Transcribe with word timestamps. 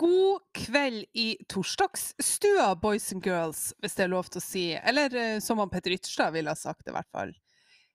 God 0.00 0.40
kveld 0.56 1.04
i 1.12 1.36
torsdagsstua, 1.52 2.70
boys 2.80 3.10
and 3.12 3.26
girls, 3.26 3.66
hvis 3.84 3.98
det 3.98 4.06
er 4.06 4.12
lov 4.14 4.30
til 4.32 4.40
å 4.40 4.44
si. 4.44 4.62
Eller 4.80 5.12
eh, 5.12 5.40
som 5.44 5.60
han 5.60 5.68
Petter 5.68 5.92
Ytterstad 5.92 6.32
ville 6.32 6.48
ha 6.48 6.56
sagt 6.56 6.86
det, 6.86 6.94
i 6.94 6.96
hvert 6.96 7.10
fall. 7.12 7.34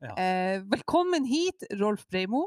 Ja. 0.06 0.12
Eh, 0.14 0.60
velkommen 0.70 1.26
hit, 1.26 1.66
Rolf 1.80 2.04
Breimo. 2.14 2.44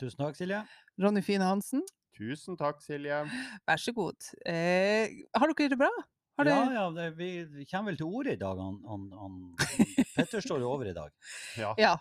Tusen 0.00 0.16
takk, 0.22 0.38
Silje. 0.38 0.62
Ronny 0.96 1.20
Fine 1.26 1.44
Hansen. 1.44 1.84
Tusen 2.16 2.56
takk, 2.56 2.80
Silje. 2.80 3.20
Vær 3.68 3.84
så 3.84 3.92
god. 3.92 4.32
Eh, 4.48 5.12
har 5.36 5.52
dere 5.52 5.74
det 5.74 5.80
bra? 5.84 5.92
Har 6.40 6.48
Ja, 6.48 6.56
det... 6.64 6.74
ja, 6.78 6.88
det, 6.96 7.08
vi 7.20 7.30
vi 7.44 7.68
kommer 7.68 7.92
vel 7.92 8.00
til 8.00 8.08
ordet 8.08 8.38
i 8.38 8.40
dag. 8.40 8.64
Han, 8.64 8.80
han, 8.88 9.08
han, 9.12 9.38
Petter 10.16 10.40
står 10.40 10.64
jo 10.64 10.72
over 10.72 10.88
i 10.88 10.96
dag. 10.96 11.12
Ja. 11.60 11.74
Ja. 11.76 11.98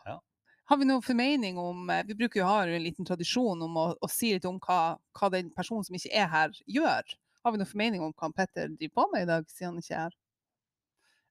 Ja. 0.62 0.70
Har 0.72 0.78
vi 0.78 0.86
noen 0.88 1.02
formening 1.04 1.58
om 1.60 1.90
eh, 1.90 2.04
Vi 2.08 2.16
bruker 2.16 2.40
jo 2.40 2.46
ha 2.48 2.62
en 2.64 2.84
liten 2.84 3.06
tradisjon 3.06 3.62
om 3.66 3.78
å, 3.78 3.88
å 4.00 4.08
si 4.12 4.34
litt 4.34 4.46
om 4.46 4.60
hva, 4.64 4.98
hva 5.20 5.30
den 5.34 5.50
personen 5.52 5.84
som 5.84 5.96
ikke 5.98 6.14
er 6.16 6.30
her, 6.32 6.54
gjør. 6.68 7.16
Har 7.44 7.52
vi 7.52 7.58
noen 7.60 7.68
formening 7.70 8.04
om 8.06 8.14
hva 8.14 8.30
Petter 8.38 8.70
driver 8.70 8.94
på 9.02 9.08
med 9.12 9.26
i 9.26 9.30
dag, 9.32 9.50
siden 9.50 9.74
han 9.74 9.82
ikke 9.84 9.98
er 9.98 10.06
her? 10.06 10.18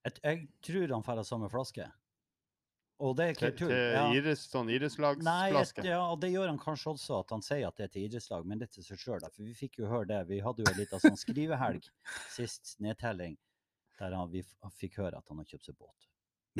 Jeg, 0.05 0.15
jeg 0.25 0.47
tror 0.67 0.95
han 0.97 1.07
får 1.07 1.23
samme 1.29 1.49
flaske. 1.53 1.87
Og 3.01 3.15
det 3.17 3.27
er 3.31 3.35
Til, 3.39 3.53
tull. 3.57 3.71
til 3.73 3.95
Ja. 3.95 4.03
idretts, 4.13 4.43
sånn 4.53 4.69
idrettslagsflaske. 4.69 5.85
ja, 5.89 6.03
og 6.13 6.21
det 6.21 6.33
gjør 6.35 6.51
han 6.51 6.59
kanskje 6.61 6.91
også, 6.93 7.21
at 7.25 7.31
han 7.33 7.41
sier 7.45 7.69
at 7.69 7.77
det 7.79 7.87
er 7.87 7.93
til 7.95 8.05
idrettslag, 8.11 8.45
men 8.45 8.61
det 8.61 8.69
er 8.69 8.75
til 8.75 8.85
seg 8.85 9.01
sjøl. 9.01 9.25
For 9.25 9.47
vi 9.47 9.55
fikk 9.57 9.79
jo 9.81 9.89
høre 9.89 10.09
det. 10.11 10.19
Vi 10.29 10.41
hadde 10.45 10.67
jo 10.67 10.69
en 10.69 10.77
liten 10.77 11.01
sånn 11.01 11.17
skrivehelg 11.17 11.89
sist 12.37 12.75
nedtelling, 12.85 13.39
der 13.99 14.17
han, 14.19 14.29
vi 14.35 14.45
fikk 14.77 15.01
høre 15.01 15.17
at 15.17 15.33
han 15.33 15.41
har 15.41 15.49
kjøpt 15.49 15.71
seg 15.71 15.79
båt. 15.81 16.10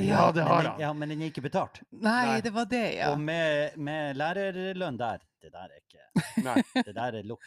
Ja, 0.07 0.31
det 0.35 0.43
har 0.47 0.63
han. 0.69 0.79
Ja, 0.81 0.93
men 0.93 1.09
den 1.13 1.21
er 1.21 1.29
ikke 1.31 1.43
betalt. 1.45 1.81
Nei, 1.91 2.25
Nei. 2.31 2.39
det 2.45 2.51
var 2.55 2.65
det, 2.71 2.83
ja. 2.97 3.11
Og 3.13 3.19
med, 3.19 3.77
med 3.77 4.15
lærerlønn 4.19 4.97
der, 4.99 5.21
det 5.41 5.51
der 5.53 5.67
er 5.67 5.81
ikke 5.81 6.07
Nei. 6.47 6.61
Det 6.85 6.95
der 6.95 7.19
er 7.21 7.27
lukt. 7.27 7.43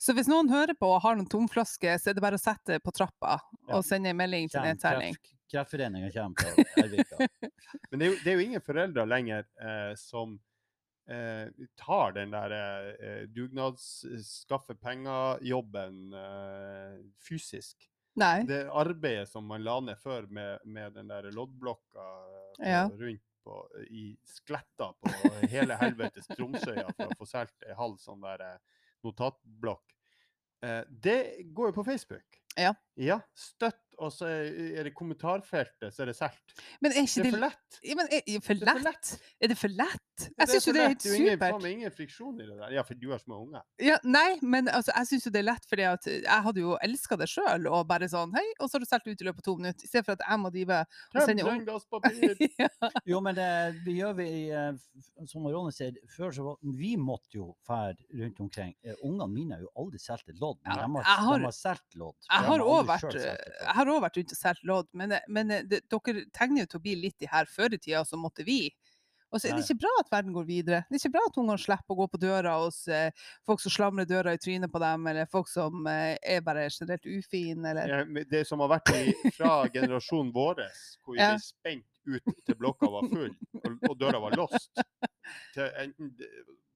Så 0.00 0.14
hvis 0.16 0.28
noen 0.30 0.48
hører 0.48 0.72
på 0.80 0.88
og 0.94 1.02
har 1.04 1.16
noen 1.18 1.28
tomflasker, 1.28 1.98
så 2.00 2.10
er 2.10 2.16
det 2.16 2.22
bare 2.24 2.38
å 2.38 2.40
sette 2.42 2.76
det 2.78 2.82
på 2.84 2.92
trappa 2.96 3.36
Ja. 3.68 3.76
og 3.78 3.84
sende 3.84 4.10
en 4.12 4.16
melding 4.16 4.48
til 4.48 4.60
Kjem, 4.60 4.70
nedtelling. 4.72 5.16
kreftforeninga 5.52 6.10
kommer 6.14 6.64
på 6.64 6.82
Ervika. 6.84 7.28
Men 7.92 8.00
det 8.00 8.06
er, 8.06 8.10
jo, 8.10 8.18
det 8.24 8.32
er 8.32 8.38
jo 8.38 8.44
ingen 8.48 8.64
foreldre 8.64 9.04
lenger 9.08 9.44
eh, 9.60 9.92
som 10.00 10.38
eh, 11.08 11.52
tar 11.80 12.14
den 12.16 12.32
der 12.32 12.54
eh, 12.56 13.22
dugnads 13.28 13.86
skaffe 14.24 14.74
penger-jobben 14.80 16.14
eh, 16.16 16.96
fysisk. 17.28 17.88
Nei. 18.20 18.44
Det 18.46 18.60
arbeidet 18.70 19.28
som 19.28 19.46
man 19.50 19.64
la 19.66 19.78
ned 19.82 19.98
før 19.98 20.28
med, 20.30 20.60
med 20.64 20.92
den 20.94 21.08
der 21.10 21.30
loddblokka 21.34 22.04
Ja. 22.62 22.84
rundt 22.88 23.22
på, 23.44 23.56
i 23.90 24.16
skletta 24.24 24.92
på 25.02 25.32
hele 25.50 25.74
helvetes 25.76 26.28
Tromsøya 26.30 26.86
for 26.94 27.10
å 27.10 27.16
få 27.18 27.26
solgt 27.28 27.66
ei 27.66 27.74
halv 27.76 27.98
sånn 28.00 28.22
der 28.24 28.40
eh, 28.46 28.56
notatblokk. 29.04 29.96
Eh, 30.64 30.82
det 30.88 31.18
går 31.52 31.72
jo 31.72 31.76
på 31.80 31.84
Facebook. 31.90 32.38
Ja. 32.56 32.70
Ja, 32.94 33.18
støtt, 33.34 33.82
og 33.98 34.12
så 34.14 34.28
er 34.30 34.86
det 34.86 34.94
kommentarfeltet, 34.94 35.90
så 35.92 36.04
er 36.04 36.12
det 36.12 36.16
solgt. 36.16 36.54
Men 36.80 36.94
Det 36.94 37.02
er 37.02 37.30
for 37.34 37.42
lett. 37.42 37.80
ja, 37.82 37.96
men 37.98 38.06
er, 38.14 38.22
er 38.30 38.44
for 38.46 38.54
lett? 38.62 39.10
Er 39.42 39.50
det 39.52 39.58
for 39.58 39.74
lett? 39.74 40.03
Det 40.14 40.28
Jeg 40.38 40.48
syns 40.48 40.66
jo 40.68 40.72
det 40.76 40.80
er 40.84 40.88
helt 40.92 41.04
jo 41.04 41.12
ingen, 41.14 41.28
er 41.32 41.36
supert. 41.52 41.64
ingen 41.72 41.90
friksjon 41.90 42.34
i 42.40 42.44
det 42.46 42.56
der. 42.58 42.70
Ja, 42.76 42.82
for 42.86 42.94
du 42.94 43.08
har 43.10 43.18
små 43.18 43.38
unger. 43.42 43.62
Ja, 43.82 43.96
nei, 44.04 44.38
men 44.42 44.68
altså, 44.70 44.92
jeg 44.94 45.08
syns 45.10 45.24
jo 45.26 45.30
det 45.34 45.40
er 45.42 45.46
lett, 45.48 45.64
fordi 45.66 45.82
at 45.90 46.06
jeg 46.06 46.42
hadde 46.46 46.60
jo 46.62 46.76
elska 46.86 47.16
det 47.18 47.26
sjøl. 47.32 47.66
Og 47.66 47.86
bare 47.90 48.06
sånn 48.12 48.30
Hei, 48.36 48.44
og 48.60 48.68
så 48.70 48.76
har 48.78 48.84
du 48.84 48.86
solgt 48.86 49.08
ut 49.10 49.24
i 49.24 49.26
løpet 49.26 49.42
av 49.42 49.48
to 49.48 49.54
minutter. 49.58 49.82
I 49.82 49.90
stedet 49.90 50.06
for 50.06 50.14
at 50.14 50.22
jeg 50.28 50.38
må 50.44 50.52
drive 50.54 50.78
og 50.84 51.18
sende 51.26 51.42
trenger 51.50 51.66
ja. 52.62 52.90
Jo, 53.10 53.20
men 53.26 53.34
det 53.34 53.48
det 53.84 53.96
gjør 53.98 54.14
vi, 54.20 54.28
eh, 54.54 55.26
som 55.26 55.46
Ronny 55.50 55.74
sier, 55.74 55.98
før 56.14 56.30
så 56.38 56.46
var, 56.46 56.56
vi 56.78 56.94
måtte 56.96 57.34
jo 57.40 57.48
fære 57.66 57.96
rundt 58.22 58.40
omkring. 58.46 58.74
Eh, 58.86 58.94
Ungene 59.02 59.28
mine 59.34 59.58
har 59.58 59.66
jo 59.66 59.72
aldri 59.82 59.98
solgt 59.98 60.28
et 60.30 60.38
lodd, 60.40 60.60
men 60.62 60.76
Ja, 60.78 60.86
de 60.86 60.94
har, 60.94 61.10
har- 61.26 61.44
har 61.48 61.58
solgt 61.58 61.98
lodd. 61.98 62.14
Jeg 62.30 62.46
har 62.52 62.58
òg 62.62 62.86
vært, 62.86 63.10
vært 64.06 64.16
rundt 64.22 64.32
og 64.32 64.38
solgt 64.38 64.64
lodd, 64.64 64.88
men, 64.94 65.18
men 65.28 65.48
det, 65.68 65.82
dere 65.90 66.24
tegner 66.32 66.64
jo 66.64 66.66
til 66.70 66.78
å 66.78 66.84
bli 66.86 66.94
litt 67.02 67.22
i 67.26 67.26
her 67.34 67.46
før 67.50 67.74
i 67.74 67.78
tida, 67.82 68.04
så 68.06 68.16
måtte 68.20 68.44
vi. 68.46 68.70
Og 69.34 69.40
så 69.42 69.48
er 69.50 69.56
det 69.58 69.64
ikke 69.66 69.82
bra 69.82 69.90
at 69.98 70.10
verden 70.12 70.34
går 70.36 70.44
videre. 70.46 70.80
Det 70.86 70.94
er 70.94 71.00
ikke 71.02 71.14
bra 71.16 71.22
at 71.26 71.38
ungene 71.42 71.58
slipper 71.58 71.94
å 71.94 71.98
gå 71.98 72.06
på 72.12 72.20
døra 72.22 72.52
hos 72.62 72.76
eh, 72.86 73.24
folk 73.46 73.62
som 73.64 73.72
slamrer 73.74 74.06
døra 74.06 74.34
i 74.36 74.38
trynet 74.38 74.70
på 74.70 74.78
dem, 74.82 75.08
eller 75.10 75.26
folk 75.30 75.50
som 75.50 75.88
eh, 75.90 76.14
er 76.22 76.44
bare 76.46 76.68
generelt 76.70 77.08
ufine, 77.08 77.72
eller 77.72 77.90
Ja, 77.90 78.04
men 78.06 78.28
det 78.30 78.44
som 78.46 78.62
har 78.62 78.70
vært 78.76 78.92
i, 78.94 79.32
fra 79.34 79.56
generasjonen 79.74 80.30
vår, 80.34 80.62
hvor 81.02 81.18
vi 81.18 81.24
Ja. 81.24 81.32
ble 81.34 81.42
spent 81.42 81.90
ut 82.04 82.44
til 82.46 82.58
blokka 82.60 82.90
var 82.92 83.08
full 83.10 83.32
og, 83.64 83.90
og 83.90 83.98
døra 83.98 84.20
var 84.22 84.36
låst, 84.38 84.70
til 85.56 85.66
enten, 85.82 86.14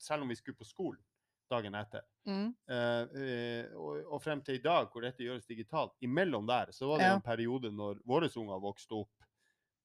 selv 0.02 0.24
om 0.24 0.32
vi 0.32 0.38
skulle 0.40 0.58
på 0.58 0.66
skolen 0.66 1.02
dagen 1.48 1.78
etter, 1.78 2.02
mm. 2.28 2.48
eh, 2.68 3.22
eh, 3.22 3.70
og, 3.78 4.02
og 4.04 4.20
frem 4.20 4.42
til 4.44 4.58
i 4.58 4.64
dag, 4.64 4.90
hvor 4.92 5.04
dette 5.06 5.24
gjøres 5.24 5.46
digitalt, 5.48 5.94
imellom 6.04 6.44
der, 6.48 6.74
så 6.76 6.90
var 6.90 7.00
det 7.00 7.06
Ja. 7.08 7.14
en 7.16 7.24
periode 7.24 7.70
når 7.72 8.02
våre 8.04 8.28
unger 8.36 8.60
vokste 8.60 8.98
opp, 8.98 9.28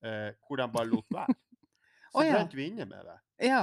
eh, 0.03 0.33
hvor 0.43 0.59
de 0.59 0.67
bare 0.73 0.89
lot 0.89 1.07
være. 1.13 1.37
Så 2.13 2.21
oh, 2.21 2.25
ja. 2.27 2.33
brente 2.37 2.57
vi 2.59 2.67
inne 2.69 2.85
med 2.85 3.05
det. 3.09 3.19
Ja. 3.49 3.61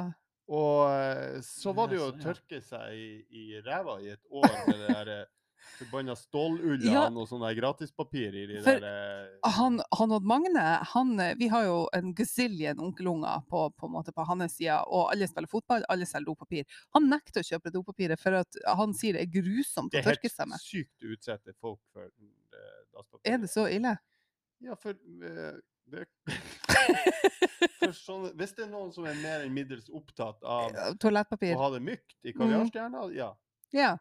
Og 0.50 0.90
eh, 0.90 1.36
så 1.46 1.70
var 1.76 1.90
det 1.90 2.00
jo 2.00 2.08
å 2.08 2.16
tørke 2.18 2.58
seg 2.64 2.96
i, 2.98 3.10
i 3.30 3.60
ræva 3.62 4.00
i 4.02 4.10
et 4.10 4.24
år 4.26 4.48
med 4.66 4.80
det 4.80 4.88
der 4.88 5.10
eh, 5.14 5.28
forbanna 5.76 6.16
stålullene 6.18 6.90
Ja. 6.90 7.04
og 7.06 7.28
sånne 7.30 7.52
gratispapir 7.54 8.34
i 8.34 8.42
de 8.50 8.58
For 8.64 8.82
der 8.82 9.28
eh, 9.36 9.54
Han, 9.54 9.78
han 9.94 10.16
Odd 10.16 10.26
Magne, 10.26 10.66
han, 10.90 11.14
vi 11.38 11.50
har 11.52 11.68
jo 11.68 11.78
en 11.94 12.10
gazillion 12.18 12.82
onkelunger 12.82 13.46
på, 13.46 13.68
på, 13.78 13.92
på 14.16 14.26
hans 14.32 14.58
side, 14.58 14.80
og 14.90 15.12
alle 15.12 15.30
spiller 15.30 15.52
fotball, 15.52 15.86
alle 15.92 16.10
selger 16.10 16.32
dopapir. 16.32 16.66
Han 16.98 17.06
nekter 17.12 17.44
å 17.44 17.50
kjøpe 17.52 17.70
dopapiret, 17.76 18.18
for 18.18 18.42
at 18.42 18.62
han 18.66 18.96
sier 18.98 19.14
det 19.14 19.28
er 19.28 19.34
grusomt 19.38 19.94
å 19.94 20.02
tørke 20.02 20.32
seg 20.32 20.50
med. 20.50 20.58
Det 20.58 20.66
er 20.66 20.82
helt 20.82 20.90
sykt 20.90 21.06
å 21.06 21.14
utsette 21.14 21.58
folk 21.60 21.82
for 21.94 22.10
dasspapir. 22.90 23.30
Er 23.30 23.44
det 23.46 23.54
så 23.54 23.70
ille? 23.70 23.94
Ja, 24.66 24.74
for 24.76 24.98
eh, 24.98 25.60
det 25.90 26.04
sånn, 27.96 28.28
Hvis 28.38 28.54
det 28.56 28.66
er 28.66 28.70
noen 28.72 28.92
som 28.94 29.06
er 29.08 29.16
mer 29.22 29.44
enn 29.46 29.54
middels 29.54 29.88
opptatt 29.92 30.42
av 30.44 30.70
å 30.70 31.58
ha 31.64 31.70
det 31.74 31.82
mykt 31.84 32.16
i 32.24 32.32
Mm. 32.32 32.38
kaviarstjerna, 32.38 33.08
ja. 33.16 33.32
Ja. 33.72 33.98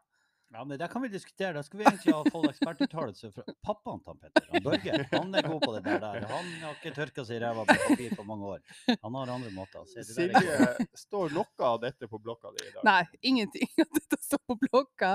Ja, 0.51 0.63
men 0.65 0.79
det 0.79 0.87
kan 0.89 1.01
vi 1.03 1.07
diskutere. 1.13 1.53
Da 1.53 1.61
skulle 1.61 1.83
vi 1.83 1.89
egentlig 1.91 2.13
ha 2.15 2.23
fått 2.25 2.47
ekspertuttalelse 2.49 3.29
fra 3.35 3.43
pappaen 3.61 3.99
til 4.01 4.15
Petter. 4.17 4.47
Han 4.49 4.63
Børge. 4.65 4.95
Han 5.11 5.35
er 5.37 5.45
god 5.45 5.61
på 5.61 5.73
det 5.75 5.83
der. 5.85 5.99
der. 6.01 6.25
Han 6.25 6.47
har 6.63 6.73
ikke 6.73 6.93
tørka 6.95 7.21
seg 7.27 7.35
i 7.37 7.41
ræva 7.43 7.65
på 7.69 7.75
papir 7.83 8.15
på 8.17 8.25
mange 8.25 8.47
år. 8.55 8.63
Han 9.03 9.13
har 9.19 9.29
andre 9.29 9.51
måter. 9.53 9.85
Er 9.93 10.07
Silje, 10.09 10.87
står 10.97 11.35
noe 11.37 11.45
av 11.69 11.77
dette 11.83 12.09
på 12.09 12.17
blokka 12.17 12.49
di 12.57 12.65
i 12.65 12.71
dag? 12.73 12.81
Nei, 12.83 13.03
ingenting 13.21 13.69
av 13.85 13.93
dette 13.93 14.17
står 14.25 14.41
på 14.49 14.57
blokka. 14.65 15.11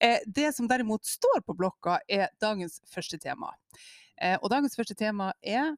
Eh, 0.00 0.18
det 0.26 0.50
som 0.58 0.66
derimot 0.66 1.06
står 1.06 1.44
på 1.46 1.54
blokka, 1.54 2.00
er 2.10 2.34
dagens 2.42 2.80
første 2.90 3.22
tema. 3.22 3.54
Eh, 4.18 4.34
og 4.42 4.50
dagens 4.50 4.74
første 4.74 4.98
tema 4.98 5.30
er 5.46 5.76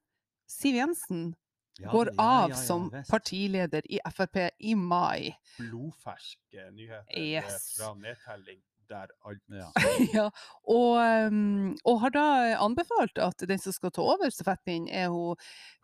Siv 0.50 0.74
Jensen 0.76 1.34
Ja, 1.78 1.90
går 1.90 2.12
ja, 2.12 2.22
av 2.22 2.50
ja, 2.50 2.56
som 2.56 2.84
visst. 2.92 3.10
partileder 3.10 3.82
i 3.90 3.98
Frp 4.14 4.36
i 4.58 4.74
mai. 4.78 5.32
Blodferske 5.58 6.68
nyheter 6.70 7.10
eh, 7.18 7.32
Yes. 7.42 7.74
fra 7.78 7.94
nedtelling 7.94 8.60
der 8.88 9.08
alt 9.24 9.40
Ja. 9.48 9.70
ja, 10.14 10.24
og, 10.68 10.98
um, 11.32 11.70
og 11.88 12.00
har 12.02 12.10
da 12.14 12.24
anbefalt 12.60 13.18
at 13.18 13.44
den 13.48 13.58
som 13.58 13.72
skal 13.72 13.90
ta 13.90 14.02
over 14.04 14.28
stafettpinnen, 14.30 14.88
er 14.92 15.08
hun, 15.08 15.36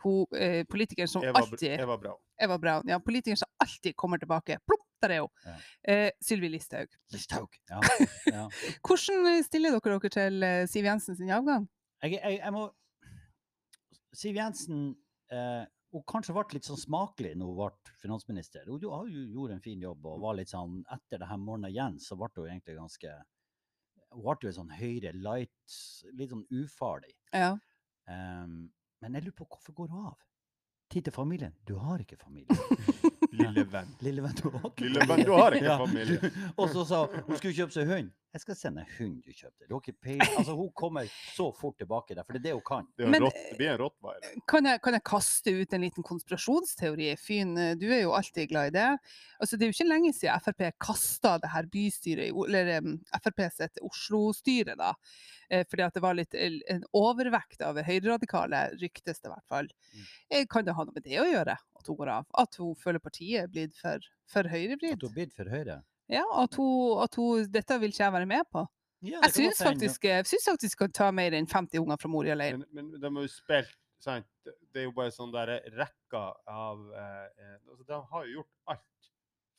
hun 0.05 0.27
eh, 0.37 0.65
politikeren 0.69 1.09
som 1.09 1.25
Eva, 1.25 1.41
alltid 1.41 1.81
Eva 1.81 1.97
Braun. 1.97 2.21
Eva 2.39 2.59
Braun. 2.61 2.85
Ja, 2.93 2.99
politikeren 3.01 3.41
som 3.41 3.49
alltid 3.65 3.97
kommer 3.97 4.21
tilbake. 4.21 4.59
Plopp, 4.69 4.85
der 5.03 5.17
er 5.17 5.21
hun! 5.25 5.33
Ja. 5.47 5.57
Eh, 5.95 6.11
Sylvi 6.21 6.53
Listhaug. 6.53 6.93
Listhaug. 7.13 7.57
Ja, 7.73 7.81
ja. 8.37 8.45
Hvordan 8.85 9.43
stiller 9.49 9.75
dere 9.81 9.97
dere 9.97 10.13
til 10.21 10.43
eh, 10.47 10.67
Siv 10.69 10.85
Jensen 10.85 11.17
sin 11.17 11.33
avgang? 11.35 11.67
Jeg, 12.05 12.21
jeg, 12.21 12.39
jeg 12.45 12.53
må 12.53 12.69
Siv 14.17 14.37
Jensen 14.37 14.89
eh, 15.31 15.65
hun 15.91 16.07
kanskje 16.07 16.35
ble 16.35 16.45
litt 16.55 16.69
sånn 16.69 16.79
smakelig 16.79 17.33
når 17.39 17.51
hun 17.51 17.59
ble 17.59 17.95
finansminister. 18.03 18.67
Hun 18.71 18.85
hun 18.87 19.35
gjorde 19.35 19.57
en 19.57 19.65
fin 19.65 19.83
jobb 19.83 20.07
og 20.07 20.23
var 20.23 20.39
litt 20.39 20.53
sånn 20.53 20.81
Etter 20.87 21.23
det 21.23 21.29
her 21.31 21.41
morgenen 21.41 21.73
igjen 21.73 21.99
så 22.03 22.19
ble 22.19 22.31
hun 22.37 22.51
egentlig 22.51 22.79
ganske 22.79 23.15
Hun 24.15 24.25
ble 24.27 24.37
jo 24.47 24.53
en 24.53 24.59
sånn 24.61 24.75
høyre 24.75 25.13
light, 25.15 25.79
litt 26.19 26.33
sånn 26.33 26.47
ufarlig. 26.63 27.15
Ja. 27.35 27.55
Um, 28.11 28.71
men 29.01 29.17
jeg 29.17 29.27
lurer 29.27 29.39
på 29.39 29.47
hvorfor 29.51 29.77
går 29.77 29.93
hun 29.95 30.11
av? 30.11 30.19
Tid 30.91 31.07
til 31.07 31.15
familien. 31.15 31.55
Du 31.67 31.77
har 31.79 32.03
ikke 32.03 32.19
familie. 32.19 32.59
Lille 33.41 33.65
venn. 33.71 33.91
Lille 34.03 34.23
venn, 34.25 34.35
du 34.41 34.49
har 34.51 34.71
ikke 34.71 34.87
Lille 34.89 35.07
venn, 35.07 35.25
du 35.27 35.33
har 35.37 35.55
ikke 35.59 35.69
Ja. 35.71 35.77
familie. 35.79 36.33
Og 36.61 36.71
så 36.73 36.87
sa 36.89 37.05
hun 37.07 37.23
hun 37.29 37.37
skulle 37.39 37.55
kjøpe 37.57 37.73
seg 37.77 37.87
hund. 37.91 38.11
Jeg 38.31 38.45
skal 38.45 38.55
sende 38.55 38.85
hund 38.95 39.17
du 39.27 39.33
kjøpte. 39.35 39.65
Du 39.67 39.73
har 39.75 39.81
ikke 39.83 39.97
peiling. 40.07 40.35
Altså, 40.39 40.53
hun 40.55 40.69
kommer 40.79 41.09
så 41.35 41.49
fort 41.59 41.75
tilbake 41.83 42.15
der, 42.15 42.23
for 42.23 42.37
det 42.37 42.39
er 42.39 42.45
det 42.45 42.53
hun 42.55 42.63
kan. 42.69 42.85
Det, 42.95 43.03
er 43.03 43.11
Men, 43.11 43.17
en 43.19 43.27
rott, 43.27 43.41
det 43.51 43.57
blir 43.59 43.71
en 43.73 43.81
rottweiler. 43.81 44.37
Kan 44.53 44.69
jeg, 44.71 44.81
kan 44.85 44.95
jeg 44.95 45.03
kaste 45.11 45.55
ut 45.59 45.75
en 45.75 45.83
liten 45.83 46.07
konspirasjonsteori? 46.07 47.09
Fyn, 47.19 47.57
eh, 47.59 47.73
du 47.81 47.89
er 47.91 48.05
jo 48.05 48.13
alltid 48.15 48.49
glad 48.53 48.71
i 48.71 48.75
det. 48.79 48.87
Altså, 49.43 49.59
det 49.59 49.67
er 49.67 49.73
jo 49.73 49.77
ikke 49.81 49.89
lenge 49.91 50.13
siden 50.15 50.45
Frp 50.47 50.63
kasta 50.87 51.33
det 51.43 51.51
her 51.57 51.67
bystyret, 51.75 52.29
i 52.31 52.31
O- 52.31 52.47
eller 52.47 52.71
um, 52.79 52.95
Frp 53.19 53.43
sitt 53.57 53.83
Oslo-styre, 53.83 54.79
da. 54.79 54.93
Eh, 55.51 55.65
fordi 55.67 55.83
at 55.89 55.99
det 55.99 56.05
var 56.07 56.15
litt 56.15 56.39
en 56.39 56.87
overvekt 56.95 57.67
av 57.67 57.83
høyreradikale, 57.83 58.63
ryktes 58.79 59.19
det 59.19 59.27
i 59.27 59.35
hvert 59.35 59.51
fall. 59.51 59.73
Mm. 59.91 60.07
Eh, 60.39 60.47
Kan 60.51 60.71
det 60.71 60.79
ha 60.79 60.87
noe 60.87 60.95
med 60.95 61.03
det 61.03 61.19
å 61.19 61.27
gjøre, 61.27 61.59
at 61.81 61.89
hun 61.91 61.99
går 61.99 62.13
av? 62.19 62.27
At 62.39 62.59
hun 62.61 62.75
føler 62.79 63.03
partiet 63.03 63.45
er 63.45 63.53
blitt 63.53 63.77
for, 63.79 64.05
for 64.31 64.47
At 64.47 64.53
hun 64.55 64.77
er 64.77 65.15
blitt 65.17 65.35
for 65.37 65.51
høyre. 65.51 65.81
Ja, 66.11 66.25
at 66.43 66.57
hun, 66.59 67.01
at 67.05 67.17
hun 67.19 67.51
Dette 67.55 67.81
vil 67.81 67.93
ikke 67.95 68.05
jeg 68.05 68.17
være 68.19 68.31
med 68.31 68.49
på. 68.51 68.67
Ja, 69.01 69.21
Jeg 69.25 69.33
syns 69.33 69.63
faktisk, 69.65 70.05
jeg 70.05 70.27
syns 70.29 70.49
faktisk 70.51 70.83
kan 70.83 70.93
ta 70.93 71.07
mer 71.15 71.33
enn 71.33 71.47
50 71.49 71.81
unger 71.81 72.01
fra 72.01 72.11
Moria 72.13 72.35
leir. 72.37 72.59
Men, 72.61 72.91
men 72.91 73.01
de 73.01 73.09
har 73.09 73.25
jo 73.25 73.33
spilt 73.33 73.77
sant? 74.01 74.29
Det 74.45 74.83
er 74.83 74.89
jo 74.89 74.95
bare 74.97 75.13
sånn 75.15 75.33
derre 75.33 75.61
rekka 75.77 76.23
av 76.49 76.83
eh, 76.93 77.27
eh, 77.41 77.57
altså 77.65 77.87
De 77.89 78.01
har 78.13 78.27
jo 78.27 78.41
gjort 78.41 78.75
alt 78.75 79.11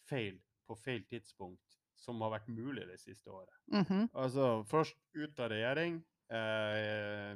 feil 0.10 0.38
på 0.70 0.78
feil 0.78 1.02
tidspunkt 1.10 1.80
som 2.02 2.22
har 2.26 2.34
vært 2.34 2.50
mulig 2.50 2.86
det 2.90 2.98
siste 3.02 3.30
året. 3.30 3.54
Mhm. 3.70 4.08
Altså, 4.18 4.64
først 4.70 4.98
ut 5.14 5.42
av 5.42 5.52
regjering. 5.54 6.00
Eh, 6.34 7.34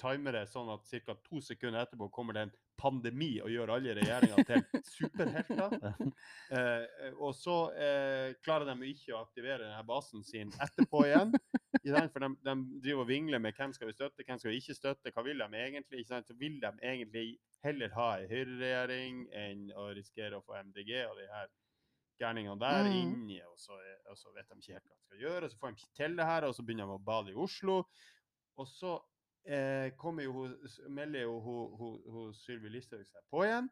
timer 0.00 0.34
det 0.38 0.46
sånn 0.50 0.70
at 0.72 0.88
ca. 1.04 1.14
to 1.26 1.40
sekunder 1.44 1.84
etterpå 1.84 2.08
kommer 2.14 2.36
det 2.36 2.42
en 2.48 2.52
pandemi 2.80 3.34
og 3.44 3.50
gjør 3.52 3.74
alle 3.74 3.94
regjeringer 3.98 4.46
til 4.48 4.84
superhelter. 4.88 5.76
Eh, 6.50 7.12
og 7.22 7.30
så 7.38 7.54
eh, 7.78 8.32
klarer 8.42 8.66
de 8.72 8.88
ikke 8.90 9.12
å 9.14 9.20
aktivere 9.20 9.62
denne 9.62 9.84
basen 9.86 10.24
sin 10.26 10.50
etterpå 10.58 11.04
igjen. 11.06 11.30
For 12.10 12.24
de, 12.24 12.30
de 12.42 12.54
driver 12.82 13.04
og 13.04 13.06
vingler 13.10 13.38
med 13.42 13.54
hvem 13.54 13.70
skal 13.76 13.86
vi 13.86 13.94
støtte, 13.94 14.24
hvem 14.26 14.40
skal 14.40 14.50
vi 14.50 14.58
ikke 14.58 14.74
støtte, 14.74 15.12
hva 15.14 15.22
vil 15.28 15.38
de 15.44 15.60
egentlig? 15.60 16.02
Så 16.08 16.34
vil 16.40 16.56
de 16.64 16.72
egentlig 16.80 17.26
heller 17.62 17.94
ha 17.94 18.08
en 18.18 18.32
høyreregjering 18.32 19.20
enn 19.36 19.62
å 19.78 19.90
risikere 19.94 20.40
å 20.40 20.44
få 20.44 20.58
MDG 20.64 20.90
og 21.04 21.20
de 21.20 21.28
her 21.30 21.52
gærningene 22.20 22.58
der 22.60 22.88
Mm. 22.88 22.96
inni, 22.98 23.38
og 23.46 23.56
så, 23.60 23.78
og 24.10 24.18
så 24.18 24.32
vet 24.34 24.48
de 24.50 24.58
ikke 24.58 24.74
helt 24.74 24.88
hva 24.88 24.96
de 24.96 25.06
skal 25.06 25.22
gjøre. 25.24 25.50
Så 25.50 25.60
får 25.60 25.70
de 25.70 25.78
ikke 25.78 25.96
til 26.02 26.16
det 26.18 26.26
her, 26.32 26.48
og 26.48 26.54
så 26.56 26.64
begynner 26.66 26.90
de 26.90 26.98
å 26.98 27.04
bade 27.04 27.30
i 27.30 27.38
Oslo. 27.46 27.84
Og 28.58 28.66
så 28.68 28.98
eh, 29.46 29.90
kommer 29.96 30.22
jo, 30.22 30.48
melder 30.88 31.20
jo 31.22 31.40
hun- 31.40 31.76
hun- 31.78 32.02
hun 32.12 32.34
Sylvi 32.34 32.68
Listhaug 32.68 33.06
seg 33.06 33.22
på 33.30 33.42
igjen. 33.44 33.70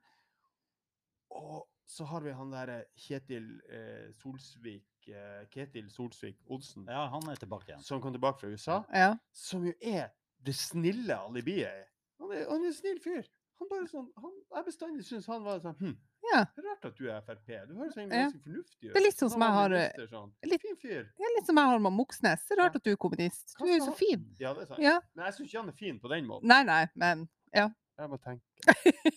Og 1.31 1.69
så 1.87 2.05
har 2.05 2.21
vi 2.21 2.33
han 2.33 2.51
derre 2.53 2.85
Kjetil 2.97 3.61
eh, 3.69 4.13
Solsvik 4.23 5.09
eh, 5.09 5.45
Ketil 5.53 5.91
Solsvik 5.91 6.37
Olsen, 6.47 6.87
Ja, 6.89 7.07
han 7.13 7.23
er 7.29 7.35
tilbake 7.41 7.69
igjen. 7.73 7.83
som 7.83 8.01
kom 8.01 8.13
tilbake 8.13 8.41
fra 8.41 8.49
USA. 8.49 8.83
Ja. 8.95 9.15
Som 9.33 9.65
jo 9.67 9.73
er 9.83 10.09
det 10.47 10.55
snille 10.55 11.17
alibiet. 11.19 11.87
Han 12.21 12.33
er, 12.33 12.45
han 12.51 12.63
er 12.65 12.67
en 12.67 12.75
snill 12.75 13.01
fyr. 13.05 13.23
Han 13.59 13.69
bare 13.71 13.89
sånn, 13.91 14.13
han, 14.17 14.35
jeg 14.55 14.65
bestandig 14.65 15.05
syns 15.05 15.27
han 15.27 15.43
var 15.45 15.59
sånn 15.61 15.75
hm, 15.81 15.97
Ja. 16.33 16.41
Rart 16.67 16.85
at 16.85 16.97
du 16.99 17.07
er 17.11 17.21
Frp. 17.25 17.47
Du 17.69 17.75
høres 17.79 17.97
egentlig 17.97 18.19
Ja. 18.19 18.25
ganske 18.29 18.43
fornuftig 18.45 18.85
ut. 18.89 18.93
Det 18.93 18.97
er 19.01 19.05
litt 19.07 19.17
sånn 19.19 19.31
som 19.31 19.41
jeg 19.47 19.51
har, 19.57 19.69
minister, 19.71 20.07
sånn. 20.13 20.33
litt- 20.45 20.63
Fin 20.63 20.77
fyr. 20.77 21.03
Det 21.17 21.25
er 21.29 21.35
litt 21.37 21.47
som 21.47 21.57
jeg 21.57 21.65
har 21.65 21.79
med 21.79 21.93
Moxnes. 21.93 22.47
Det 22.49 22.59
er 22.59 22.63
rart 22.63 22.75
Ja. 22.75 22.77
at 22.79 22.85
du 22.85 22.91
er 22.93 22.97
kommunist. 22.97 23.55
Du 23.59 23.65
er 23.65 23.79
jo 23.79 23.85
så 23.87 23.95
fin. 23.97 24.25
Ja, 24.39 24.53
det 24.55 24.63
er 24.63 24.67
sant. 24.67 24.81
Ja. 24.81 25.01
Men 25.15 25.25
jeg 25.27 25.35
syns 25.35 25.49
ikke 25.49 25.61
han 25.61 25.69
er 25.69 25.73
fin 25.73 26.01
på 26.01 26.09
den 26.09 26.27
måten. 26.27 26.45
Nei, 26.45 26.63
nei, 26.65 26.87
men 26.95 27.29
Jeg 27.55 28.09
må 28.11 28.17
tenke. 28.23 28.43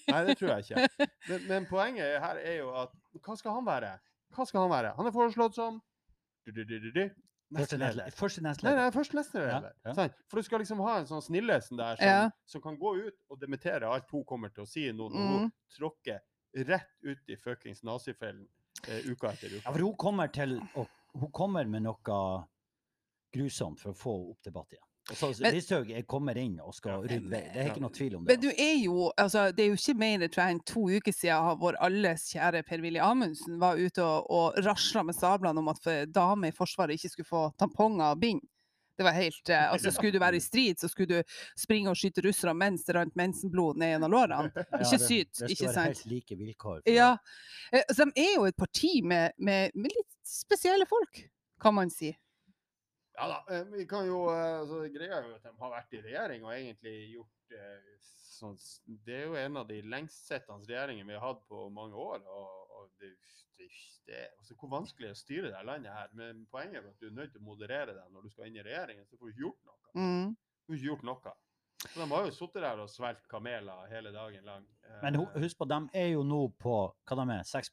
Nei, 0.10 0.25
det 0.25 0.38
tror 0.40 0.58
jeg 0.58 0.63
ikke. 0.66 0.88
Men, 1.30 1.48
men 1.48 1.66
poenget 1.68 2.19
her 2.19 2.36
er 2.38 2.58
jo 2.58 2.72
at 2.74 2.90
hva 3.22 3.36
skal 3.38 3.52
han 3.54 3.66
være? 3.66 4.00
Hva 4.34 4.48
skal 4.48 4.62
han 4.62 4.72
være? 4.72 4.96
Han 4.96 5.06
er 5.06 5.12
foreslått 5.12 5.54
som 5.54 5.81
du, 6.48 6.52
du, 6.52 6.63
du, 6.66 6.80
du, 6.80 6.92
du. 6.92 7.10
Første 7.54 7.78
nestleder. 7.78 8.12
Første 8.16 8.42
nestleder. 8.42 8.78
nei, 8.80 8.90
først 8.96 9.13
nestleder. 9.13 9.50
Ja, 9.86 9.94
ja. 9.94 10.08
For 10.31 10.38
du 10.40 10.44
skal 10.48 10.60
liksom 10.63 10.80
ha 10.81 10.98
en 10.98 11.06
sånn 11.06 11.22
snillesen 11.22 11.78
der 11.78 11.96
som, 11.98 12.06
Ja. 12.08 12.30
som 12.48 12.62
kan 12.62 12.78
gå 12.80 12.96
ut 13.06 13.13
og 13.30 13.40
dementere 13.40 13.84
alt 13.92 14.10
hun 14.10 14.24
kommer 14.24 14.50
til 14.56 14.63
å 14.63 14.68
si 14.68 14.88
nå 14.92 15.12
når 15.12 15.19
Mm. 15.19 15.38
hun 15.38 15.52
tråkker 15.78 16.19
rett 16.53 16.89
ut 17.03 17.30
i 17.30 17.36
fuckings 17.38 17.83
nazifellen 17.83 18.48
eh, 18.88 19.06
uka 19.12 19.31
etter 19.31 19.50
Ja, 19.51 19.57
uka. 19.62 19.71
for 19.71 19.80
hun 19.86 19.95
kommer 19.98 20.27
til 20.33 20.57
og, 20.75 20.88
Hun 21.13 21.31
kommer 21.31 21.65
med 21.68 21.83
noe 21.83 22.45
grusomt 23.33 23.80
for 23.80 23.92
å 23.92 23.98
få 23.98 24.13
opp 24.31 24.42
debatt 24.48 24.71
igjen. 24.71 24.88
Og 25.09 25.18
så 25.18 25.27
Listhaug 25.51 25.89
er- 25.92 26.03
kommer 26.07 26.38
inn 26.38 26.59
og 26.62 26.74
skal 26.75 27.01
rydde 27.03 27.30
vei. 27.31 27.42
Det 27.53 27.57
er 27.63 27.69
ikke 27.71 27.81
noe 27.81 27.89
tvil 27.95 28.15
om 28.15 28.24
det. 28.25 28.36
Men 28.38 28.42
du 28.44 28.50
er 28.56 28.75
jo, 28.83 29.12
altså, 29.18 29.51
det 29.56 29.63
er 29.63 29.68
jo 29.71 29.80
ikke 29.80 29.95
mer 29.98 30.27
tror 30.27 30.44
jeg, 30.45 30.56
enn 30.56 30.63
to 30.63 30.83
uker 30.89 31.12
siden 31.12 31.57
vår 31.59 31.75
alles 31.81 32.27
kjære 32.31 32.63
Per-Willy 32.68 33.00
Amundsen 33.03 33.57
var 33.59 33.75
ute 33.81 34.03
og, 34.03 34.30
og 34.30 34.59
rasla 34.63 35.03
med 35.03 35.15
sablene 35.15 35.57
om 35.59 35.68
at 35.74 35.83
damer 36.13 36.48
i 36.48 36.56
Forsvaret 36.56 36.95
ikke 36.95 37.09
skulle 37.15 37.27
få 37.31 37.44
tamponger 37.59 38.12
og 38.13 38.19
bind. 38.21 38.42
Det 38.97 39.03
var 39.07 39.11
helt, 39.15 39.49
eh, 39.49 39.71
altså 39.71 39.91
Skulle 39.95 40.11
du 40.13 40.19
være 40.19 40.35
i 40.38 40.43
strid, 40.43 40.77
så 40.79 40.88
skulle 40.91 41.21
du 41.21 41.35
springe 41.57 41.89
og 41.89 41.95
skyte 41.97 42.21
russere 42.25 42.53
mens 42.53 42.83
det 42.85 42.95
rant 42.95 43.15
mensenblod 43.15 43.77
ned 43.81 43.93
gjennom 43.95 44.11
lårene. 44.11 44.51
Ja, 44.55 44.81
ikke 44.81 44.97
det- 44.97 45.07
sykt, 45.07 45.39
Det 45.39 45.49
ikke 45.51 45.55
skal 45.55 45.67
være 45.67 45.77
sant? 45.77 45.88
helt 45.88 46.05
like 46.11 46.35
vilkår. 46.41 46.81
for 46.85 46.91
Ja, 46.93 47.11
eh, 47.73 47.83
så 47.91 48.05
de 48.05 48.11
er 48.27 48.33
jo 48.35 48.45
et 48.49 48.57
parti 48.57 49.01
med, 49.03 49.31
med, 49.38 49.71
med 49.75 49.91
litt 49.95 50.17
spesielle 50.27 50.85
folk, 50.89 51.23
kan 51.61 51.73
man 51.73 51.89
si. 51.89 52.11
Ja 53.17 53.27
da, 53.27 53.39
eh, 53.53 53.63
vi 53.73 53.85
kan 53.85 54.05
jo 54.07 54.23
eh, 54.31 54.59
altså, 54.61 54.83
Greia 54.93 55.17
er 55.19 55.27
jo 55.27 55.35
at 55.35 55.43
de 55.43 55.51
har 55.59 55.71
vært 55.73 55.93
i 55.97 56.01
regjering 56.05 56.45
og 56.47 56.53
egentlig 56.55 56.93
gjort 57.15 57.55
eh, 57.57 57.97
sånn 58.38 58.55
s- 58.57 58.79
Det 58.85 59.17
er 59.19 59.25
jo 59.27 59.35
en 59.38 59.57
av 59.57 59.67
de 59.67 59.81
lengstsittende 59.83 60.65
regjeringene 60.69 61.11
vi 61.11 61.17
har 61.19 61.25
hatt 61.33 61.43
på 61.51 61.67
mange 61.75 61.93
år. 61.95 62.21
og, 62.23 62.61
og 62.81 62.89
det, 63.01 63.12
det, 63.60 63.69
det, 64.10 64.24
altså, 64.39 64.57
Hvor 64.60 64.74
vanskelig 64.74 65.07
er 65.07 65.13
det 65.13 65.19
å 65.19 65.22
styre 65.22 65.54
det 65.54 65.62
landet 65.69 65.94
her? 65.95 66.12
Men 66.18 66.44
poenget 66.51 66.81
er 66.81 66.89
at 66.89 67.00
du 67.00 67.07
er 67.12 67.16
nødt 67.19 67.33
til 67.36 67.44
å 67.44 67.48
moderere 67.51 67.95
deg 67.98 68.12
når 68.12 68.28
du 68.28 68.33
skal 68.33 68.50
inn 68.50 68.60
i 68.60 68.66
regjeringen. 68.66 69.07
Så 69.07 69.18
får 69.18 69.30
du 69.30 69.33
ikke 69.36 69.45
gjort 69.48 69.63
noe. 69.69 69.80
Mm. 69.95 70.36
Du 70.36 70.72
får 70.74 70.80
ikke 70.80 70.89
gjort 70.92 71.07
noe. 71.12 71.38
Så 71.81 72.00
de 72.00 72.06
har 72.12 72.25
jo 72.28 72.33
sittet 72.36 72.62
der 72.62 72.80
og 72.83 72.89
svelget 72.94 73.24
kameler 73.30 73.88
hele 73.89 74.12
dagen 74.13 74.44
lang. 74.45 74.66
Eh, 74.86 74.98
Men 75.01 75.18
husk 75.42 75.57
på, 75.57 75.66
de 75.66 75.80
er 75.98 76.12
jo 76.12 76.22
nå 76.28 76.42
på 76.62 76.75
hva 76.94 77.18
de 77.18 77.25
er, 77.39 77.48
6 77.48 77.72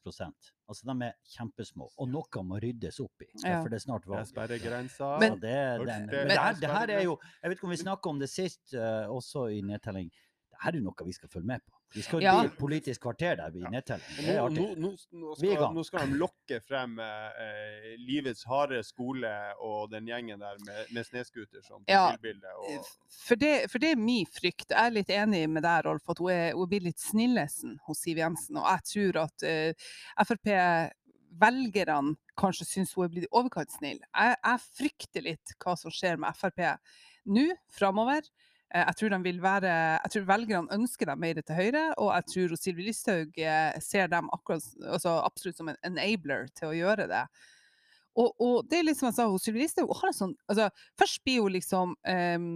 Altså 0.69 0.85
de 0.89 0.95
er 1.05 1.13
kjempesmå. 1.35 1.89
Og 1.97 2.09
noe 2.09 2.43
må 2.45 2.57
ryddes 2.61 2.99
opp 3.03 3.25
i. 3.25 3.29
Ja. 3.43 3.59
For 3.61 3.69
det 3.69 3.79
er 3.79 3.85
snart 3.85 4.07
valg. 4.09 4.25
sperregrensa. 4.29 5.17
Men- 5.19 5.39
det, 5.39 5.55
den, 5.77 5.85
men 5.85 6.09
Men- 6.09 6.27
det, 6.27 6.39
her, 6.39 6.53
det 6.53 6.69
her 6.69 6.89
er 6.89 7.03
jo 7.03 7.19
Jeg 7.41 7.49
vet 7.49 7.57
ikke 7.57 7.69
om 7.69 7.75
vi 7.75 7.77
snakka 7.83 8.09
om 8.09 8.19
det 8.19 8.29
sist, 8.29 8.73
uh, 8.73 9.05
også 9.09 9.45
i 9.53 9.61
nedtelling. 9.61 10.09
Det 10.49 10.57
her 10.61 10.71
er 10.71 10.77
jo 10.77 10.83
noe 10.83 11.05
vi 11.05 11.13
skal 11.13 11.29
følge 11.29 11.45
med 11.47 11.59
på. 11.67 11.78
Vi 11.93 12.01
skal 12.05 12.21
Ja. 12.21 12.35
bli 12.39 12.45
et 12.51 12.57
politisk 12.57 13.01
kvarter 13.01 13.35
der 13.35 13.49
vi 13.49 13.59
Ja. 13.63 13.69
nedtelling. 13.69 14.05
Og 14.19 14.23
Det 14.23 14.29
er 14.29 14.49
Nå, 14.49 14.75
nå, 14.75 14.95
nå, 15.11 15.73
nå, 15.73 15.83
skal, 15.85 16.07
de 16.07 16.17
lokke 16.19 16.61
frem 16.67 16.99
eh, 16.99 17.31
eh, 17.41 17.95
livets 17.97 18.43
harde 18.45 18.83
skole 18.83 19.31
og 19.59 19.89
den 19.89 20.05
gjengen 20.05 20.39
der 20.39 20.55
med, 20.65 20.85
med 20.91 21.05
snøscooter 21.05 21.63
som 21.65 21.83
Ja. 21.87 22.11
profilbilde. 22.11 22.45
Og, 22.59 22.85
For 23.27 23.35
det, 23.35 23.71
for 23.71 23.79
det 23.79 23.91
er 23.91 23.95
min 23.95 24.25
frykt. 24.25 24.69
Jeg 24.69 24.85
er 24.85 24.89
litt 24.91 25.09
enig 25.09 25.49
med 25.49 25.63
deg, 25.63 25.85
Rolf, 25.85 26.03
at 26.09 26.17
hun 26.19 26.29
er, 26.29 26.53
hun 26.53 26.67
blir 26.69 26.81
litt 26.83 26.99
snillesen 26.99 27.79
hos 27.87 27.97
Siv 28.03 28.17
Jensen. 28.17 28.57
Og 28.57 28.65
jeg 28.69 29.13
tror 29.13 29.23
at 29.23 29.43
eh, 29.43 29.73
Frp-velgerne 30.23 32.15
kanskje 32.39 32.65
syns 32.67 32.93
hun 32.95 33.05
er 33.05 33.09
blitt 33.13 33.27
i 33.27 33.33
overkant 33.35 33.71
snill. 33.73 33.99
Jeg, 34.13 34.35
jeg 34.43 34.59
frykter 34.77 35.25
litt 35.25 35.55
hva 35.63 35.75
som 35.79 35.91
skjer 35.93 36.17
med 36.21 36.37
Frp 36.37 36.61
nå 37.29 37.49
framover. 37.75 38.21
Eh, 38.73 38.85
Jeg 38.85 38.95
tror, 38.99 39.15
vil 39.23 39.39
være, 39.41 39.69
jeg 40.03 40.11
tror 40.13 40.25
velgerne 40.29 40.75
ønsker 40.77 41.09
dem 41.09 41.19
mer 41.23 41.39
til 41.41 41.55
høyre, 41.57 41.85
og 41.97 42.11
jeg 42.13 42.25
tror 42.33 42.57
Sylvi 42.59 42.83
Listhaug 42.89 43.39
eh, 43.41 43.79
ser 43.81 44.07
dem 44.11 44.29
akkurat, 44.35 44.65
altså 44.85 45.15
absolutt 45.25 45.57
som 45.57 45.71
en 45.71 45.79
enabler 45.89 46.47
til 46.53 46.69
å 46.69 46.75
gjøre 46.77 47.07
det. 47.09 47.23
Og, 48.19 48.33
og 48.41 48.69
det 48.69 48.79
er 48.79 48.85
litt 48.89 48.99
som 48.99 49.07
jeg 49.09 49.17
sa, 49.17 49.25
Sylvi 49.41 49.63
Listhaug 49.63 49.89
har 49.95 50.09
en 50.09 50.17
sånn 50.17 50.31
altså, 50.49 50.65
Først 50.99 51.21
blir 51.23 51.43
hun 51.43 51.53
liksom 51.53 51.91
um, 51.95 52.47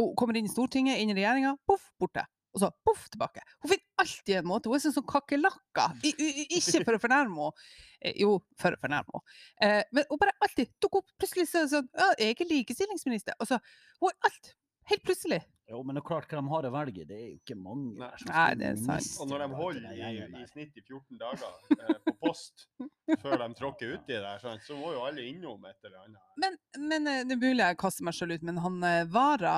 Hun 0.00 0.14
kommer 0.18 0.38
inn 0.40 0.48
i 0.48 0.50
Stortinget, 0.50 0.98
inn 0.98 1.12
i 1.12 1.16
regjeringa, 1.18 1.52
poff, 1.68 1.84
borte. 2.00 2.24
Og 2.52 2.60
så 2.60 2.68
poff, 2.84 3.04
tilbake. 3.12 3.40
Hun 3.62 3.70
finner 3.70 4.02
alltid 4.02 4.34
en 4.40 4.48
måte. 4.48 4.68
Hun 4.68 4.76
er 4.76 4.82
sånn 4.82 4.94
som 4.96 5.04
kakerlakker. 5.08 5.94
Ikke 6.04 6.82
for 6.84 6.96
å 6.96 7.00
fornærme 7.00 7.32
henne. 7.46 7.68
Eh, 8.00 8.16
Jo, 8.24 8.34
for 8.60 8.74
å 8.76 8.80
fornærme 8.82 9.20
henne. 9.20 9.84
Men 9.92 10.08
hun 10.10 10.20
bare 10.20 10.34
alltid 10.44 10.72
dukker 10.82 11.00
opp. 11.00 11.12
Plutselig 11.20 11.46
så 11.48 11.60
er 11.62 11.68
hun 11.68 11.72
sånn 11.76 11.88
Ja, 11.96 12.08
jeg 12.18 12.40
er 12.44 12.50
likestillingsminister. 12.50 13.36
Altså, 13.40 13.60
hun 14.02 14.10
er 14.10 14.28
alt. 14.28 14.52
Helt 14.90 15.02
plutselig. 15.06 15.42
Jo, 15.70 15.78
men 15.86 15.94
det 15.96 16.02
er 16.02 16.06
klart 16.08 16.26
hva 16.28 16.40
de 16.42 16.48
har 16.50 16.66
å 16.68 16.70
velge. 16.74 17.04
Det 17.08 17.16
er 17.16 17.26
jo 17.30 17.36
ikke 17.38 17.54
mange. 17.56 17.92
Nei. 18.00 18.08
der 18.18 18.32
Nei, 18.32 18.54
det 18.60 18.66
er 18.66 18.80
sant. 18.82 19.10
og 19.22 19.28
når 19.30 19.44
de 19.44 19.46
holder 19.56 19.86
i, 19.94 20.10
i 20.42 20.46
snitt 20.50 20.76
i 20.76 20.82
14 20.82 21.20
dager 21.20 21.78
eh, 21.78 22.00
på 22.08 22.14
post 22.26 22.66
før 23.22 23.38
de 23.44 23.46
tråkker 23.60 23.94
uti 23.94 24.12
der, 24.18 24.42
sant, 24.42 24.64
så 24.66 24.76
må 24.76 24.90
jo 24.92 25.04
alle 25.06 25.24
innom 25.30 25.64
et 25.70 25.78
eller 25.86 26.02
annet. 26.02 26.20
Men, 26.42 26.58
men 26.90 27.06
eh, 27.08 27.22
det 27.24 27.38
er 27.38 27.40
mulig 27.46 27.62
jeg 27.62 27.78
kaster 27.80 28.04
meg 28.10 28.18
selv 28.18 28.36
ut, 28.36 28.44
men 28.50 28.60
han 28.64 28.82
eh, 28.90 29.04
Vara, 29.14 29.54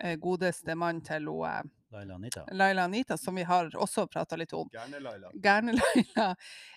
eh, 0.00 0.16
godeste 0.22 0.78
mann 0.80 1.02
til 1.04 1.28
hun, 1.28 1.44
eh, 1.50 1.68
Laila 1.90 2.14
Anita. 2.20 2.46
Laila 2.54 2.84
Anita, 2.86 3.16
som 3.18 3.34
vi 3.36 3.42
har 3.42 3.68
også 3.74 4.06
prata 4.08 4.38
litt 4.38 4.52
om, 4.56 4.68
Gærne-Laila. 4.72 5.32
Gærne-Laila, 5.44 6.28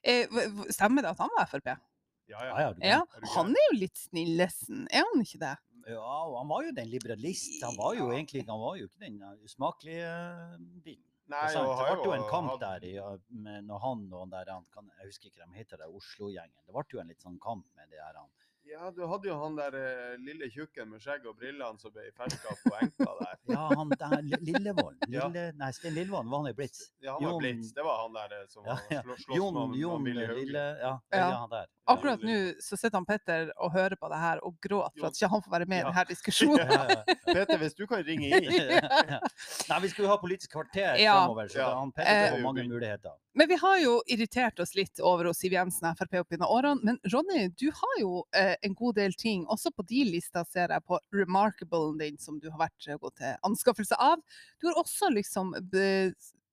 eh, 0.04 0.26
v- 0.34 0.48
v- 0.58 0.72
stemmer 0.74 1.06
det 1.06 1.14
at 1.14 1.22
han 1.24 1.30
var 1.38 1.46
Frp? 1.54 1.70
Ja, 1.70 2.40
Ja, 2.40 2.44
ja. 2.48 2.60
ja, 2.64 2.72
du 2.74 2.82
Er 2.88 3.22
du 3.22 3.28
han 3.36 3.52
er 3.54 3.66
jo 3.70 3.78
litt 3.78 4.00
snillesen, 4.00 4.88
er 4.90 5.06
han 5.14 5.22
ikke 5.22 5.40
det? 5.44 5.54
Ja, 5.88 6.28
og 6.28 6.38
han 6.40 6.48
var 6.50 6.64
jo 6.64 6.72
den 6.72 6.90
liberalist. 6.90 7.58
Han 7.64 7.76
var 7.78 7.94
jo 7.96 8.10
Ja. 8.12 8.18
egentlig 8.18 8.46
han 8.48 8.60
var 8.60 8.76
jo 8.78 8.86
ikke 8.88 9.00
den 9.06 9.22
eh, 9.22 9.34
usmakelige 9.44 10.12
bilen. 10.60 10.82
biten. 10.84 11.10
Nei, 11.32 11.48
Det, 11.48 11.56
det 11.56 11.96
ble 12.04 12.04
jo 12.04 12.12
en 12.18 12.30
kamp 12.30 12.60
der 12.60 12.84
ja, 12.84 13.10
med 13.32 13.64
når 13.66 13.80
han 13.80 14.02
og 14.14 14.20
han 14.26 14.30
der 14.30 14.52
han 14.52 14.66
kan, 14.74 14.90
Jeg 15.00 15.08
husker 15.08 15.30
ikke 15.30 15.40
hva 15.40 15.48
de 15.54 15.58
heter, 15.58 15.78
det 15.78 15.88
Oslo-gjengen. 15.88 16.60
Det 16.68 16.74
ble 16.76 16.84
jo 16.92 17.00
en 17.00 17.08
litt 17.08 17.22
sånn 17.24 17.40
kamp 17.40 17.66
med 17.76 17.90
det 17.90 18.02
her. 18.04 18.14
Han. 18.20 18.28
Ja, 18.66 18.90
du 18.96 19.02
hadde 19.08 19.28
jo 19.28 19.36
han 19.42 19.56
der 19.58 19.76
eh, 19.76 20.18
lille 20.24 20.48
tjukken 20.52 20.88
med 20.90 21.02
skjegg 21.04 21.26
og 21.28 21.36
brillene 21.38 21.80
som 21.80 21.92
ble 21.92 22.06
ferska 22.16 22.54
på 22.64 22.76
enka 22.80 23.08
der. 23.20 23.40
Ja, 23.56 23.68
han 23.76 23.90
der 23.90 24.22
Lillevold. 24.24 24.98
Lille, 25.08 25.42
Ja. 25.48 25.52
Nei, 25.60 25.72
Sten 25.76 25.94
Lillevold 25.96 26.30
var 26.32 26.44
han 26.44 26.48
i 26.52 26.54
Blitz. 26.60 26.92
Ja, 27.04 27.14
han 27.18 27.24
var 27.24 27.32
Jon- 27.32 27.40
Blitz. 27.44 27.74
Det 27.76 27.84
var 27.84 27.98
han 28.04 28.14
der 28.20 28.36
eh, 28.42 28.46
som 28.48 28.66
Ja, 28.68 28.78
ja. 28.90 29.02
slå- 29.04 29.18
slåss 29.26 29.38
Jon, 29.38 29.54
med 29.72 29.80
Jon, 29.80 30.06
Jon. 30.08 30.36
Lille 30.38 30.64
Ja, 30.80 30.94
Ja. 31.12 31.18
ja. 31.18 31.32
han 31.44 31.50
der. 31.50 31.68
Akkurat 31.86 32.22
nå 32.24 32.36
så 32.64 32.78
sitter 32.80 32.96
han 32.96 33.06
Petter 33.06 33.50
og 33.60 33.74
hører 33.74 33.98
på 34.00 34.08
det 34.08 34.20
her 34.22 34.40
og 34.48 34.54
gråter 34.64 35.02
for 35.02 35.10
at 35.10 35.18
ikke 35.18 35.30
han 35.34 35.42
får 35.44 35.52
være 35.52 35.66
med 35.68 35.82
i 35.82 35.88
denne 35.90 36.04
diskusjonen. 36.14 36.94
Peter, 37.28 37.58
hvis 37.60 37.76
du 37.76 37.84
kan 37.90 38.04
ringe 38.08 38.30
inn 38.30 38.48
Nei, 38.48 39.80
vi 39.84 39.90
skulle 39.92 40.08
jo 40.08 40.14
ha 40.14 40.18
Politisk 40.22 40.54
kvarter 40.56 40.96
Ja. 41.02 41.18
fremover, 41.26 41.52
så 41.52 41.66
han 41.76 41.92
Petter 41.92 42.14
Eh, 42.14 42.32
får 42.38 42.44
mange 42.46 42.64
muligheter. 42.70 43.18
Men 43.36 43.50
vi 43.50 43.58
har 43.60 43.78
jo 43.82 43.98
irritert 44.14 44.60
oss 44.64 44.76
litt 44.78 45.00
over 45.02 45.32
Siv 45.34 45.56
Jensen 45.58 45.90
og 45.90 45.98
Frp 45.98 46.20
opp 46.22 46.32
gjennom 46.36 46.52
årene. 46.54 46.86
Men 46.88 47.00
Ronny, 47.12 47.48
du 47.60 47.66
har 47.74 47.96
jo 48.00 48.24
eh, 48.32 48.54
en 48.64 48.76
god 48.78 48.96
del 49.02 49.14
ting, 49.18 49.44
også 49.52 49.72
på 49.76 49.84
de 49.90 50.04
lista 50.06 50.46
ser 50.46 50.70
jeg 50.72 50.86
på 50.88 51.00
Remarkable-en 51.12 51.98
din, 52.00 52.18
som 52.22 52.38
du 52.40 52.48
har 52.54 52.68
vært 52.68 52.88
eh, 52.88 53.00
gått 53.02 53.18
til 53.20 53.36
anskaffelse 53.50 53.98
av. 54.00 54.22
Du 54.62 54.70
har 54.70 54.78
også 54.80 55.10
liksom 55.12 55.52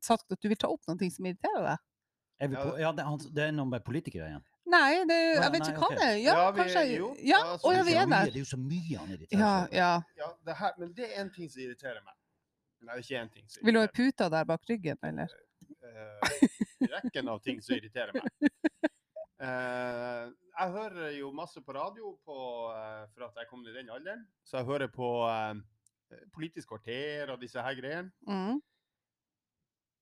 sagt 0.01 0.33
at 0.33 0.41
du 0.41 0.49
vil 0.49 0.57
ta 0.59 0.71
opp 0.73 0.81
noen 0.89 0.99
ting 0.99 1.13
som 1.13 1.27
irriterer 1.29 1.67
deg. 1.75 1.87
Er 2.41 2.49
vi 2.49 2.57
Ja, 2.57 2.65
på, 2.65 2.79
ja, 2.81 2.93
det 3.37 3.45
er 3.51 3.53
noe 3.53 3.69
med 3.69 3.85
politikere 3.85 4.31
igjen. 4.33 4.45
Nei, 4.71 5.05
det, 5.09 5.17
jeg 5.17 5.53
vet 5.53 5.63
nei, 5.63 5.69
ikke 5.71 5.81
hva 5.81 5.87
okay. 5.89 5.97
det 5.99 6.07
er. 6.07 6.17
Ja, 6.21 6.35
Ja, 6.35 6.51
vi- 6.51 6.61
kanskje. 6.61 6.83
jo, 6.97 7.09
Ja, 7.19 7.39
ja, 7.39 7.57
så 7.59 7.69
å, 7.69 7.73
ja, 7.75 7.83
vi 7.83 7.91
vi 7.91 7.99
det, 7.99 8.09
der. 8.11 8.25
det 8.25 8.35
er 8.35 8.39
jo 8.39 8.51
så 8.51 8.59
mye 8.61 8.99
han 8.99 9.09
irriterer 9.15 9.41
Ja, 9.41 9.55
ja. 9.73 9.93
Ja, 10.17 10.29
det 10.47 10.57
her, 10.61 10.73
men 10.79 10.93
det 10.95 11.09
er 11.11 11.21
en 11.21 11.31
ting 11.35 11.49
som 11.51 11.63
irriterer 11.63 12.03
meg. 12.05 12.15
Nei, 12.81 12.95
det 12.95 12.99
er 12.99 13.05
ikke 13.05 13.23
én 13.25 13.33
ting 13.33 13.49
som 13.49 13.67
Vil 13.67 13.75
du 13.75 13.81
ha 13.81 13.87
puta 13.87 14.29
der 14.31 14.45
bak 14.45 14.69
ryggen, 14.69 14.99
eller? 15.03 15.33
Uh, 15.81 16.87
rekken 16.95 17.29
av 17.29 17.41
ting 17.45 17.61
som 17.63 17.77
irriterer 17.77 18.13
meg. 18.15 18.53
Uh, 19.41 20.31
jeg 20.61 20.73
hører 20.77 21.11
jo 21.19 21.33
masse 21.33 21.61
på 21.61 21.73
radio 21.75 22.15
på, 22.25 22.39
uh, 22.71 23.05
for 23.15 23.27
at 23.27 23.43
jeg 23.43 23.49
kom 23.51 23.67
i 23.67 23.75
den 23.75 23.91
alderen. 23.91 24.27
Så 24.45 24.61
jeg 24.61 24.67
hører 24.67 24.89
på 24.89 25.11
Politisk 26.35 26.69
kvarter 26.73 27.31
og 27.31 27.41
disse 27.41 27.63
her 27.63 27.75
greiene. 27.79 28.11
Mm. 28.27 28.59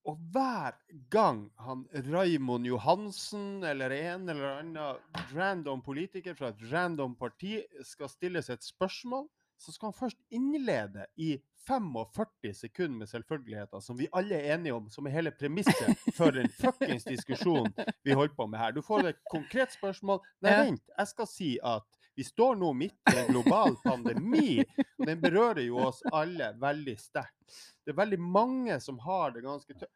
Og 0.07 0.19
hver 0.33 0.77
gang 1.11 1.41
han 1.59 1.83
Raimond 2.07 2.65
Johansen 2.65 3.63
eller 3.67 3.93
en 3.93 4.29
eller 4.31 4.55
annen 4.61 5.33
random 5.35 5.83
politiker 5.85 6.37
fra 6.37 6.53
et 6.53 6.63
random 6.71 7.17
parti 7.19 7.57
skal 7.85 8.11
stilles 8.11 8.49
et 8.49 8.63
spørsmål, 8.63 9.27
så 9.59 9.73
skal 9.75 9.91
han 9.91 9.97
først 9.97 10.19
innlede 10.31 11.05
i 11.19 11.33
45 11.67 12.53
sekunder 12.53 12.97
med 13.01 13.07
selvfølgeligheter 13.11 13.83
som 13.83 13.97
vi 13.99 14.07
alle 14.15 14.39
er 14.39 14.55
enige 14.55 14.73
om, 14.73 14.87
som 14.89 15.05
er 15.05 15.17
hele 15.17 15.33
premisset 15.35 15.99
for 16.17 16.31
den 16.31 16.47
fuckings 16.61 17.03
diskusjonen 17.03 17.73
vi 18.03 18.15
holder 18.15 18.35
på 18.37 18.47
med 18.47 18.59
her. 18.59 18.71
Du 18.71 18.81
får 18.81 19.11
et 19.11 19.19
konkret 19.31 19.75
spørsmål. 19.75 20.23
Nei, 20.41 20.55
vent. 20.63 20.85
Jeg 20.97 21.11
skal 21.11 21.27
si 21.27 21.51
at 21.59 21.98
vi 22.19 22.23
står 22.27 22.55
nå 22.59 22.73
midt 22.75 23.13
i 23.13 23.17
en 23.21 23.29
global 23.31 23.77
pandemi, 23.83 24.57
og 24.99 25.05
den 25.07 25.21
berører 25.23 25.61
jo 25.63 25.77
oss 25.87 26.01
alle 26.11 26.49
veldig 26.59 26.95
sterkt. 26.99 27.53
Det 27.85 27.93
er 27.93 27.97
veldig 28.01 28.19
mange 28.19 28.75
som 28.83 28.99
har 29.05 29.31
det 29.37 29.45
ganske 29.45 29.73
tøft. 29.77 29.93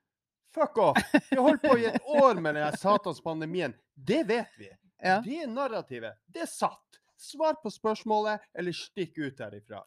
Fuck 0.55 0.77
off! 0.77 1.01
Vi 1.29 1.35
har 1.35 1.43
holdt 1.49 1.61
på 1.65 1.75
i 1.81 1.85
et 1.89 1.97
år 2.21 2.39
med 2.45 2.55
den 2.55 2.77
satans 2.77 3.19
pandemien. 3.25 3.73
Det 3.95 4.21
vet 4.29 4.55
vi. 4.61 4.69
Ja. 5.03 5.17
Det 5.25 5.47
narrativet, 5.51 6.15
det 6.31 6.45
er 6.45 6.51
satt. 6.51 6.99
Svar 7.19 7.57
på 7.63 7.71
spørsmålet, 7.71 8.39
eller 8.57 8.71
stikk 8.75 9.17
ut 9.19 9.39
herifra. 9.43 9.81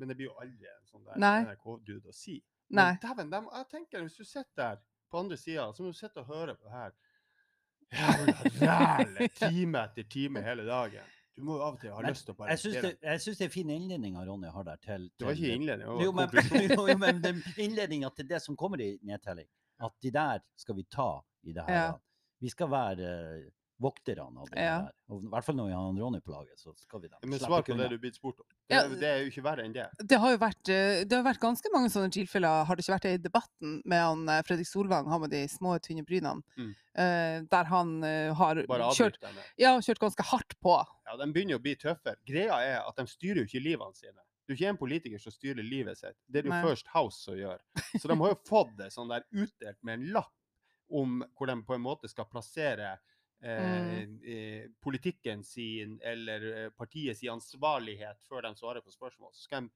Men 0.00 0.08
det 0.12 0.14
blir 0.18 0.28
jo 0.28 0.36
aldri 0.42 0.68
en 0.74 0.84
sånn 0.90 1.04
der. 1.08 1.16
NRK-dude 1.48 2.12
å 2.12 2.16
si. 2.16 2.36
Nei. 2.68 2.90
Men 2.92 3.00
dæven, 3.06 3.30
dem- 3.32 3.48
jeg 3.62 3.68
tenker 3.72 4.04
hvis 4.04 4.16
du 4.20 4.24
sitter 4.28 4.60
der 4.60 4.80
på 5.12 5.20
andre 5.24 5.36
sida, 5.40 5.70
så 5.72 5.84
må 5.86 5.92
du 5.94 5.98
sitte 6.02 6.20
og 6.20 6.28
høre 6.34 6.54
på 6.58 6.68
det 6.68 6.76
her 6.76 6.96
jævla 7.96 8.34
rælet 8.66 9.34
time 9.38 9.78
etter 9.86 10.08
time 10.10 10.42
hele 10.42 10.64
dagen. 10.66 11.04
Du 11.36 11.44
må 11.44 11.58
jo 11.58 11.64
av 11.66 11.74
og 11.76 11.80
til 11.82 11.92
ha 11.92 12.00
Men 12.00 12.14
lyst 12.14 12.24
til 12.24 12.32
å 12.32 12.38
bare 12.38 12.54
Jeg 12.54 12.62
syns 12.62 12.76
det, 12.80 12.92
det 13.40 13.44
er 13.46 13.52
fin 13.52 13.70
innledning 13.74 14.16
av 14.16 14.24
Ronny 14.28 14.48
har 14.52 14.64
der 14.64 14.80
til, 14.80 15.10
Det 15.18 15.26
var 15.28 15.36
ikke 15.36 15.58
innledning, 15.58 15.90
det 15.98 16.06
Jo, 16.06 16.14
men, 16.16 16.30
konklusjon. 16.32 16.88
jo, 16.88 16.96
men 17.02 17.42
innledninga 17.66 18.10
til 18.16 18.28
det 18.30 18.40
som 18.44 18.56
kommer 18.56 18.80
i 18.80 18.94
nedtelling, 19.04 19.48
at 19.84 19.92
de 20.02 20.12
der 20.14 20.40
skal 20.56 20.78
vi 20.78 20.86
ta 20.88 21.10
i 21.44 21.52
det 21.52 21.66
her. 21.68 21.76
Ja. 21.76 21.92
Vi 22.40 22.52
skal 22.52 22.70
være 22.72 23.10
vokterne 23.82 24.38
av 24.40 24.48
det 24.50 24.58
Ja. 24.62 24.76
her. 24.86 24.92
Og 25.10 25.22
I 25.22 25.28
hvert 25.28 25.44
fall 25.44 25.54
når 25.56 25.66
vi 25.68 25.72
har 25.76 25.82
han 25.86 25.98
Ronny 26.00 26.20
på 26.24 26.32
laget, 26.32 26.58
så 26.58 26.72
skal 26.78 27.00
vi 27.02 27.08
dem. 27.08 27.18
Men 27.28 27.38
svar 27.38 27.62
på 27.62 27.76
det 27.76 27.88
du 27.90 27.98
blir 27.98 28.12
spurt 28.14 28.40
om. 28.40 28.46
Det, 28.68 28.74
Ja. 28.74 28.88
det 28.88 29.02
er 29.04 29.18
jo 29.22 29.30
ikke 29.30 29.42
verre 29.44 29.64
enn 29.64 29.72
det. 29.74 29.88
Det 29.98 30.18
har 30.18 30.30
jo 30.32 30.38
vært, 30.38 30.68
eh, 30.72 31.04
det 31.04 31.12
har 31.12 31.22
vært 31.22 31.40
ganske 31.40 31.68
mange 31.72 31.90
sånne 31.92 32.10
tilfeller, 32.10 32.64
har 32.64 32.74
det 32.76 32.84
ikke 32.84 32.94
vært 32.96 33.02
det 33.02 33.14
i 33.20 33.22
debatten 33.28 33.82
med 33.84 34.00
han 34.00 34.28
eh, 34.28 34.42
Fredrik 34.42 34.66
Solvang, 34.66 35.08
han 35.08 35.20
med 35.20 35.30
de 35.30 35.44
små, 35.46 35.78
tynne 35.78 36.04
brynene, 36.06 36.42
Mm. 36.56 36.74
eh, 36.96 37.40
der 37.50 37.64
han 37.64 38.02
har 38.02 38.54
kjørt, 38.96 39.18
ja, 39.58 39.76
kjørt 39.78 39.98
ganske 40.00 40.22
hardt 40.24 40.58
på. 40.60 40.84
Ja, 41.06 41.16
de 41.16 41.32
begynner 41.32 41.58
å 41.58 41.62
bli 41.62 41.76
tøffere. 41.76 42.16
Greia 42.26 42.56
er 42.60 42.80
at 42.88 42.96
de 42.96 43.04
styrer 43.06 43.44
jo 43.44 43.44
ikke 43.44 43.62
livene 43.62 43.94
sine. 43.94 44.18
Du 44.48 44.52
er 44.54 44.56
ikke 44.56 44.68
en 44.68 44.76
politiker 44.78 45.18
som 45.20 45.32
styrer 45.32 45.62
livet 45.68 45.98
sitt. 45.98 46.14
Det 46.30 46.38
er 46.38 46.48
det 46.48 46.62
jo 46.62 46.68
First 46.70 46.86
House 46.94 47.18
som 47.24 47.34
gjør. 47.34 47.58
Så 47.98 48.06
de 48.08 48.14
har 48.16 48.28
jo 48.28 48.38
fått 48.46 48.76
det 48.78 48.92
sånn 48.92 49.08
der 49.10 49.24
utdelt 49.34 49.76
med 49.82 50.00
en 50.00 50.12
lapp 50.12 50.32
om 50.88 51.24
hvor 51.36 51.46
de 51.48 51.56
på 51.66 51.74
en 51.74 51.82
måte 51.82 52.08
skal 52.08 52.26
plassere 52.30 52.96
Mm. 53.44 54.20
eh, 54.24 54.68
politikken 54.82 55.42
sin 55.44 55.98
eller 56.02 56.46
eh, 56.64 56.70
partiet 56.70 57.18
sin 57.18 57.30
ansvarlighet 57.34 58.16
før 58.28 58.42
de 58.48 58.54
svarer 58.56 58.80
på 58.82 58.90
spørsmål. 58.94 59.32
Så 59.36 59.42
skal 59.44 59.68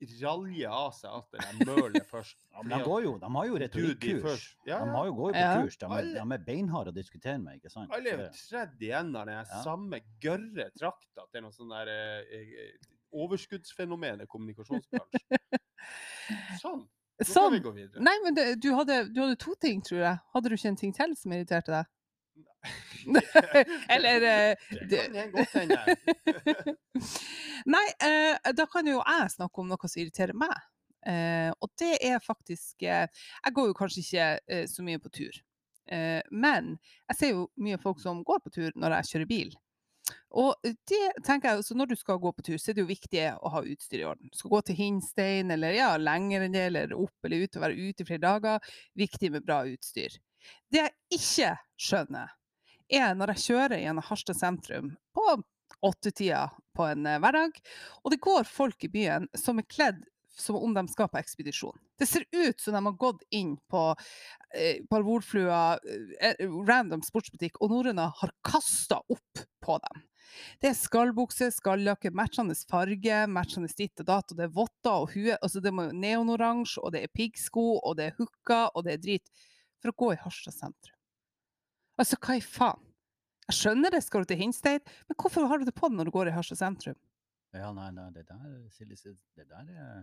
de 0.00 0.06
ralje 0.22 0.68
av 0.70 0.92
seg 0.94 1.10
at 1.18 1.58
de 1.58 1.66
møler 1.66 2.04
først. 2.06 2.38
Ja, 2.54 2.62
de, 2.62 2.78
går 2.86 3.02
jo, 3.02 3.18
de 3.18 3.30
har 3.34 3.46
jo 3.48 3.56
Dude, 3.58 3.58
de 3.58 3.64
retorikkurs. 3.66 4.22
først- 4.22 4.56
Ja, 4.70 4.78
De 4.84 4.90
har 4.94 5.06
jo 5.06 5.12
går 5.18 5.28
jo 5.30 5.34
på 5.34 5.42
Ja. 5.42 5.62
kurs. 5.62 5.76
De 5.76 5.86
er, 5.86 5.96
Alle- 5.98 6.14
de 6.14 6.34
er 6.38 6.44
beinharde 6.46 6.92
å 6.92 6.94
diskutere 6.94 7.38
med, 7.42 7.58
ikke 7.58 7.70
sant? 7.74 7.90
Alle 7.92 8.12
er 8.14 8.22
jo 8.22 8.28
tredd 8.30 8.78
igjen 8.80 9.10
av 9.16 9.26
den 9.26 9.34
Ja. 9.44 9.62
samme 9.64 10.00
gørre 10.20 10.70
trakta 10.78 11.26
til 11.32 11.42
noe 11.42 11.50
sånn 11.50 11.68
der 11.74 11.88
eh, 11.88 12.38
eh, 12.38 12.72
overskuddsfenomen 13.12 14.22
i 14.22 14.26
kommunikasjonsbransjen. 14.26 15.20
Sånn. 16.62 16.82
Nå 17.18 17.24
kan 17.24 17.34
Sånn. 17.34 17.52
vi 17.56 17.60
gå 17.64 17.70
videre. 17.74 18.00
Nei, 18.04 18.14
men 18.22 18.34
det, 18.36 18.60
du, 18.62 18.68
hadde, 18.76 19.12
du 19.12 19.20
hadde 19.24 19.36
to 19.42 19.54
ting, 19.58 19.80
tror 19.82 19.98
jeg. 20.04 20.18
Hadde 20.34 20.48
du 20.48 20.54
ikke 20.54 20.68
en 20.70 20.76
ting 20.76 20.92
til 20.94 21.14
som 21.18 21.32
irriterte 21.34 21.72
deg? 21.74 21.86
Eller 23.88 24.22
eh, 24.22 24.56
Det 24.90 25.12
kan 25.12 25.30
godt 25.32 25.54
hende. 25.54 25.96
Nei, 27.74 27.86
eh, 28.04 28.52
da 28.54 28.66
kan 28.70 28.88
jo 28.88 28.98
jeg 29.00 29.30
snakke 29.36 29.62
om 29.62 29.70
noe 29.70 29.90
som 29.90 30.02
irriterer 30.02 30.36
meg. 30.36 30.54
Eh, 31.08 31.50
og 31.62 31.70
det 31.78 31.94
er 32.04 32.18
faktisk 32.20 32.82
Jeg 32.82 33.54
går 33.54 33.70
jo 33.70 33.76
kanskje 33.78 34.02
ikke 34.02 34.66
så 34.68 34.84
mye 34.84 35.00
på 35.02 35.12
tur. 35.14 35.44
Men 36.30 36.74
jeg 37.08 37.16
ser 37.16 37.30
jo 37.32 37.46
mye 37.56 37.78
folk 37.80 38.02
som 38.02 38.20
går 38.26 38.42
på 38.44 38.52
tur 38.52 38.74
når 38.76 38.98
jeg 38.98 39.10
kjører 39.12 39.30
bil. 39.30 39.54
Og 40.36 40.68
det 40.88 41.24
tenker 41.24 41.54
jeg, 41.54 41.64
så 41.64 41.76
når 41.76 41.90
du 41.90 41.96
skal 41.96 42.20
gå 42.20 42.32
på 42.36 42.44
tur, 42.44 42.58
så 42.60 42.70
er 42.70 42.76
det 42.76 42.82
jo 42.84 42.90
viktig 42.90 43.24
å 43.40 43.52
ha 43.54 43.62
utstyr 43.64 44.02
i 44.02 44.06
orden. 44.08 44.28
Du 44.28 44.36
skal 44.36 44.52
gå 44.52 44.60
til 44.68 44.78
Hinstein, 44.78 45.52
eller 45.52 45.76
ja, 45.76 45.90
lenger 46.00 46.44
enn 46.44 46.56
det, 46.56 46.66
eller 46.68 46.92
opp 46.96 47.28
eller 47.28 47.44
ut 47.44 47.56
og 47.56 47.64
være 47.64 47.88
ute 47.88 48.04
i 48.04 48.08
flere 48.08 48.24
dager. 48.24 48.72
Viktig 49.00 49.32
med 49.32 49.46
bra 49.48 49.62
utstyr. 49.68 50.18
Det 50.72 50.84
jeg 50.84 51.18
ikke 51.18 51.54
skjønner, 51.80 52.36
er 52.88 53.14
når 53.16 53.34
jeg 53.34 53.44
kjører 53.48 53.82
gjennom 53.82 54.06
Harstad 54.08 54.38
sentrum 54.38 54.92
på 55.14 55.26
åttetida 55.84 56.48
på 56.76 56.86
en 56.88 57.06
eh, 57.06 57.18
hverdag, 57.22 57.58
og 58.02 58.14
det 58.14 58.22
går 58.24 58.48
folk 58.48 58.84
i 58.86 58.92
byen 58.92 59.28
som 59.36 59.60
er 59.60 59.68
kledd 59.68 60.04
som 60.38 60.56
om 60.56 60.74
de 60.74 60.84
skal 60.88 61.08
på 61.10 61.18
ekspedisjon. 61.18 61.78
Det 61.98 62.06
ser 62.06 62.24
ut 62.30 62.60
som 62.60 62.76
de 62.76 62.82
har 62.84 62.98
gått 63.00 63.24
inn 63.34 63.56
på 63.70 63.82
eh, 64.54 64.84
Parvolflua, 64.90 65.78
eh, 66.20 66.44
random 66.68 67.02
sportsbutikk, 67.02 67.58
og 67.60 67.72
norrøna 67.74 68.08
har 68.20 68.34
kasta 68.46 69.00
opp 69.02 69.42
på 69.64 69.78
dem. 69.82 70.04
Det 70.62 70.70
er 70.70 70.76
skallbukse, 70.76 71.48
skalljakke, 71.56 72.12
matchende 72.14 72.54
farge, 72.70 73.22
matchende 73.32 73.70
ditt 73.76 74.04
og 74.04 74.10
datt, 74.10 74.30
og 74.30 74.38
det 74.38 74.46
er 74.46 74.54
votter 74.54 75.06
og 75.06 75.14
hue. 75.16 75.38
Altså 75.40 75.62
det 75.64 75.72
er 75.72 75.96
neonoransje, 75.96 76.84
og 76.84 76.94
det 76.94 77.06
er 77.06 77.14
piggsko, 77.16 77.70
og 77.80 77.98
det 77.98 78.10
er 78.10 78.20
hooker, 78.20 78.68
og 78.74 78.86
det 78.86 78.94
er 78.94 79.02
drit. 79.02 79.34
For 79.82 79.90
å 79.90 79.98
gå 80.04 80.12
i 80.14 80.22
Harstad 80.22 80.54
sentrum. 80.54 80.97
Altså, 81.98 82.18
hva 82.22 82.36
i 82.38 82.44
faen? 82.44 82.84
Jeg 83.48 83.56
skjønner 83.62 83.94
det, 83.94 84.02
skal 84.04 84.22
du 84.24 84.28
til 84.28 84.36
Hinstein, 84.42 84.80
men 85.08 85.16
hvorfor 85.16 85.46
har 85.48 85.58
du 85.58 85.64
det 85.64 85.72
på 85.76 85.88
når 85.88 86.10
du 86.10 86.12
går 86.12 86.28
i 86.28 86.34
Harstad 86.36 86.58
sentrum? 86.60 86.96
Ja, 87.56 87.70
nei, 87.72 87.88
nei, 87.96 88.10
det 88.12 88.26
der, 88.28 88.40
Silje, 88.76 89.14
det 89.38 89.46
der 89.48 89.70
er 89.72 90.02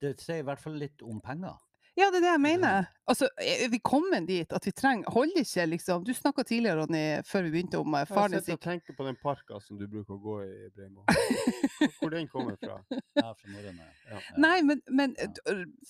Det 0.00 0.12
sier 0.22 0.44
i 0.44 0.46
hvert 0.46 0.60
fall 0.62 0.76
litt 0.78 1.02
om 1.02 1.18
penger. 1.24 1.56
Ja, 1.98 2.08
det 2.10 2.18
er 2.18 2.24
det 2.24 2.30
jeg 2.32 2.42
mener. 2.42 2.86
Altså, 3.06 3.28
er 3.38 3.68
vi 3.70 3.78
kommet 3.82 4.24
dit 4.26 4.50
at 4.54 4.64
vi 4.66 4.72
trenger 4.74 5.10
Holder 5.14 5.42
ikke, 5.44 5.66
liksom 5.70 6.02
Du 6.06 6.10
snakka 6.14 6.42
tidligere, 6.46 6.80
Ronny, 6.82 7.02
før 7.26 7.44
vi 7.46 7.52
begynte, 7.54 7.78
om 7.82 7.94
eh, 7.94 8.06
faren 8.10 8.34
din 8.34 8.42
sitter 8.42 8.56
og 8.58 8.64
tenker 8.64 8.96
på 8.98 9.06
den 9.06 9.18
parka 9.22 9.60
som 9.62 9.78
du 9.78 9.84
bruker 9.90 10.14
å 10.16 10.22
gå 10.22 10.34
i, 10.46 10.70
Breimo. 10.74 11.04
Hvor- 12.00 12.10
den 12.14 12.26
kommer 12.30 12.56
fra. 12.62 12.80
Ja, 13.20 13.30
fra 13.38 13.50
Norge, 13.52 13.74
Ja. 13.78 13.90
Ja. 14.10 14.22
Nei, 14.42 14.56
men, 14.66 14.82
men 14.90 15.14
Ja. 15.18 15.30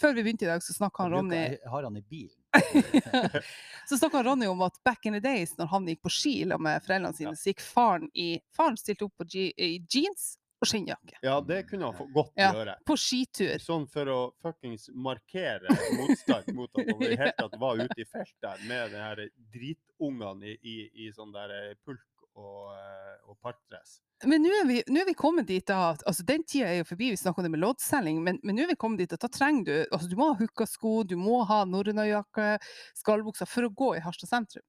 før 0.00 0.12
vi 0.16 0.24
begynte 0.26 0.44
i 0.44 0.50
dag, 0.52 0.60
så 0.64 0.76
snakka 0.76 1.04
han 1.06 1.16
Ronny 1.16 1.42
har 1.72 1.88
han 1.88 1.96
i 2.00 2.04
bilen. 2.04 2.36
Så 3.88 3.98
snakka 3.98 4.22
Ronny 4.24 4.46
om 4.48 4.62
at 4.64 4.78
back 4.84 5.06
in 5.06 5.12
the 5.12 5.20
days, 5.20 5.52
når 5.58 5.66
han 5.66 5.86
gikk 5.90 6.00
på 6.06 6.12
ski 6.12 6.32
med 6.48 6.80
foreldrene 6.86 7.12
sine, 7.16 7.34
så 7.36 7.50
gikk 7.52 7.60
faren 7.60 8.08
i 8.16 8.38
Faren 8.56 8.78
stilte 8.80 9.04
opp 9.04 9.26
je, 9.28 9.50
i 9.60 9.74
jeans 9.92 10.38
og 10.64 10.70
skinnjakke. 10.70 11.18
Ja, 11.20 11.34
det 11.44 11.66
kunne 11.68 11.90
han 11.92 12.12
godt 12.14 12.32
Ja. 12.40 12.52
gjøre. 12.56 12.78
På 12.88 12.96
skitur. 12.96 13.58
Sånn 13.60 13.84
for 13.90 14.08
å 14.08 14.18
fuckings 14.40 14.88
markere 14.94 15.68
motstand 15.98 16.48
mot 16.56 16.70
at 16.78 16.88
han 16.88 17.02
i 17.02 17.10
det 17.12 17.18
hele 17.20 17.34
tatt 17.36 17.58
var 17.60 17.82
ute 17.82 18.00
i 18.00 18.08
felt 18.08 18.32
der 18.40 18.64
med 18.70 18.94
de 18.94 19.02
her 19.04 19.22
dritungene 19.52 20.54
i, 20.54 20.56
i, 20.62 20.76
i 21.04 21.12
sånn 21.12 21.34
der 21.34 21.74
pulk 21.84 22.00
og, 22.34 22.72
eh, 22.74 23.14
og 23.30 23.38
parkdress. 23.44 24.00
Men 24.24 24.40
nå 24.44 24.50
er, 24.56 24.66
vi, 24.68 24.76
nå 24.88 25.00
er 25.02 25.08
vi 25.10 25.14
kommet 25.18 25.46
dit 25.50 25.64
da 25.68 25.90
at 25.90 26.02
altså 26.08 26.24
Den 26.24 26.44
tida 26.48 26.68
er 26.70 26.78
jo 26.78 26.84
forbi, 26.88 27.10
vi 27.12 27.18
snakker 27.20 27.42
om 27.42 27.46
det 27.48 27.50
med 27.52 27.60
loddselging, 27.60 28.22
men, 28.24 28.38
men 28.46 28.56
nå 28.56 28.62
er 28.64 28.70
vi 28.72 28.76
kommet 28.80 29.02
dit 29.02 29.12
at 29.12 29.20
da 29.20 29.28
trenger 29.28 29.64
du 29.66 29.74
altså 29.92 30.08
Du 30.08 30.14
må 30.16 30.30
ha 30.30 30.36
hooka 30.38 30.66
sko, 30.70 30.92
du 31.04 31.16
må 31.20 31.42
ha 31.48 31.64
norrønajakke, 31.68 32.54
skallbukser 33.02 33.50
for 33.50 33.68
å 33.68 33.72
gå 33.74 33.90
i 33.98 34.04
Harstad 34.04 34.30
sentrum. 34.30 34.64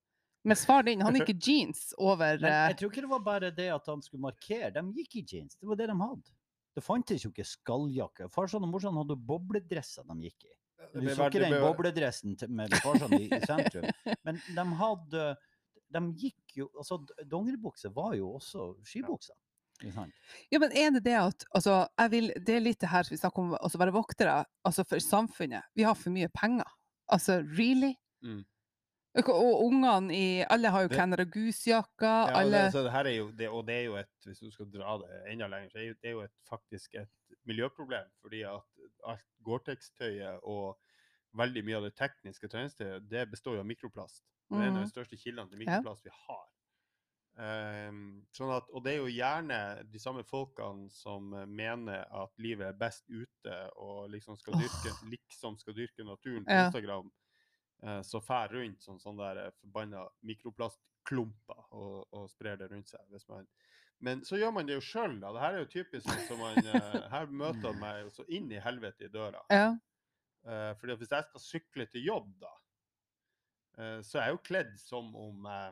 Mens 0.46 0.66
far 0.68 0.84
din, 0.86 1.02
han 1.06 1.16
gikk 1.20 1.32
i 1.34 1.38
jeans 1.42 1.88
over 1.98 2.42
Men 2.42 2.52
eh, 2.52 2.66
jeg 2.74 2.80
tror 2.82 2.92
ikke 2.92 3.06
det 3.08 3.14
var 3.16 3.24
bare 3.30 3.54
det 3.56 3.70
at 3.74 3.88
han 3.94 4.04
skulle 4.06 4.26
markere. 4.28 4.74
De 4.76 4.84
gikk 5.00 5.22
i 5.22 5.26
jeans. 5.32 5.56
Det 5.62 5.70
var 5.70 5.80
det 5.80 5.88
de 5.94 5.98
hadde. 6.02 6.36
Det 6.76 6.84
fantes 6.84 7.24
jo 7.24 7.32
ikke 7.32 7.48
skalljakke. 7.48 8.28
Farsan 8.36 8.66
og 8.68 8.74
morsan 8.76 8.98
hadde 9.00 9.16
bobledresser 9.30 10.04
de 10.12 10.28
gikk 10.28 10.50
i. 10.50 10.54
Du 10.92 11.08
så 11.16 11.30
ikke 11.30 11.42
den 11.42 11.56
bobledressen 11.64 12.36
til- 12.38 12.52
med 12.52 12.74
farsan 12.84 13.16
i, 13.18 13.26
i 13.32 13.40
sentrum. 13.48 13.88
Men 14.28 14.42
de 14.54 14.66
hadde 14.82 15.24
De 15.96 16.04
gikk 16.20 16.60
jo 16.60 16.70
Altså, 16.76 17.00
dongeribukse 17.32 17.92
var 17.96 18.14
jo 18.20 18.36
også 18.40 18.74
skibukser. 18.88 19.36
Ja, 19.84 20.60
men 20.60 20.72
er 20.72 20.92
det 20.96 21.04
det 21.04 21.16
at 21.20 21.46
altså, 21.52 21.86
jeg 22.00 22.12
vil, 22.12 22.30
Det 22.48 22.56
er 22.56 22.64
litt 22.64 22.80
det 22.80 22.90
her 22.94 23.08
vi 23.12 23.20
snakker 23.20 23.44
om 23.44 23.56
å 23.56 23.60
altså, 23.60 23.80
være 23.82 23.96
voktere 23.96 24.36
altså 24.64 24.86
for 24.88 25.04
samfunnet. 25.04 25.68
Vi 25.76 25.84
har 25.88 25.98
for 26.00 26.16
mye 26.16 26.30
penger. 26.32 26.70
Altså, 27.12 27.42
really? 27.58 27.94
Mm. 28.24 28.44
Og, 29.16 29.62
ungene 29.64 30.16
i 30.16 30.26
Alle 30.52 30.72
har 30.74 30.86
jo 30.86 30.92
Canada 30.92 31.24
Goose-jakker. 31.24 32.32
Ja, 32.32 32.40
alle 32.42 32.66
det, 32.66 32.72
så 32.74 32.84
det 32.84 32.92
her 32.92 33.08
er 33.08 33.16
jo, 33.16 33.28
det, 33.32 33.48
og 33.50 33.68
det 33.68 33.76
er 33.76 33.86
jo 33.86 33.96
et, 34.02 34.12
hvis 34.26 34.42
du 34.44 34.50
skal 34.52 34.72
dra 34.74 34.98
det 35.04 35.22
enda 35.32 35.48
lenger, 35.52 35.70
så 35.72 35.80
er 35.80 35.94
det 36.04 36.16
jo 36.16 36.24
et, 36.26 36.34
faktisk 36.50 36.98
et 37.00 37.38
miljøproblem. 37.48 38.10
Fordi 38.24 38.44
at 38.50 38.90
alt 39.08 39.24
Gore-Tex-tøyet 39.48 40.44
og 40.44 40.76
veldig 41.38 41.64
mye 41.68 41.78
av 41.80 41.84
det 41.90 41.96
tekniske 42.00 42.50
treningstøyet, 42.52 43.08
det 43.12 43.26
består 43.32 43.58
jo 43.58 43.64
av 43.64 43.70
mikroplast. 43.70 44.24
Det 44.52 44.62
er 44.62 44.70
en 44.70 44.78
av 44.80 44.86
de 44.86 44.92
største 44.92 45.18
kildene 45.20 45.50
til 45.52 45.60
Ja. 45.66 45.82
mikroplast 45.82 46.06
vi 46.06 46.14
har. 46.28 46.46
Um, 47.36 48.22
sånn 48.32 48.52
at, 48.56 48.70
og 48.72 48.84
det 48.86 48.94
er 48.94 49.02
jo 49.02 49.10
gjerne 49.12 49.58
de 49.92 50.00
samme 50.00 50.22
folkene 50.24 50.86
som 50.96 51.34
eh, 51.36 51.44
mener 51.52 52.06
at 52.16 52.32
livet 52.40 52.70
er 52.70 52.78
best 52.80 53.04
ute 53.12 53.58
og 53.76 54.06
liksom 54.14 54.38
skal 54.40 54.56
dyrke, 54.62 54.94
liksom 55.12 55.58
skal 55.60 55.76
dyrke 55.76 56.06
naturen 56.08 56.46
på 56.48 56.56
Ja. 56.56 56.68
Instagram, 56.70 57.10
eh, 57.84 58.00
så 58.08 58.22
fær 58.24 58.54
rundt 58.56 58.82
som 58.88 59.00
sånne 59.04 59.34
der 59.36 59.52
forbanna 59.60 60.06
mikroplastklumper 60.24 61.66
og, 61.76 62.08
og 62.16 62.30
sprer 62.32 62.56
det 62.62 62.72
rundt 62.72 62.88
seg. 62.94 63.04
Hvis 63.12 63.28
man, 63.28 63.48
men 64.00 64.24
så 64.24 64.40
gjør 64.40 64.56
man 64.56 64.66
det 64.72 64.80
jo 64.80 64.86
sjøl, 64.88 65.20
da. 65.20 65.34
Det 65.36 65.44
her 65.44 65.58
er 65.60 65.66
jo 65.66 65.72
typisk 65.76 66.08
sånn 66.08 66.24
som 66.30 66.40
man 66.40 66.60
eh, 66.64 67.02
Her 67.12 67.28
møter 67.28 67.74
han 67.74 67.82
meg 67.84 68.14
så 68.16 68.24
inn 68.32 68.48
i 68.56 68.64
helvete 68.64 69.10
i 69.10 69.12
døra. 69.12 69.44
Ja. 69.52 69.74
Eh, 70.46 70.76
fordi 70.78 70.94
at 70.94 71.00
hvis 71.02 71.12
jeg 71.16 71.26
skal 71.30 71.42
sykle 71.42 71.86
til 71.90 72.04
jobb, 72.06 72.28
da, 72.42 72.52
eh, 73.80 73.98
så 74.06 74.20
er 74.20 74.28
jeg 74.30 74.36
jo 74.38 74.44
kledd 74.46 74.76
som 74.78 75.10
om 75.18 75.48
eh, 75.50 75.72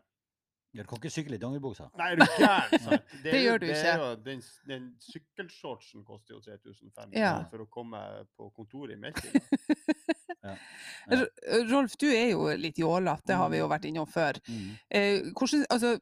Du 0.73 0.81
kan 0.89 0.97
ikke 0.97 1.11
sykle 1.13 1.37
i 1.37 1.41
dongeribuksa. 1.41 1.85
Nei, 1.99 2.07
er 2.11 2.15
du 2.17 2.23
gæren? 2.39 3.01
Det, 3.23 3.27
Det 3.27 3.41
gjør 3.43 3.59
du 3.61 3.65
det 3.67 3.75
ikke. 3.75 3.91
Er 3.91 3.99
jo, 4.01 4.15
den, 4.25 4.39
den 4.71 4.87
sykkelshortsen 5.05 6.01
koster 6.07 6.33
jo 6.33 6.39
3500 6.41 7.13
Ja. 7.21 7.35
for 7.51 7.61
å 7.61 7.67
komme 7.69 7.99
på 8.33 8.49
kontoret 8.57 8.95
i 8.97 9.01
Melkøya. 9.01 9.43
Ja. 10.43 10.57
ja. 11.07 11.19
Rolf, 11.69 11.93
du 12.01 12.09
er 12.09 12.33
jo 12.33 12.49
litt 12.59 12.75
jålete, 12.81 13.23
det 13.29 13.37
har 13.39 13.47
vi 13.53 13.61
jo 13.61 13.67
vært 13.71 13.85
innom 13.87 14.09
før. 14.11 14.35
Mm. 14.51 14.65
Eh, 14.91 15.29
hvordan, 15.39 15.61
altså, 15.71 15.93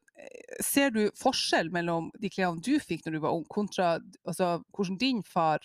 ser 0.66 0.90
du 0.96 1.04
forskjell 1.20 1.70
mellom 1.70 2.08
de 2.18 2.32
klærne 2.34 2.64
du 2.66 2.72
fikk 2.82 3.06
når 3.06 3.14
du 3.14 3.22
var 3.22 3.36
ung, 3.38 3.44
kontra 3.54 3.92
altså, 4.26 4.56
hvordan 4.74 4.98
din 4.98 5.22
far 5.22 5.62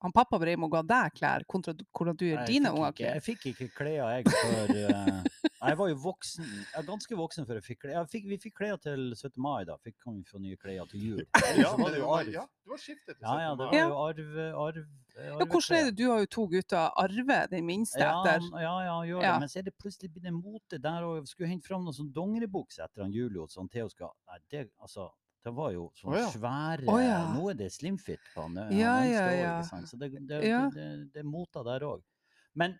han 0.00 0.12
pappa 0.16 0.38
Breimo 0.40 0.68
ga 0.72 0.80
deg 0.86 1.12
klær, 1.18 1.44
kontra 1.50 1.74
hvordan 1.76 2.16
du 2.16 2.24
gjør 2.24 2.46
dine 2.48 2.70
unger 2.72 2.94
klær? 2.96 3.18
Jeg 3.18 3.24
fikk 3.26 3.46
ikke 3.52 3.68
klær, 3.76 3.98
jeg, 4.16 4.24
før 4.32 4.70
uh, 4.72 5.18
Jeg 5.60 5.76
var 5.76 5.90
jo 5.90 5.96
voksen. 6.00 6.46
Jeg 6.48 6.78
er 6.80 6.86
ganske 6.88 7.18
voksen 7.18 7.48
før 7.48 7.58
jeg 7.60 7.66
fikk 7.66 7.82
klær. 7.84 7.92
Jeg 7.98 8.10
fikk, 8.14 8.28
vi 8.30 8.38
fikk 8.40 8.56
klær 8.62 8.78
til 8.80 9.10
17. 9.12 9.34
mai, 9.44 9.66
da. 9.68 9.76
Fikk, 9.84 9.98
kan 10.00 10.16
vi 10.16 10.24
få 10.24 10.40
nye 10.40 10.56
klær 10.60 10.88
til 10.88 11.04
jul. 11.04 11.20
Ja, 11.60 11.74
var 11.76 11.92
det 11.92 11.98
det 11.98 12.00
jo 12.00 12.08
var, 12.08 12.24
arv. 12.24 12.32
ja, 12.32 12.46
du 12.64 12.72
har 12.72 12.80
skiftet 12.80 13.18
til 13.18 13.26
Ja, 13.28 13.36
ja, 13.44 13.52
det 13.60 13.68
var 13.68 13.76
jo 13.76 14.00
arv, 14.06 14.40
arv, 14.64 14.80
Ja, 15.20 15.36
hvordan 15.44 15.76
er 15.76 15.90
det, 15.90 15.94
du 16.00 16.04
har 16.08 16.24
jo 16.24 16.30
to 16.38 16.46
gutter, 16.54 16.88
Arve, 17.04 17.38
den 17.52 17.66
minste, 17.68 18.00
etter 18.00 18.40
Ja, 18.56 18.62
ja, 18.64 18.74
ja, 18.88 18.98
gjør 19.04 19.20
gjør 19.20 19.24
Ja. 19.26 19.32
det. 19.34 19.40
Men 19.44 19.52
så 19.52 19.58
er 19.60 19.68
det 19.68 19.76
plutselig 19.76 20.12
blitt 20.14 20.28
en 20.32 20.40
mote 20.40 20.78
der 20.80 21.04
og 21.04 21.28
skulle 21.28 21.50
hente 21.52 21.68
fram 21.68 21.84
noen 21.84 21.96
sånn 21.96 22.12
dongeribukse 22.16 22.80
etter 22.84 23.04
han 23.04 23.12
Julio. 23.12 23.46
Sånn 23.52 23.68
Theo 23.68 23.88
skal 23.92 24.14
Nei, 24.30 24.38
det 24.50 24.70
altså 24.80 25.10
det 25.44 25.52
var 25.56 25.72
jo 25.72 25.86
sånn 25.96 26.12
oh, 26.12 26.18
ja. 26.18 26.28
svære 26.34 26.86
oh, 26.90 27.00
ja. 27.00 27.18
Nå 27.32 27.48
er 27.52 27.58
det 27.62 27.70
slimfit 27.72 28.20
på 28.34 28.44
han. 28.44 28.58
Ja, 28.76 28.98
ja, 29.08 29.24
ja. 29.32 29.56
Så 29.64 29.96
det, 29.96 30.12
det, 30.18 30.40
det, 30.42 30.86
det, 31.14 31.22
er 31.22 31.26
moter 31.26 31.64
der 31.64 31.84
òg. 31.86 32.04
Men, 32.60 32.74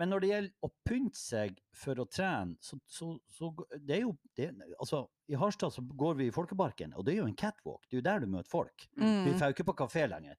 men 0.00 0.12
når 0.12 0.24
det 0.24 0.30
gjelder 0.30 0.68
å 0.68 0.70
pynte 0.88 1.20
seg 1.20 1.58
for 1.76 2.00
å 2.00 2.06
trene, 2.08 2.56
så, 2.64 2.78
så, 2.88 3.10
så 3.28 3.50
det 3.76 3.98
er 3.98 4.04
jo 4.06 4.14
det, 4.38 4.50
Altså, 4.78 5.02
i 5.28 5.36
Harstad 5.36 5.74
så 5.74 5.84
går 5.84 6.20
vi 6.22 6.28
i 6.30 6.34
Folkeparken, 6.34 6.94
og 6.96 7.04
det 7.04 7.16
er 7.16 7.20
jo 7.22 7.28
en 7.28 7.36
catwalk. 7.36 7.84
Det 7.88 7.98
er 7.98 8.00
jo 8.00 8.06
der 8.08 8.24
du 8.24 8.30
møter 8.32 8.52
folk. 8.52 8.88
Vi 8.94 9.04
mm. 9.04 9.34
får 9.34 9.50
jo 9.50 9.58
ikke 9.58 9.68
på 9.72 9.78
kafé 9.82 10.06
lenger. 10.08 10.38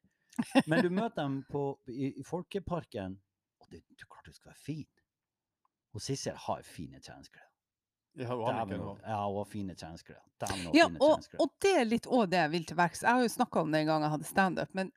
Men 0.72 0.82
du 0.86 0.89
møter 0.89 1.22
dem 1.22 1.41
på, 1.52 1.63
i, 1.91 2.15
i 2.17 2.26
Folkeparken, 2.26 3.20
og 3.60 3.70
det, 3.70 3.84
det 3.91 4.08
er 4.08 4.10
klart 4.10 4.26
du 4.26 4.34
skal 4.34 4.56
være 4.56 4.63
fin. 4.63 4.88
Og 5.94 6.02
Sissel 6.02 6.38
har 6.48 6.65
fine 6.65 7.02
treningsklær. 7.04 7.49
Ja, 8.17 8.34
og 8.34 8.48
Dæven 8.50 8.80
og- 8.82 9.00
fine 9.48 9.76
treningsklær. 9.76 10.19
Ja, 10.74 10.88
fine 10.88 10.98
og, 11.02 11.19
og 11.39 11.50
det 11.62 11.76
er 11.78 11.86
litt 11.86 12.06
òg 12.08 12.30
det 12.30 12.39
jeg 12.39 12.52
vil 12.52 12.65
til 12.65 12.78
verks. 12.78 13.02
Jeg 13.04 13.12
har 13.12 13.22
jo 13.22 13.28
snakka 13.28 13.62
om 13.62 13.72
det 13.72 13.82
en 13.82 13.88
gang 13.88 14.02
jeg 14.04 14.12
hadde 14.15 14.26
standup, 14.30 14.74
men 14.74 14.91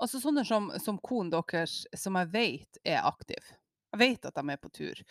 altså 0.00 0.20
sånne 0.20 0.44
som, 0.46 0.70
som 0.78 0.98
konen 0.98 1.30
deres, 1.30 1.86
som 1.96 2.14
jeg 2.20 2.30
vet 2.32 2.78
er 2.84 3.02
aktiv. 3.06 3.42
Jeg 3.92 3.98
vet 4.00 4.24
at 4.24 4.34
de 4.34 4.50
er 4.50 4.56
på 4.56 4.70
tur. 4.72 5.02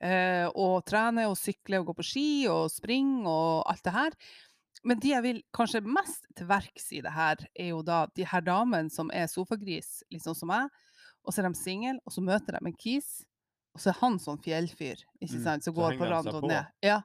Eh, 0.00 0.46
og 0.54 0.84
trener 0.88 1.28
og 1.28 1.36
sykler 1.36 1.80
og 1.82 1.86
går 1.90 1.98
på 1.98 2.06
ski 2.08 2.28
og 2.48 2.70
springer 2.72 3.28
og 3.28 3.66
alt 3.70 3.84
det 3.84 3.92
her. 3.92 4.12
Men 4.82 4.98
de 4.98 5.10
jeg 5.12 5.22
vil 5.22 5.42
kanskje 5.52 5.82
mest 5.84 6.24
til 6.38 6.46
verks 6.48 6.86
i 6.96 7.02
det 7.04 7.12
her, 7.12 7.36
er 7.54 7.68
jo 7.74 7.82
da 7.84 8.06
de 8.16 8.24
her 8.24 8.40
damene 8.40 8.88
som 8.90 9.10
er 9.12 9.26
sofagris, 9.28 10.02
litt 10.10 10.24
sånn 10.24 10.38
som 10.38 10.48
meg. 10.48 10.70
Og 11.26 11.34
så 11.34 11.42
er 11.42 11.50
de 11.50 11.58
single, 11.60 11.98
og 12.06 12.14
så 12.14 12.22
møter 12.24 12.56
de 12.56 12.62
en 12.64 12.76
kis, 12.80 13.26
og 13.80 13.84
så 13.86 13.94
er 13.94 14.00
han 14.02 14.18
sånn 14.20 14.40
fjellfyr, 14.44 15.00
ikke 15.24 15.38
Mm, 15.38 15.44
sant, 15.46 15.64
som 15.64 15.72
så 15.72 15.80
går 15.80 15.94
på 15.96 16.08
rand 16.10 16.28
og 16.28 16.42
ned. 16.44 16.66
Ja. 16.84 16.98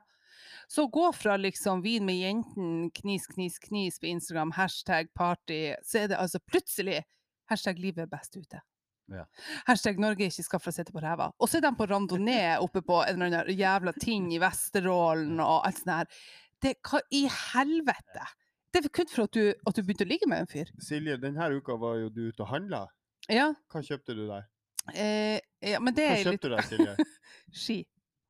Så 0.68 0.90
gå 0.92 1.06
fra 1.16 1.38
liksom 1.38 1.82
vin 1.86 2.04
med 2.06 2.18
jenten, 2.20 2.90
knis, 2.92 3.28
knis, 3.32 3.56
knis 3.64 4.00
på 4.02 4.10
Instagram, 4.10 4.52
hashtag 4.52 5.08
party, 5.16 5.76
så 5.86 6.02
er 6.04 6.08
det 6.12 6.18
altså 6.20 6.42
plutselig 6.44 7.06
hashtag 7.48 7.80
livet 7.80 8.04
er 8.04 8.12
best 8.12 8.36
ute. 8.36 8.60
Ja. 9.08 9.24
Hashtag 9.70 10.02
Norge 10.02 10.28
ikke 10.28 10.58
å 10.60 10.74
sitte 10.74 10.92
på 10.92 11.00
ræva. 11.00 11.30
Og 11.40 11.48
så 11.48 11.62
er 11.62 11.68
de 11.68 11.72
på 11.78 11.88
randonee 11.88 12.58
oppe 12.60 12.82
på 12.84 13.04
en 13.06 13.22
eller 13.22 13.30
annen 13.46 13.56
jævla 13.56 13.94
ting 14.02 14.34
i 14.34 14.42
Vesterålen 14.42 15.40
og 15.40 15.62
alt 15.70 15.80
sånt 15.80 15.94
her. 15.94 16.10
Det, 16.60 16.74
hva 16.90 17.00
i 17.14 17.24
helvete? 17.30 18.26
Det 18.74 18.82
er 18.84 18.90
kun 18.92 19.08
for 19.08 19.30
at 19.30 19.38
du, 19.38 19.54
at 19.54 19.78
du 19.78 19.84
begynte 19.86 20.04
å 20.04 20.10
ligge 20.10 20.28
med 20.28 20.44
en 20.44 20.52
fyr. 20.52 20.74
Silje, 20.84 21.16
denne 21.22 21.48
uka 21.56 21.78
var 21.80 22.02
jo 22.02 22.10
du 22.10 22.26
ute 22.28 22.44
og 22.44 22.50
handla. 22.52 22.88
Ja, 23.32 23.54
Hva 23.72 23.80
kjøpte 23.86 24.18
du 24.18 24.26
der? 24.28 24.50
Eh, 24.94 25.40
ja 25.66 25.82
men 25.82 25.96
det 25.96 26.06
Hva 26.06 26.20
er 26.20 26.30
litt 26.30 26.46
kjøpte 26.46 26.52
du 26.52 26.56
deg, 26.56 26.70
Silje? 26.70 27.10
ski. 27.64 27.78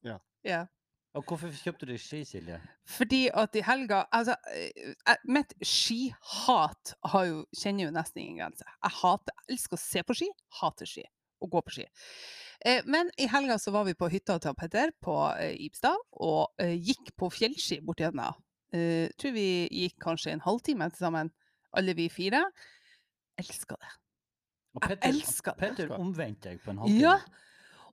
Ja. 0.06 0.18
ja. 0.46 0.62
Og 1.16 1.24
hvorfor 1.24 1.52
kjøpte 1.56 1.88
du 1.88 1.94
deg 1.94 2.02
ski, 2.04 2.22
Silje? 2.28 2.60
Fordi 2.92 3.22
at 3.32 3.56
i 3.56 3.64
helga 3.66 4.04
altså, 4.16 4.36
eh, 4.52 4.94
eh, 5.08 5.28
Mitt 5.32 5.56
skihat 5.64 6.96
har 7.12 7.28
jo, 7.30 7.44
kjenner 7.56 7.88
jo 7.88 7.94
nesten 7.96 8.24
ingen 8.24 8.42
grense. 8.44 8.68
Jeg 8.68 8.98
hater, 9.02 9.36
jeg 9.46 9.56
elsker 9.56 9.80
å 9.80 9.84
se 9.84 10.04
på 10.04 10.18
ski, 10.22 10.32
hater 10.62 10.92
ski. 10.92 11.06
Og 11.44 11.52
gå 11.52 11.62
på 11.68 11.76
ski. 11.78 11.86
Eh, 12.68 12.84
men 12.88 13.12
i 13.22 13.28
helga 13.32 13.58
så 13.62 13.72
var 13.76 13.88
vi 13.88 13.96
på 13.98 14.10
hytta 14.12 14.38
til 14.44 14.56
Petter 14.60 14.92
på 15.04 15.16
eh, 15.40 15.56
Ibstad, 15.68 16.00
og 16.20 16.56
eh, 16.64 16.76
gikk 16.76 17.14
på 17.20 17.32
fjellski 17.32 17.82
borti 17.86 18.08
gjennom. 18.08 18.40
Eh, 18.76 19.12
tror 19.20 19.36
vi 19.36 19.50
gikk 19.72 20.00
kanskje 20.04 20.36
en 20.36 20.44
halvtime 20.44 20.90
til 20.92 21.06
sammen, 21.08 21.32
alle 21.76 21.96
vi 21.96 22.10
fire. 22.12 22.44
Elska 23.40 23.80
det. 23.80 23.96
Og 24.76 24.88
Jeg 24.92 25.02
elsker. 25.08 25.58
Petter 25.60 25.92
omvendte 25.96 26.52
deg 26.52 26.64
på 26.64 26.74
en 26.74 26.84
halvtime. 26.84 27.02
Ja, 27.02 27.20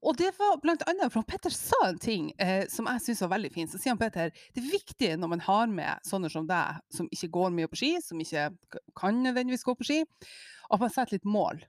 og 0.03 0.17
det 0.19 0.33
var 0.35 0.57
blant 0.63 0.83
annet, 0.91 1.13
for 1.15 1.23
Petter 1.27 1.55
sa 1.55 1.79
en 1.87 1.99
ting 2.03 2.33
eh, 2.43 2.65
som 2.71 2.89
jeg 2.91 3.05
syns 3.05 3.23
var 3.23 3.37
veldig 3.37 3.53
fint. 3.55 3.71
Så 3.71 3.79
sier 3.79 3.95
han 3.95 4.01
Petter, 4.01 4.33
det 4.35 4.63
er 4.65 4.73
viktig 4.73 5.13
når 5.23 5.31
man 5.37 5.45
har 5.47 5.69
med 5.71 6.09
sånne 6.09 6.31
som 6.33 6.49
deg, 6.49 6.81
som 6.91 7.11
ikke 7.15 7.31
går 7.37 7.53
mye 7.55 7.71
på 7.71 7.79
ski, 7.79 7.93
som 8.03 8.19
ikke 8.23 8.49
kan 8.99 9.21
nødvendigvis 9.23 9.63
gå 9.67 9.77
på 9.79 9.87
ski, 9.87 10.01
at 10.03 10.83
man 10.83 10.91
setter 10.91 11.21
litt 11.21 11.29
mål. 11.29 11.63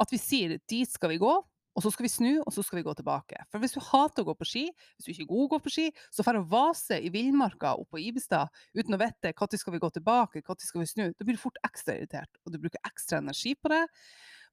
At 0.00 0.14
vi 0.14 0.18
sier 0.18 0.56
dit 0.70 0.90
skal 0.90 1.12
vi 1.12 1.20
gå, 1.20 1.34
og 1.74 1.82
så 1.82 1.90
skal 1.90 2.06
vi 2.06 2.12
snu, 2.12 2.32
og 2.40 2.52
så 2.54 2.62
skal 2.64 2.78
vi 2.78 2.86
gå 2.86 2.92
tilbake. 2.96 3.44
For 3.50 3.60
hvis 3.60 3.74
du 3.74 3.80
hater 3.82 4.22
å 4.22 4.28
gå 4.30 4.34
på 4.38 4.46
ski, 4.46 4.64
hvis 4.94 5.06
du 5.06 5.10
ikke 5.12 5.24
er 5.26 5.32
god 5.32 5.44
å 5.44 5.52
gå 5.54 5.58
på 5.64 5.72
ski, 5.74 5.86
så 6.14 6.24
får 6.24 6.38
du 6.38 6.52
vase 6.52 7.00
i 7.02 7.10
villmarka 7.12 7.74
oppe 7.80 7.96
på 7.96 8.04
Ibestad 8.06 8.52
uten 8.78 8.96
å 8.96 9.00
vite 9.02 9.34
når 9.34 9.58
skal 9.60 9.74
vi 9.74 9.82
gå 9.82 9.90
tilbake, 9.96 10.44
når 10.46 10.62
skal 10.62 10.84
vi 10.84 10.88
snu. 10.88 11.06
Da 11.18 11.26
blir 11.26 11.36
du 11.36 11.42
fort 11.42 11.58
ekstra 11.66 11.98
irritert, 11.98 12.30
og 12.46 12.54
du 12.54 12.60
bruker 12.62 12.80
ekstra 12.86 13.20
energi 13.20 13.56
på 13.58 13.74
det. 13.74 13.82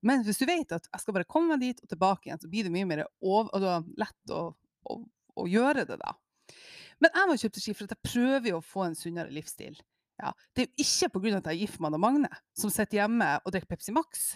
Men 0.07 0.25
hvis 0.25 0.41
du 0.41 0.47
vet 0.49 0.73
at 0.75 0.87
jeg 0.89 1.03
skal 1.03 1.15
bare 1.17 1.29
komme 1.29 1.53
meg 1.53 1.63
dit 1.63 1.81
og 1.83 1.91
tilbake 1.91 2.29
igjen, 2.29 2.41
så 2.41 2.49
blir 2.51 2.67
det 2.67 2.73
mye 2.73 2.89
mer 2.89 3.03
over, 3.21 3.51
og 3.53 3.63
da 3.63 3.77
lett 4.01 4.33
å, 4.33 4.43
å, 4.89 4.97
å 5.37 5.47
gjøre 5.49 5.85
det, 5.89 5.99
da. 6.01 6.15
Men 7.01 7.13
jeg 7.17 7.29
må 7.29 7.37
kjøpe 7.41 7.63
ski 7.63 7.73
for 7.77 7.87
at 7.87 7.95
jeg 7.95 8.11
prøver 8.11 8.57
å 8.57 8.63
få 8.65 8.85
en 8.87 8.97
sunnere 8.97 9.33
livsstil. 9.33 9.77
Ja, 10.21 10.33
det 10.53 10.63
er 10.63 10.67
jo 10.69 10.85
ikke 10.85 11.09
pga. 11.15 11.37
at 11.39 11.49
jeg 11.49 11.55
er 11.55 11.61
gift 11.63 11.79
med 11.81 11.89
Anna 11.89 12.01
Magne, 12.01 12.29
som 12.57 12.73
sitter 12.73 13.01
hjemme 13.01 13.29
og 13.41 13.53
drikker 13.53 13.71
Pepsi 13.73 13.93
Max. 13.95 14.35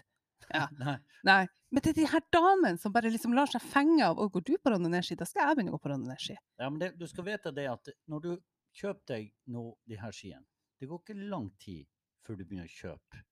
Ja. 0.49 0.65
Nei. 0.82 0.97
Nei, 1.25 1.43
men 1.73 1.84
det 1.86 1.91
er 1.93 1.99
de 1.99 2.08
her 2.10 2.25
damene 2.34 2.82
som 2.82 2.93
bare 2.93 3.12
liksom 3.13 3.34
lar 3.38 3.49
seg 3.49 3.63
fenge 3.65 4.06
av 4.06 4.19
«Å, 4.21 4.28
Går 4.34 4.45
du 4.45 4.56
på 4.62 4.73
randonee-ski, 4.73 5.17
da 5.17 5.28
skal 5.30 5.49
jeg 5.49 5.60
begynne 5.60 5.73
å 5.73 5.78
gå 5.78 5.84
på 5.86 5.91
randonee-ski. 5.93 6.38
Ja, 6.62 6.69
men 6.69 6.82
det, 6.82 6.91
du 6.99 7.06
skal 7.10 7.28
vite 7.30 7.54
det 7.56 7.65
at 7.69 7.93
når 8.12 8.25
du 8.25 8.32
kjøper 8.78 9.13
deg 9.13 9.32
nå 9.54 9.67
de 9.89 9.99
her 10.01 10.13
skiene, 10.13 10.45
det 10.82 10.89
går 10.89 11.01
ikke 11.01 11.30
lang 11.32 11.49
tid 11.62 11.86
før 12.25 12.38
du 12.38 12.45
begynner 12.45 12.69
å 12.69 12.75
kjøpe 12.75 13.23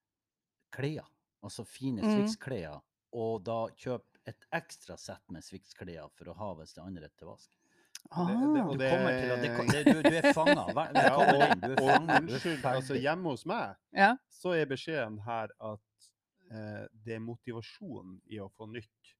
klær. 0.73 1.09
Altså 1.43 1.65
fine 1.67 2.01
Mm. 2.01 2.13
Swix-klær, 2.13 2.81
og 3.13 3.43
da 3.43 3.67
kjøp 3.75 4.05
et 4.25 4.45
ekstra 4.55 4.95
sett 4.97 5.21
med 5.29 5.43
Swix-klær 5.43 6.09
for 6.15 6.31
å 6.31 6.35
ha 6.37 6.53
hvis 6.55 6.73
det 6.73 6.83
andre 6.83 7.03
er 7.09 7.11
til 7.19 7.27
vask. 7.27 7.49
Ah. 8.11 8.27
det- 8.27 8.61
og 8.63 8.71
Du 8.71 8.77
det- 8.77 8.91
kommer 8.91 9.11
til 9.19 9.31
at 9.31 9.41
det, 9.41 9.85
det, 9.85 9.93
du, 9.93 10.01
du 10.09 10.15
er 10.15 10.33
fanga. 10.33 10.65
Ja. 10.93 11.53
Du 11.55 11.73
og. 11.73 11.77
Du 11.77 11.83
unnskyld, 11.83 12.63
altså 12.65 12.95
hjemme 12.99 13.29
hos 13.29 13.45
meg 13.45 13.75
Ja. 13.93 14.15
så 14.29 14.53
er 14.59 14.65
beskjeden 14.65 15.19
her 15.23 15.47
at 15.59 15.79
eh, 16.51 16.87
det 17.05 17.15
er 17.15 17.19
motivasjon 17.19 18.21
i 18.29 18.39
å 18.39 18.49
få 18.51 18.67
nytt 18.71 19.15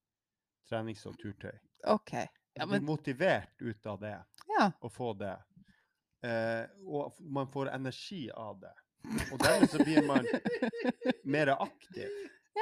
trenings- 0.69 1.05
og 1.07 1.15
turtøy. 1.17 1.55
OK. 1.85 2.13
Ja, 2.55 2.65
Du 2.65 2.73
er 2.75 2.81
motivert 2.81 3.61
ut 3.61 3.85
av 3.85 3.99
det, 3.99 4.17
ja. 4.59 4.71
å 4.81 4.89
få 4.91 5.13
det. 5.17 5.37
Eh, 6.23 6.67
og 6.87 7.13
man 7.19 7.47
får 7.47 7.73
energi 7.73 8.29
av 8.31 8.59
det. 8.61 8.73
Og 9.31 9.39
dermed 9.43 9.69
så 9.69 9.83
blir 9.83 10.05
man 10.07 10.27
mer 11.23 11.53
aktiv. 11.59 12.09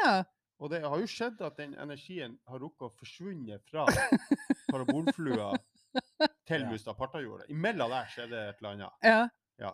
ja. 0.04 0.24
Og 0.62 0.70
det 0.70 0.84
har 0.86 1.00
jo 1.02 1.08
skjedd 1.10 1.40
at 1.42 1.56
den 1.58 1.72
energien 1.82 2.36
har 2.46 2.60
rukket 2.62 2.84
å 2.86 2.92
forsvunne 3.00 3.56
fra 3.66 3.88
parabolflua 4.72 5.56
til 6.46 6.62
Ja. 6.62 6.68
Mustad 6.70 6.94
Partajordet. 7.00 7.48
Imellom 7.50 7.90
der 7.90 8.06
skjedde 8.14 8.42
et 8.52 8.60
eller 8.62 8.76
annet. 8.76 9.32
Ja. 9.58 9.72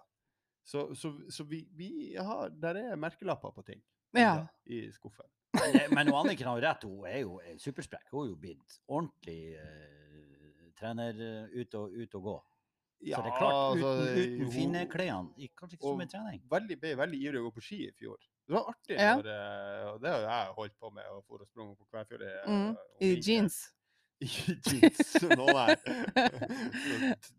Så, 0.68 0.86
så, 0.96 1.12
så 1.32 1.44
vi, 1.48 1.62
vi 1.76 2.16
har 2.16 2.50
Der 2.52 2.76
er 2.76 2.96
merkelapper 3.00 3.52
på 3.56 3.62
ting 3.68 3.82
Ja. 4.16 4.46
i 4.66 4.86
skuffen. 4.92 5.28
Men, 5.60 5.74
det- 5.76 5.92
men 5.92 6.14
Anniken 6.16 6.48
har 6.48 6.58
jo 6.60 6.66
rett, 6.70 6.84
hun 6.84 7.06
er 7.08 7.20
jo 7.26 7.38
er 7.44 7.58
supersprek. 7.60 8.08
Hun 8.12 8.24
er 8.26 8.30
jo 8.32 8.36
blitt 8.40 8.80
ordentlig 8.88 9.58
uh, 9.60 10.72
trener 10.80 11.20
eh, 11.20 11.62
ut 11.62 11.74
og, 11.80 11.92
ut 12.00 12.16
og 12.16 12.24
gå. 12.24 12.38
Så 12.98 13.22
det 13.22 13.30
er 13.30 13.38
klart, 13.38 13.54
altså, 13.54 13.92
uten, 14.02 14.18
uten 14.18 14.42
hun- 14.42 14.52
fine 14.52 14.82
klærne, 14.90 15.50
kanskje 15.54 15.78
ikke 15.78 15.86
så 15.86 15.98
mye 15.98 16.10
trening. 16.10 16.42
veldig, 16.50 16.80
ble 16.82 16.96
veldig 16.98 17.20
ivrig 17.22 17.40
å 17.40 17.46
gå 17.48 17.52
på 17.54 17.62
ski 17.62 17.80
i 17.86 17.92
fjor. 17.94 18.18
Det 18.48 18.56
var 18.56 18.70
artig. 18.72 18.98
Ja. 18.98 19.16
Når, 19.16 19.28
eh, 19.28 19.88
og 19.92 20.02
det 20.02 20.12
har 20.12 20.22
jeg 20.46 20.54
holdt 20.58 20.78
på 20.80 20.94
med, 20.94 21.04
og 21.12 21.24
for 21.28 21.42
og 21.42 21.48
sprunget 21.48 21.78
på 21.78 21.86
Kvæfjordet. 21.92 22.48
Mm. 22.48 22.78
I 23.02 23.10
jeans. 23.22 23.58
I 24.22 24.28
jeans. 24.66 25.14
Nå 25.22 25.46
nei. 25.46 25.76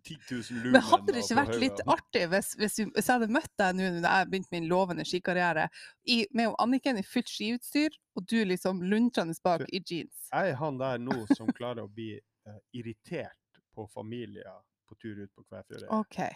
10 0.04 0.18
000 0.30 0.62
lumen. 0.62 0.72
Men 0.76 0.82
hadde 0.82 1.12
det 1.12 1.24
ikke 1.24 1.38
vært 1.40 1.58
litt 1.58 1.82
artig 1.90 2.24
hvis, 2.30 2.52
hvis, 2.60 2.76
du, 2.78 2.92
hvis 2.94 3.08
jeg 3.08 3.18
hadde 3.18 3.32
møtt 3.34 3.50
deg 3.58 3.74
nå 3.74 3.90
når 3.96 4.06
jeg 4.06 4.30
begynte 4.30 4.54
min 4.54 4.68
lovende 4.70 5.06
skikarriere, 5.08 5.66
i, 6.06 6.20
med 6.38 6.54
Anniken 6.62 7.00
i 7.00 7.02
fullt 7.02 7.32
skiutstyr, 7.32 7.98
og 8.14 8.28
du 8.30 8.38
liksom 8.44 8.84
luntrende 8.86 9.34
bak 9.42 9.66
i 9.72 9.82
jeans? 9.82 10.28
Jeg 10.30 10.54
er 10.54 10.60
han 10.62 10.78
der 10.78 11.02
nå 11.02 11.24
som 11.34 11.50
klarer 11.50 11.82
å 11.82 11.90
bli 11.90 12.12
uh, 12.46 12.60
irritert 12.76 13.62
på 13.74 13.88
familier 13.90 14.46
på 14.88 14.96
tur 15.00 15.20
ut 15.22 15.32
på 15.34 15.44
Kvæfjordet. 15.44 15.88
Okay. 16.00 16.30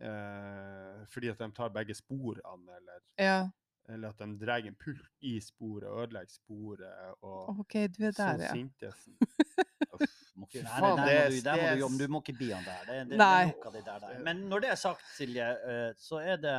Eh, 0.00 1.04
fordi 1.12 1.30
at 1.32 1.40
de 1.40 1.48
tar 1.56 1.72
begge 1.72 1.96
sporene, 1.96 2.76
eller, 2.76 3.00
Ja. 3.18 3.50
eller 3.88 4.12
at 4.12 4.18
de 4.18 4.38
drar 4.44 4.66
en 4.66 4.76
pult 4.76 5.08
i 5.20 5.38
sporet 5.40 5.88
og 5.88 6.02
ødelegger 6.02 6.32
sporet. 6.32 7.14
Og 7.22 7.60
OK, 7.60 7.72
du 7.72 8.02
er 8.04 8.10
der, 8.10 8.12
så 8.12 8.42
ja. 8.42 8.52
sintesen. 8.52 9.16
Uff, 9.96 10.16
må 10.36 10.48
ikke, 10.50 10.64
nei, 10.66 10.80
faen, 10.80 10.98
der, 10.98 11.22
må 11.22 11.30
du, 11.32 11.40
der 11.44 11.62
må 11.62 11.88
du 11.96 12.04
du 12.04 12.10
må 12.12 12.20
ikke 12.20 12.36
bli 12.36 12.50
han 12.52 12.64
der. 12.66 12.82
Det, 12.88 12.98
det, 13.12 13.18
det 13.18 13.28
er 13.28 13.70
det 13.78 13.84
der, 13.86 14.02
der. 14.04 14.18
Men 14.24 14.42
når 14.50 14.64
det 14.66 14.72
er 14.74 14.80
sagt, 14.80 15.06
Silje, 15.16 15.46
eh, 15.72 15.92
så 15.96 16.20
er 16.20 16.36
det 16.42 16.58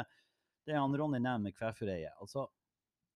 det 0.68 0.76
han 0.76 0.98
Ronny 0.98 1.20
nevner 1.20 1.38
med 1.38 1.54
Kvæfjordeiet. 1.54 2.18
Altså, 2.22 2.48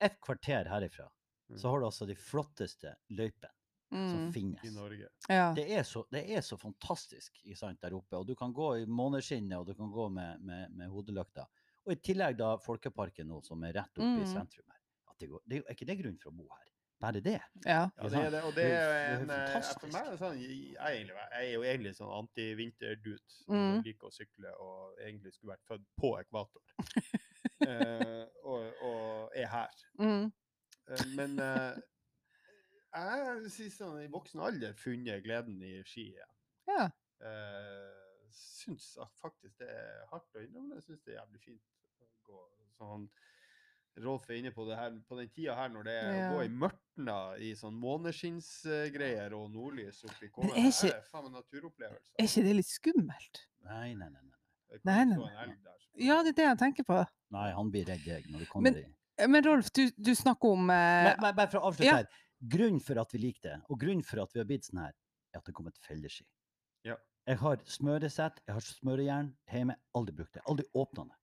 et 0.02 0.22
kvarter 0.22 0.70
herifra 0.70 1.10
så 1.58 1.70
har 1.70 1.82
du 1.82 1.86
altså 1.86 2.06
de 2.08 2.16
flotteste 2.16 2.94
løypene 3.12 3.52
som 3.92 4.26
Mm. 4.26 4.32
finnes. 4.34 4.64
i 4.64 4.70
Norge. 4.76 5.08
ja. 5.30 5.54
Det 5.54 5.66
er, 5.72 5.84
så, 5.84 6.06
det 6.12 6.24
er 6.32 6.42
så 6.42 6.58
fantastisk 6.58 7.42
ikke 7.44 7.58
sant, 7.58 7.82
der 7.82 7.94
oppe. 7.94 8.16
Og 8.18 8.26
du 8.28 8.36
kan 8.36 8.54
gå 8.54 8.70
i 8.82 8.86
måneskinnet, 8.86 9.58
og 9.60 9.66
du 9.68 9.74
kan 9.76 9.92
gå 9.92 10.10
med, 10.10 10.40
med, 10.42 10.72
med 10.72 10.88
hodelykta. 10.90 11.46
Og 11.86 11.92
i 11.94 11.96
tillegg 11.96 12.38
da 12.38 12.56
Folkeparken 12.58 13.28
nå, 13.28 13.42
som 13.44 13.64
er 13.64 13.74
rett 13.74 13.98
oppe 13.98 14.22
i 14.22 14.26
Mm. 14.26 14.34
sentrum 14.34 14.66
her. 14.70 14.80
At 15.10 15.18
det 15.20 15.30
går, 15.30 15.42
det 15.48 15.58
er, 15.68 15.74
ikke 15.74 15.86
det 15.90 15.98
grunn 16.04 16.18
for 16.22 16.32
å 16.32 16.36
bo 16.38 16.48
her? 16.50 16.68
Bare 17.02 17.20
det. 17.20 17.42
ja. 17.66 17.90
Ja, 17.98 18.10
det 18.10 18.14
er 18.14 18.30
det, 18.30 18.44
og 18.46 18.54
det 18.54 18.64
er 18.64 19.16
jo- 19.16 19.22
en, 19.24 19.30
er 19.32 19.56
eh. 19.58 19.62
For 19.82 19.88
meg 19.88 20.06
er 20.06 20.12
det 20.12 20.20
sånn, 20.20 20.38
jeg, 20.40 20.76
er 20.80 20.92
egentlig, 20.94 21.16
jeg 21.32 21.48
er 21.48 21.54
jo 21.54 21.62
egentlig 21.64 21.96
sånn 21.98 22.12
anti-vinterdude. 22.20 23.32
Mm. 23.50 23.74
som 23.76 23.82
Liker 23.84 24.08
å 24.08 24.14
sykle 24.14 24.52
og 24.62 25.00
egentlig 25.02 25.34
skulle 25.34 25.56
vært 25.56 25.66
født 25.68 25.88
på 26.00 26.12
ekvator. 26.20 26.62
eh, 27.68 28.26
og, 28.46 28.72
og 28.86 29.32
er 29.36 29.48
her. 29.48 29.70
Mm. 30.00 30.32
Eh, 30.92 31.06
men 31.18 31.40
eh, 31.40 31.82
jeg 32.94 33.26
har 33.26 33.42
sist 33.50 33.78
sånn, 33.82 34.00
i 34.04 34.08
voksen 34.12 34.40
alder 34.44 34.74
funnet 34.80 35.24
gleden 35.24 35.62
i 35.64 35.78
ski 35.88 36.10
igjen. 36.14 36.34
ja. 36.68 36.90
Uh, 37.22 37.98
syns 38.34 38.96
at 39.02 39.12
faktisk 39.22 39.58
det 39.60 39.68
er 39.70 40.06
hardt 40.10 40.38
å 40.38 40.42
innrømme. 40.42 40.78
Jeg 40.80 40.84
syns 40.88 41.02
det 41.06 41.14
er 41.14 41.20
jævlig 41.20 41.42
fint 41.44 41.62
å 42.02 42.08
gå. 42.32 42.40
Sånn, 42.80 43.04
Rolf 44.02 44.30
er 44.32 44.38
inne 44.40 44.54
på 44.56 44.64
det 44.70 44.78
her 44.80 44.94
på 45.10 45.18
den 45.20 45.28
tida 45.36 45.54
her 45.58 45.70
når 45.70 45.84
det 45.86 45.96
er 46.00 46.14
å 46.16 46.30
gå 46.38 46.46
i 46.46 46.52
mørtna 46.64 47.18
i 47.44 47.50
sånn 47.60 47.76
måneskinnsgreier 47.82 49.34
og 49.36 49.50
nordlys 49.52 50.00
oppi 50.08 50.30
Men 50.38 50.48
Det 50.48 50.58
er 50.58 50.62
Det 50.64 50.72
ikke- 50.72 50.96
er 50.98 51.02
faen 51.12 51.24
meg 51.28 51.34
naturopplevelse. 51.34 52.12
Er 52.18 52.24
ikke 52.30 52.44
det 52.48 52.56
litt 52.56 52.72
skummelt? 52.72 53.42
Nei, 53.68 53.94
nei, 53.94 54.08
nei. 54.10 54.22
nei. 54.22 54.40
Det 54.72 54.86
Nei, 54.86 55.04
nei, 55.06 55.18
nei. 55.18 55.46
der. 55.64 55.78
Ja, 55.96 56.24
det 56.24 56.30
er 56.30 56.34
det 56.40 56.46
jeg 56.48 56.58
tenker 56.58 56.84
på. 56.88 57.06
Nei, 57.32 57.52
han 57.52 57.70
blir 57.72 57.86
redd 57.86 58.06
jeg 58.08 58.24
når 58.32 58.40
det 58.40 58.50
kommer 58.50 58.72
Men- 58.72 58.96
i 59.20 59.28
Men 59.28 59.44
Rolf, 59.46 59.70
du, 59.74 59.92
du 59.92 60.16
snakker 60.16 60.50
om 60.56 60.70
eh, 60.70 61.04
Men, 61.04 61.16
men 61.22 61.36
bare 61.36 61.48
for 61.52 61.60
å 61.60 61.68
avslutte 61.70 61.86
ja. 61.86 61.96
her. 61.98 62.08
Grunnen 62.42 62.82
for 62.82 62.98
at 62.98 63.14
vi 63.14 63.22
liker 63.22 63.44
det, 63.46 63.58
og 63.70 63.80
grunnen 63.80 64.06
for 64.06 64.24
at 64.24 64.34
vi 64.34 64.42
har 64.42 64.48
blitt 64.50 64.66
sånn 64.66 64.82
her, 64.82 64.96
er 65.32 65.42
at 65.42 65.46
det 65.46 65.54
kom 65.54 65.70
et 65.70 65.82
felleski. 65.86 66.26
Ja. 66.88 66.98
Jeg 67.30 67.38
har 67.38 67.62
smøresett, 67.70 68.42
jeg 68.48 68.58
har 68.58 68.66
smørejern 68.66 69.34
hjemme. 69.52 69.78
Aldri 69.94 70.16
brukt 70.18 70.34
det. 70.34 70.42
Aldri 70.50 70.66
åpna 70.74 71.06
det. 71.12 71.21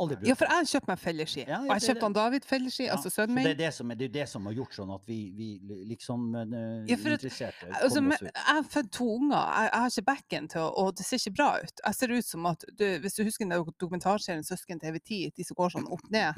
Aldri 0.00 0.16
brukt 0.16 0.28
Ja, 0.30 0.34
for 0.40 0.48
jeg 0.50 0.56
har 0.62 0.68
kjøpt 0.70 0.88
meg 0.90 0.98
felleski. 1.02 1.40
Ja, 1.44 1.48
ja, 1.50 1.58
og 1.66 1.72
jeg 1.76 1.84
kjøpte 1.90 2.06
han 2.08 2.14
David 2.16 2.46
felleski, 2.48 2.84
Ja, 2.86 2.94
altså 2.96 3.10
Så 3.10 3.14
sønnen 3.20 3.36
det 3.36 3.44
er 3.44 3.48
min. 3.50 3.58
det 3.60 3.70
som, 3.76 3.88
det 4.00 4.06
er 4.08 4.12
det 4.14 4.26
som 4.32 4.46
har 4.48 4.54
gjort 4.56 4.74
sånn 4.78 4.92
at 4.94 5.02
vi, 5.10 5.18
vi 5.36 5.48
liksom 5.90 6.26
uh, 6.34 6.44
Ja, 6.88 6.96
for 6.96 7.14
at- 7.14 7.20
interesserte 7.20 7.68
Altså, 7.82 8.00
men, 8.00 8.16
jeg 8.20 8.46
har 8.46 8.62
født 8.74 8.90
to 8.96 9.08
unger, 9.18 9.36
jeg, 9.36 9.70
jeg 9.72 9.80
har 9.84 9.90
ikke 9.94 10.06
backen 10.10 10.48
til 10.48 10.60
å 10.60 10.68
Og 10.84 10.96
det 10.96 11.06
ser 11.06 11.20
ikke 11.20 11.34
bra 11.36 11.48
ut. 11.62 11.84
Jeg 11.86 11.94
ser 12.00 12.14
ut 12.16 12.24
som 12.30 12.46
at 12.46 12.64
du, 12.78 12.86
Hvis 13.04 13.14
du 13.18 13.22
husker 13.24 13.44
den 13.48 13.64
dokumentarserien 13.80 14.42
'Søsken 14.44 14.80
TV10', 14.80 15.32
de 15.36 15.44
som 15.44 15.54
går 15.60 15.70
sånn 15.76 15.86
opp 15.92 16.06
ned. 16.10 16.34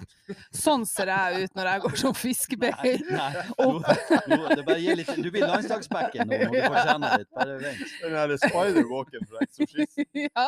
Sånn 0.53 0.87
ser 0.87 1.07
jeg 1.13 1.45
ut 1.45 1.55
når 1.57 1.71
jeg 1.73 1.81
går 1.87 1.97
som 2.03 2.15
fiskebein. 2.15 3.05
Nei, 3.11 3.33
Og- 3.63 3.83
nå- 3.83 4.37
nå- 4.37 4.57
det 4.57 4.65
bare 4.67 4.81
gir 4.81 4.97
litt, 4.97 5.13
du 5.23 5.31
blir 5.31 5.47
landslagsbacken 5.47 6.27
nå 6.29 6.39
når 6.43 6.51
du 6.53 6.61
får 6.67 6.79
kjenne 6.89 7.13
litt. 7.19 7.31
Bare 7.37 7.59
vent. 7.63 7.95
Den 8.03 8.13
der 8.19 8.37
spider-walken 8.43 9.27
fra 9.31 9.39
Exorcist. 9.47 9.99
ja. 10.15 10.47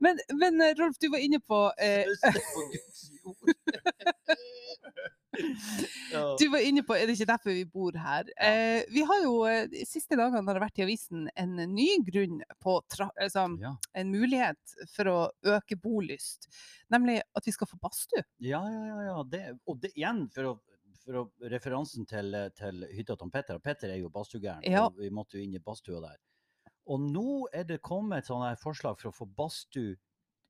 men, 0.00 0.18
men 0.32 0.60
eh, 0.60 0.74
Rolf, 0.78 0.98
du 0.98 1.08
var 1.12 1.18
inne 1.22 1.40
på 1.40 1.60
eh, 1.78 2.04
Søster 2.24 2.54
på 2.54 2.60
Guds 2.72 3.00
jord. 3.20 3.36
Du 6.38 6.48
var 6.52 6.62
inne 6.62 6.82
på, 6.86 6.94
er 6.94 7.08
det 7.08 7.16
ikke 7.16 7.26
derfor 7.32 7.50
vi 7.56 7.64
bor 7.66 7.96
her? 7.98 8.28
Eh, 8.38 8.84
vi 8.94 9.02
har 9.06 9.22
jo 9.24 9.32
eh, 9.50 9.64
de 9.70 9.82
siste 9.88 10.14
dagene 10.18 10.44
har 10.46 10.54
det 10.58 10.62
vært 10.62 10.78
i 10.78 10.84
avisen 10.86 11.24
en 11.40 11.56
ny 11.74 11.88
grunn 12.06 12.38
på 12.62 12.76
altså, 13.00 13.48
Ja. 13.60 13.72
en 13.98 14.12
mulighet 14.14 14.76
for 14.94 15.10
å 15.10 15.16
øke 15.56 15.76
bolyst, 15.82 16.46
nemlig 16.94 17.18
at 17.34 17.48
vi 17.48 17.54
skal 17.56 17.66
få 17.70 17.80
badstue. 17.82 18.22
Ja, 18.46 18.62
ja, 18.70 18.84
ja. 18.92 19.00
ja. 19.08 19.16
Det, 19.26 19.42
og 19.66 19.80
det, 19.82 19.90
igjen, 19.98 20.28
for 20.34 20.52
å, 20.52 20.54
for 21.02 21.20
å 21.24 21.26
referansen 21.50 22.06
til, 22.08 22.30
til 22.56 22.86
hytta 22.94 23.18
til 23.18 23.34
Petter. 23.34 23.58
Petter 23.64 23.90
er 23.96 23.98
jo 24.04 24.12
badstuegæren, 24.14 24.62
Ja. 24.70 24.86
og 24.86 25.02
vi 25.02 25.10
måtte 25.10 25.38
jo 25.40 25.42
inn 25.48 25.58
i 25.58 25.62
badstua 25.66 26.00
der. 26.04 26.20
Og 26.86 27.00
nå 27.00 27.46
er 27.52 27.64
det 27.66 27.80
kommet 27.82 28.22
et 28.22 28.28
sånt 28.30 28.60
forslag 28.62 29.00
for 29.00 29.10
å 29.10 29.16
få 29.18 29.26
badstue 29.34 29.96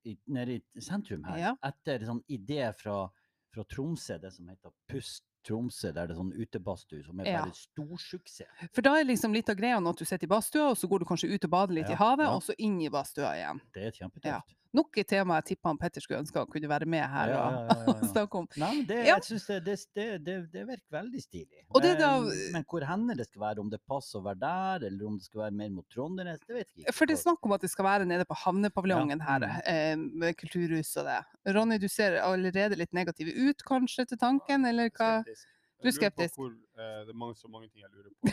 i- 0.04 0.18
nede 0.26 0.60
i 0.74 0.80
sentrum 0.80 1.24
her. 1.24 1.38
Ja. 1.38 1.54
Etter 1.64 1.98
sånn 2.06 2.22
idé 2.28 2.72
fra, 2.76 3.08
fra 3.52 3.64
Tromsø, 3.64 4.18
det 4.20 4.32
som 4.32 4.48
heter 4.48 4.70
Pust 4.88 5.22
Tromsø, 5.44 5.92
der 5.92 6.06
det 6.06 6.16
er 6.16 6.20
sånn 6.22 6.32
utebadstue 6.32 7.04
som 7.04 7.20
er 7.20 7.24
Ja. 7.26 7.42
bare 7.44 7.52
storsuksess. 7.52 8.48
For 8.72 8.80
da 8.82 8.94
er 8.96 9.04
liksom 9.04 9.32
litt 9.34 9.48
av 9.50 9.56
greia 9.56 9.76
at 9.76 9.96
du 9.96 10.04
sitter 10.04 10.24
i 10.26 10.28
badstua, 10.28 10.70
og 10.70 10.76
så 10.76 10.88
går 10.88 11.00
du 11.00 11.04
kanskje 11.04 11.30
ut 11.34 11.44
og 11.44 11.50
bader 11.50 11.74
litt 11.74 11.88
Ja, 11.88 11.92
i 11.92 11.96
havet, 11.96 12.24
ja. 12.24 12.34
og 12.34 12.42
så 12.42 12.54
inn 12.58 12.80
i 12.80 12.88
badstua 12.88 13.34
igjen. 13.36 13.60
Det 13.74 13.82
er 13.84 13.90
kjempetøft. 14.08 14.54
Nok 14.74 14.96
et 14.98 15.06
tema 15.06 15.36
jeg 15.38 15.44
tipper 15.52 15.76
Petter 15.78 16.02
skulle 16.02 16.18
ønske 16.24 16.40
han 16.40 16.48
kunne 16.50 16.68
være 16.70 16.86
med 16.90 17.04
her 17.06 17.30
Ja, 17.30 17.42
og, 17.44 17.52
ja, 17.54 17.60
ja, 17.60 17.74
ja, 17.86 17.92
ja. 18.00 18.08
snakke 18.14 18.40
om. 18.40 18.48
Nei, 18.58 18.72
det, 18.88 18.96
Ja. 19.06 19.14
jeg 19.14 19.24
synes 19.28 19.44
det, 19.46 19.58
det, 19.68 19.76
det, 19.94 20.06
det, 20.26 20.34
det 20.52 20.64
virker 20.66 20.96
veldig 20.96 21.22
stilig. 21.22 21.62
Og 21.70 21.82
det 21.84 21.92
da- 22.00 22.10
men, 22.24 22.40
men 22.56 22.66
hvor 22.70 22.86
hender 22.88 23.14
det 23.20 23.26
skal 23.28 23.44
være, 23.44 23.62
om 23.62 23.70
det 23.70 23.80
passer 23.86 24.18
å 24.18 24.24
være 24.26 24.40
der, 24.42 24.86
eller 24.90 25.06
om 25.06 25.18
det 25.20 25.28
skal 25.28 25.44
være 25.44 25.56
mer 25.62 25.70
mot 25.76 25.86
Trondenes, 25.94 26.40
det 26.42 26.54
vet 26.58 26.66
jeg 26.74 26.84
ikke. 26.84 26.94
For 26.98 27.06
det 27.06 27.14
er 27.18 27.22
snakk 27.22 27.46
om 27.46 27.54
at 27.56 27.64
det 27.66 27.70
skal 27.70 27.88
være 27.88 28.08
nede 28.10 28.26
på 28.26 28.38
havnepaviljongen 28.42 29.22
Ja, 29.22 29.30
her, 29.30 29.46
mm. 29.46 29.72
eh, 29.74 29.96
med 30.24 30.36
kulturhus 30.42 30.90
og 31.02 31.06
det. 31.12 31.20
Ronny, 31.54 31.78
du 31.78 31.88
ser 31.88 32.18
allerede 32.24 32.78
litt 32.80 32.92
negativ 32.96 33.30
ut 33.30 33.62
kanskje 33.68 34.08
til 34.10 34.18
tanken, 34.18 34.66
eller 34.66 34.90
hva? 34.90 35.20
Skeptisk. 35.22 35.50
Du 35.84 35.88
er 35.90 35.94
skeptisk. 36.00 36.36
Hvor, 36.40 36.50
uh, 36.50 37.04
det 37.04 37.12
er 37.12 37.18
mange, 37.20 37.34
så 37.36 37.48
mange 37.52 37.68
ting 37.68 37.82
jeg 37.84 37.90
lurer 37.92 38.10
på. 38.10 38.32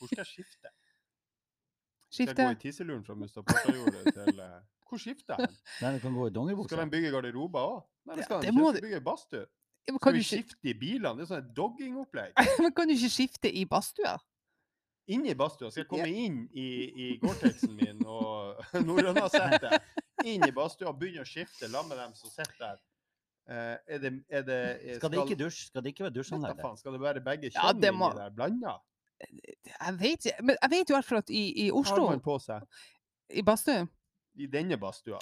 Hvor 0.00 0.08
skal 0.12 0.24
jeg 0.24 0.30
skifte? 0.36 0.68
Skal 2.08 2.30
jeg 2.30 2.36
gå 2.38 2.44
i 2.54 2.56
tisseluren 2.62 3.02
fra 3.04 3.14
Mustapakajordet 3.20 4.14
til 4.16 4.38
eh, 4.40 4.54
Hvor 4.88 5.00
skifter 5.02 5.36
hen? 5.36 5.54
Nei, 5.82 5.92
du 5.96 6.00
kan 6.00 6.16
gå 6.16 6.28
i 6.28 6.32
Skal 6.64 6.78
den 6.82 6.88
de 6.88 6.96
bygge 6.96 7.12
garderober 7.12 7.60
òg? 7.60 7.86
Nei, 8.08 8.16
det 8.16 8.24
skal 8.24 8.42
de 8.42 8.48
ikke. 8.52 8.82
bygge 8.86 9.00
badstue. 9.04 9.44
Ja, 9.88 9.94
Skal 9.96 10.12
vi 10.18 10.22
skifte 10.24 10.68
i 10.68 10.74
bilene? 10.76 11.14
Det 11.16 11.24
er 11.24 11.30
sånn 11.32 11.52
doggingopplegg. 11.56 12.34
men 12.62 12.74
kan 12.76 12.88
du 12.88 12.94
ikke 12.96 13.12
skifte 13.12 13.52
i 13.52 13.64
badstua? 13.68 14.16
i 15.08 15.34
badstua. 15.34 15.70
Skal 15.72 15.82
jeg 15.84 15.88
komme 15.88 16.08
inn 16.12 16.42
i, 16.52 16.66
i 16.88 17.06
Gore-Texen 17.22 17.72
min 17.78 18.02
og 18.04 18.60
Norrøna-settet? 18.84 19.80
Inn 20.28 20.44
i 20.44 20.52
badstua 20.52 20.92
begynne 20.92 21.24
å 21.24 21.28
skifte 21.28 21.70
sammen 21.70 21.94
med 21.94 22.02
dem 22.02 22.12
som 22.18 22.32
sitter 22.32 22.58
der. 22.60 22.82
Uh, 23.48 23.76
er 23.88 24.02
det, 24.02 24.10
er 24.28 24.42
det 24.44 24.56
er, 24.60 24.98
Skal 24.98 25.12
det 25.14 25.22
ikke 25.22 25.38
dusj? 25.40 25.62
Skal 25.70 25.84
det 25.84 25.94
ikke 25.94 26.04
være 26.04 26.16
dusjanlegg 26.18 26.58
skal 26.76 26.92
det 26.92 27.00
være 27.00 27.22
begge 27.24 27.48
Ja, 27.48 27.70
kjønn 27.70 27.80
det 27.80 27.92
må- 27.96 28.10
der 28.12 28.34
blanda? 28.36 28.74
Jeg 29.18 29.94
vet 29.98 30.26
ikke, 30.28 30.42
men 30.44 30.58
jeg 30.60 30.70
vet 30.70 30.90
i 30.90 30.94
hvert 30.94 31.06
fall 31.08 31.18
at 31.24 31.30
i, 31.32 31.44
i 31.64 31.70
Oslo, 31.72 32.04
har 32.04 32.12
man 32.12 32.20
på 32.22 32.36
seg 32.44 32.66
i 33.32 33.42
badstue 33.42 33.88
i 34.38 34.46
denne 34.50 34.78
badstua? 34.80 35.18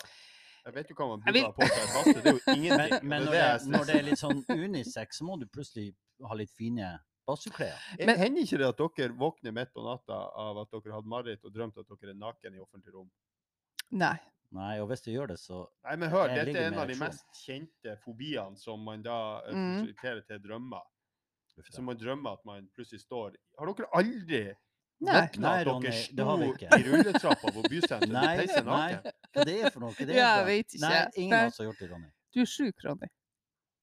Jeg 0.66 0.74
vet 0.74 0.88
jo 0.90 0.96
hva 0.98 1.07
man 1.12 1.20
burde 1.22 1.42
ha 1.44 1.52
på 1.55 1.66
seg 1.66 1.83
i 1.83 1.90
badstue. 1.94 2.22
Det 2.22 2.31
er 2.31 2.38
jo 2.38 2.55
ingenting. 2.59 2.94
Men, 3.02 3.09
men 3.09 3.24
når, 3.26 3.33
det 3.37 3.42
er 3.42 3.66
når 3.76 3.85
det 3.90 3.96
er 4.00 4.07
litt 4.09 4.22
sånn 4.22 4.40
unisex, 4.50 5.20
så 5.20 5.26
må 5.29 5.37
du 5.40 5.46
plutselig 5.46 5.92
ha 6.26 6.35
litt 6.38 6.50
fine 6.57 6.96
Badsklær. 7.26 7.74
Eh, 7.98 8.07
Men- 8.07 8.18
Hender 8.20 8.44
ikke 8.46 8.59
det 8.62 8.66
at 8.70 8.79
dere 8.98 9.14
våkner 9.18 9.50
midt 9.55 9.72
på 9.74 9.83
natta 9.83 10.14
av 10.38 10.59
at 10.62 10.70
dere 10.70 10.94
hadde 10.94 11.11
mareritt 11.11 11.42
og 11.48 11.52
drømt 11.55 11.79
at 11.83 11.88
dere 11.90 12.12
er 12.14 12.18
naken 12.20 12.55
i 12.55 12.61
offentlig 12.62 12.94
rom? 12.94 13.09
Nei. 13.90 14.14
Nei, 14.55 14.76
og 14.79 14.87
hvis 14.92 15.02
du 15.02 15.09
gjør 15.11 15.33
det, 15.33 15.40
så 15.42 15.64
Nei, 15.88 15.96
men 15.98 16.11
hør, 16.12 16.29
dette 16.31 16.55
er 16.55 16.68
en 16.68 16.79
av 16.79 16.87
de 16.87 16.94
mest 17.00 17.24
kjente 17.42 17.96
fobiene 18.05 18.55
som 18.61 18.79
man 18.87 19.02
da 19.02 19.16
eh, 19.42 19.55
Mm. 19.59 19.88
til 20.29 20.38
drømmer. 20.44 20.85
Så 21.72 21.83
man 21.83 21.96
drømmer 21.98 22.37
at 22.38 22.44
man 22.46 22.68
plutselig 22.76 23.00
står 23.02 23.35
Har 23.59 23.66
dere 23.72 23.88
aldri 23.96 24.40
Nei. 25.00 25.26
våkna 25.26 25.48
Nei, 25.50 25.64
Ronny, 25.64 25.90
dere 25.90 26.16
det 26.16 26.24
har 26.24 26.37
vi 26.40 26.46
i 26.46 26.52
ikke. 26.54 26.78
rulletrappa 26.87 27.50
på 27.52 27.62
bysenteret 27.68 28.12
Nei, 28.12 28.22
og 28.32 28.38
peisa 28.40 28.62
nei. 28.64 28.76
naken? 28.92 29.12
Hva 29.37 29.44
det 29.44 29.56
er 29.61 29.70
for 29.74 29.80
noe? 29.85 29.92
Det 29.98 30.06
er 30.09 30.16
Ja, 30.16 30.28
jeg 30.38 30.46
vet 30.46 30.74
ikke. 30.78 30.80
Nei, 30.88 31.02
ingen 31.16 31.35
Nei. 31.37 31.40
av 31.42 31.48
oss 31.52 31.59
har 31.61 31.66
gjort 31.68 31.82
det, 31.82 31.88
Ronny. 31.90 32.09
Du 32.32 32.40
er 32.40 32.48
sjuk, 32.48 32.85
Ronny. 32.87 33.11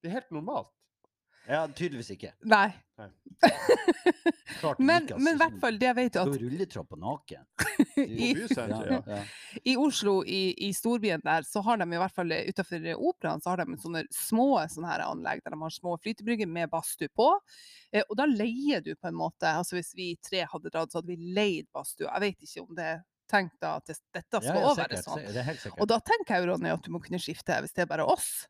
Det 0.01 0.09
er 0.09 0.15
helt 0.17 0.31
normalt. 0.33 0.71
Ja, 1.47 1.65
tydeligvis 1.67 2.13
ikke. 2.15 2.31
Nei. 2.47 2.69
Klart 4.59 4.79
Men, 4.79 5.07
i 5.09 5.13
altså, 5.15 5.33
hvert 5.41 5.55
fall, 5.59 5.77
det 5.81 5.87
jeg 5.89 5.97
vet, 5.97 6.17
at 6.21 6.35
i 6.37 6.39
rulletrappa 6.43 6.99
naken. 7.01 7.45
I- 7.99 8.29
ja. 8.37 8.99
ja. 9.07 9.17
i 9.67 9.75
Oslo, 9.79 10.15
i, 10.23 10.53
i 10.67 10.71
storbyen 10.75 11.23
der, 11.25 11.43
så 11.47 11.63
har 11.65 11.81
de 11.81 11.87
i 11.89 11.99
hvert 11.99 12.15
fall 12.15 12.31
utenfor 12.31 12.87
operaen 12.95 13.43
så 13.43 13.53
har 13.53 13.63
de 13.63 13.77
sånne 13.81 14.05
små 14.13 14.47
sånne 14.71 14.91
her 14.93 15.05
anlegg 15.07 15.43
der 15.43 15.55
de 15.55 15.61
har 15.65 15.73
små 15.75 15.97
flytebrygger 16.03 16.49
med 16.49 16.71
badstue 16.71 17.11
på. 17.15 17.27
Eh, 17.91 18.05
og 18.07 18.15
da 18.19 18.27
leier 18.29 18.83
du 18.85 18.93
på 18.95 19.09
en 19.09 19.17
måte 19.19 19.49
altså 19.49 19.75
Hvis 19.77 19.91
vi 19.97 20.13
tre 20.23 20.45
hadde 20.49 20.71
dratt, 20.71 20.93
så 20.93 21.01
hadde 21.01 21.11
vi 21.11 21.33
leid 21.35 21.67
badstue. 21.75 22.07
Jeg 22.07 22.23
vet 22.23 22.47
ikke 22.47 22.63
om 22.63 22.77
det 22.77 22.93
tenkt 23.33 23.65
at 23.65 23.89
dette 23.89 24.41
skal 24.43 24.59
Ja, 24.59 24.73
ja, 24.77 25.01
sånn. 25.01 25.19
sikkert, 25.19 25.35
er 25.35 25.47
helt 25.47 25.61
sikkert. 25.61 25.81
Og 25.81 25.89
da 25.89 25.99
tenker 26.05 26.37
jeg 26.37 26.49
Ronny, 26.49 26.73
at 26.73 26.83
du 26.85 26.91
må 26.93 27.01
kunne 27.03 27.21
skifte 27.21 27.59
hvis 27.63 27.73
det 27.75 27.85
er 27.85 27.89
bare 27.89 28.05
oss. 28.07 28.45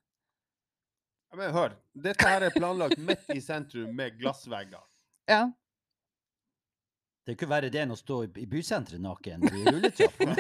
Ja, 1.34 1.38
Men 1.40 1.52
hør, 1.56 1.74
dette 1.98 2.30
her 2.30 2.44
er 2.46 2.54
planlagt 2.54 3.00
midt 3.02 3.26
i 3.34 3.42
sentrum 3.42 3.90
med 3.98 4.20
glassvegger. 4.20 4.84
Ja. 5.30 5.48
Det 7.24 7.32
er 7.32 7.38
ikke 7.38 7.48
verre 7.48 7.70
det 7.72 7.80
enn 7.80 7.94
å 7.94 7.96
stå 7.96 8.18
i, 8.26 8.28
i 8.44 8.46
bysenteret 8.52 9.00
naken 9.02 9.46
i 9.48 9.62
rulletrappa. 9.64 10.36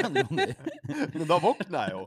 Men, 1.15 1.23
da 1.29 1.37
våkner 1.39 1.77
jeg 1.87 1.93
jo. 1.95 2.01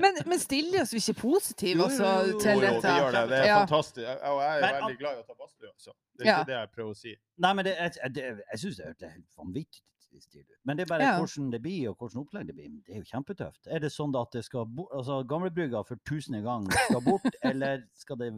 Men, 0.00 0.16
men 0.26 0.40
stiller 0.40 0.82
oss 0.86 0.94
vi 0.96 1.02
ikke 1.04 1.14
positive 1.20 1.76
jo, 1.82 1.84
altså, 1.90 2.08
jo, 2.08 2.38
jo, 2.40 2.54
Jo, 2.56 2.62
dette? 2.64 2.64
jo, 2.64 2.80
vi 2.80 3.02
gjør 3.02 3.12
det. 3.18 3.22
Det 3.28 3.38
er 3.42 3.46
Ja. 3.50 3.58
fantastisk. 3.60 4.06
Og 4.08 4.40
jeg 4.40 4.56
er 4.56 4.64
Men, 4.64 4.78
veldig 4.80 4.98
glad 5.02 5.12
i 5.12 5.20
å 5.20 5.26
ta 5.28 5.36
badstue, 5.36 5.68
altså. 5.74 5.92
Det 6.16 6.24
er 6.26 6.30
Ja. 6.32 6.38
ikke 6.40 6.48
det 6.50 6.56
jeg 6.58 6.72
prøver 6.78 6.90
å 6.96 6.98
si. 7.02 7.14
Nei, 7.44 7.52
men 7.60 7.68
det, 7.68 7.76
jeg, 7.78 8.12
det, 8.16 8.24
jeg 8.54 8.62
syns 8.64 8.80
det 8.80 8.88
er 8.88 9.14
helt 9.18 9.38
vanvittig 9.44 9.84
stilig 10.20 10.44
ut. 10.44 10.58
Men 10.64 10.76
det 10.76 10.84
er 10.84 10.90
bare 10.90 11.02
Ja. 11.06 11.18
hvordan 11.18 11.50
det 11.50 11.62
blir, 11.62 11.88
og 11.90 11.96
hvordan 11.96 12.20
opplegg 12.26 12.46
det 12.46 12.54
blir. 12.54 12.68
Det 12.86 12.94
er 12.94 12.98
jo 13.00 13.08
kjempetøft. 13.08 13.66
Er 13.66 13.78
det 13.80 13.90
sånn 13.92 14.14
at 14.20 14.30
det 14.32 14.44
skal 14.44 14.66
bort, 14.66 14.90
altså 14.92 15.22
Gamlebrygga 15.26 15.84
for 15.86 15.96
tusende 16.04 16.42
gang 16.42 16.66
skal 16.70 17.00
bort, 17.00 17.24
eller 17.42 17.84
skal 17.94 18.16
det 18.18 18.32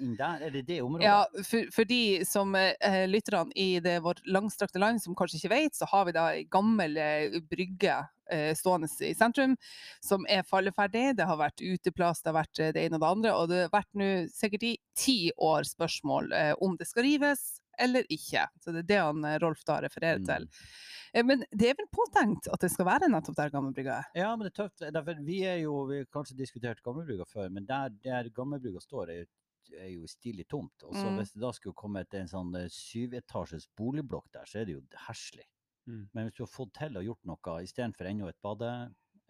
inn 0.00 0.16
der? 0.18 0.42
Er 0.42 0.50
det 0.50 0.66
det 0.66 0.80
området? 0.82 1.04
Ja, 1.06 1.24
for, 1.42 1.70
for 1.72 1.84
de 1.84 2.24
som 2.24 2.54
eh, 2.54 3.06
lytterne 3.08 3.52
i 3.56 3.80
det 3.80 4.02
vårt 4.02 4.20
langstrakte 4.26 4.78
land 4.78 5.00
som 5.02 5.14
kanskje 5.14 5.40
ikke 5.40 5.54
vet, 5.54 5.74
så 5.74 5.86
har 5.88 6.04
vi 6.04 6.12
da 6.12 6.28
ei 6.34 6.44
gammel 6.44 6.96
eh, 6.96 7.40
brygge 7.50 7.96
eh, 8.30 8.52
stående 8.54 8.88
i 9.00 9.14
sentrum 9.14 9.56
som 10.04 10.26
er 10.28 10.42
falleferdig. 10.42 11.16
Det 11.16 11.26
har 11.26 11.40
vært 11.40 11.60
uteplass, 11.64 12.22
det 12.22 12.32
har 12.32 12.42
vært 12.42 12.60
eh, 12.60 12.72
det 12.72 12.84
ene 12.86 12.96
og 12.96 13.00
det 13.00 13.12
andre, 13.16 13.34
og 13.34 13.48
det 13.48 13.62
har 13.66 13.74
vært 13.74 13.92
nå 13.94 14.12
sikkert 14.32 14.62
i 14.62 14.76
ti 14.94 15.18
år 15.38 15.64
spørsmål 15.64 16.32
om 16.60 16.76
det 16.76 16.86
skal 16.86 17.02
rives 17.06 17.60
eller 17.78 18.04
ikke. 18.10 18.46
Så 18.60 18.72
det 18.72 18.84
er 18.84 18.88
det 18.90 18.98
han 19.02 19.24
eh, 19.24 19.38
Rolf 19.42 19.64
da 19.64 19.80
refererer 19.80 20.18
Mm. 20.20 20.26
til. 20.26 20.48
Eh, 21.14 21.22
Men 21.24 21.44
det 21.52 21.70
er 21.70 21.74
vel 21.78 21.86
påtenkt 21.94 22.48
at 22.52 22.60
det 22.60 22.70
skal 22.70 22.86
være 22.86 23.08
nettopp 23.08 23.36
der 23.36 23.50
Gammelbrygga 23.50 23.98
er? 24.00 24.04
Ja, 24.14 24.34
men 24.36 24.48
det 24.48 24.52
er 24.58 24.62
tøft. 24.68 24.82
Derfor, 24.92 25.14
vi 25.24 25.42
er 25.44 25.58
jo, 25.62 25.84
vi 25.86 25.98
har 25.98 26.04
kanskje 26.12 26.36
diskutert 26.36 26.82
Gamlebrygga 26.82 27.24
før, 27.26 27.48
men 27.50 27.66
der, 27.66 27.88
der 28.02 28.28
Gamlebrygga 28.34 28.80
står, 28.80 29.10
er, 29.10 29.20
jo- 29.24 29.78
er 29.80 29.88
jo 29.94 30.06
stilig 30.06 30.46
tomt. 30.48 30.82
Og 30.82 30.94
så 30.94 31.06
Mm. 31.10 31.16
hvis 31.18 31.32
det 31.32 31.40
da 31.42 31.50
skulle 31.52 31.74
komme 31.74 32.04
til 32.10 32.20
en 32.20 32.28
sånn 32.28 32.54
eh, 32.56 32.68
syvetasjes 32.68 33.68
boligblokk 33.76 34.30
der, 34.32 34.44
så 34.46 34.60
er 34.60 34.64
det 34.66 34.74
jo 34.74 34.82
herselig. 35.06 35.46
Mm. 35.86 36.08
Men 36.14 36.24
hvis 36.28 36.34
du 36.36 36.42
har 36.42 36.52
fått 36.52 36.72
til 36.74 36.96
og 36.96 37.04
gjort 37.04 37.24
noe 37.24 37.62
istedenfor 37.62 38.06
ennå 38.08 38.28
et 38.28 38.40
bade, 38.42 38.70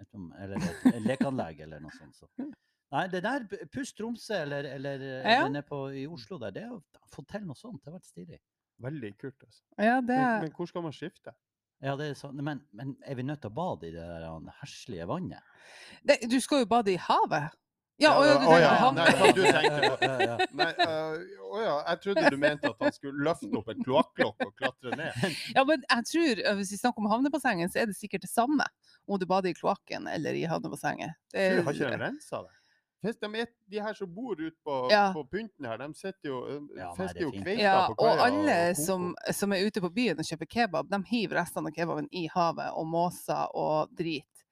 et, 0.00 0.08
eller 0.14 0.56
et, 0.56 0.94
et 0.94 1.02
lekeanlegg 1.02 1.60
eller 1.60 1.80
noe 1.80 1.90
sånt, 1.98 2.14
så 2.16 2.26
Nei, 2.94 3.04
det 3.10 3.22
der, 3.24 3.46
Puss 3.74 3.90
Tromsø 3.98 4.36
eller, 4.44 4.68
eller 4.76 5.02
ja. 5.06 5.38
Ja. 5.40 5.48
nede 5.50 5.64
på, 5.66 5.86
i 5.90 6.04
Oslo 6.06 6.38
der, 6.42 6.54
det 6.54 6.68
å 6.70 6.78
få 7.10 7.24
til 7.30 7.46
noe 7.48 7.58
sånt, 7.58 7.80
det 7.82 7.90
har 7.90 7.98
vært 7.98 8.10
stilig. 8.10 8.38
Veldig 8.84 9.10
kult, 9.18 9.40
altså. 9.42 9.64
Ja, 9.78 9.98
det 10.02 10.14
Men, 10.18 10.46
men 10.46 10.54
hvor 10.54 10.70
skal 10.70 10.84
man 10.86 10.94
skifte? 10.94 11.34
Ja, 11.84 11.96
det 11.98 12.12
er 12.12 12.14
sånn, 12.18 12.38
men, 12.42 12.62
men 12.74 12.94
er 13.04 13.18
vi 13.18 13.26
nødt 13.26 13.42
til 13.44 13.50
å 13.50 13.54
bade 13.54 13.90
i 13.90 13.92
det 13.94 14.02
der 14.02 14.24
herslige 14.60 15.06
vannet? 15.10 15.42
Det, 16.06 16.20
Du 16.30 16.38
skal 16.42 16.62
jo 16.64 16.70
bade 16.70 16.94
i 16.94 16.98
havet. 17.00 17.52
Ja, 18.02 18.10
å 18.18 18.24
ja, 18.26 18.32
du 18.34 18.46
å 18.48 18.50
tenker 18.50 18.64
ja, 18.64 18.70
hav- 18.80 18.94
nei, 18.96 19.04
hva 19.14 19.28
du 19.30 19.42
tenkte 19.44 19.82
på. 19.84 19.98
Ja, 20.02 20.14
ja, 20.18 20.24
ja. 20.26 20.46
Nei, 20.58 20.70
å 21.46 21.60
ja, 21.62 21.74
jeg 21.92 22.00
trodde 22.02 22.32
du 22.34 22.38
mente 22.42 22.72
at 22.72 22.80
han 22.82 22.96
skulle 22.96 23.26
løfte 23.28 23.50
opp 23.60 23.70
et 23.70 23.84
kloakklokk 23.86 24.42
og 24.48 24.50
klatre 24.58 24.96
ned. 24.98 25.36
Ja, 25.54 25.62
men 25.68 25.84
jeg 25.84 26.08
tror, 26.10 26.42
øh, 26.42 26.56
hvis 26.58 26.72
vi 26.74 26.80
snakker 26.80 27.04
om 27.04 27.12
havnebassenget, 27.12 27.70
så 27.70 27.84
er 27.84 27.92
det 27.92 27.94
sikkert 27.98 28.26
det 28.26 28.32
samme 28.32 28.66
om 29.06 29.20
du 29.20 29.28
bader 29.30 29.52
i 29.52 29.54
kloakken 29.54 30.08
eller 30.10 30.34
i 30.34 30.42
havnebassenget. 30.50 31.14
Det, 31.30 31.46
du, 31.60 31.62
har 31.68 31.78
ikke 31.78 32.00
rensa 32.02 32.42
det? 32.48 32.54
Hvis 33.04 33.18
de, 33.20 33.28
et, 33.42 33.52
de 33.70 33.80
her 33.84 33.96
som 33.98 34.10
bor 34.14 34.38
ute 34.38 34.56
på, 34.64 34.76
Ja. 34.90 35.06
på 35.12 35.24
pynten 35.28 35.66
her, 35.68 35.80
de 35.82 35.88
sitter 35.98 36.30
jo, 36.30 36.38
Ja, 36.76 36.92
nei, 36.96 37.08
det 37.12 37.20
er 37.20 37.26
jo 37.26 37.32
kveita 37.34 37.60
ja, 37.60 37.74
på 37.90 38.06
og 38.06 38.22
alle 38.26 38.54
og 38.70 38.78
som, 38.80 39.10
som 39.36 39.52
er 39.52 39.66
ute 39.66 39.82
på 39.84 39.90
byen 39.92 40.22
og 40.22 40.28
kjøper 40.28 40.50
kebab, 40.56 40.88
de 40.90 41.00
hiver 41.10 41.40
restene 41.42 41.68
av 41.68 41.76
kebaben 41.76 42.08
i 42.12 42.24
havet 42.32 42.72
og 42.72 42.88
måser 42.88 43.52
og 43.52 43.92
drit. 43.96 44.44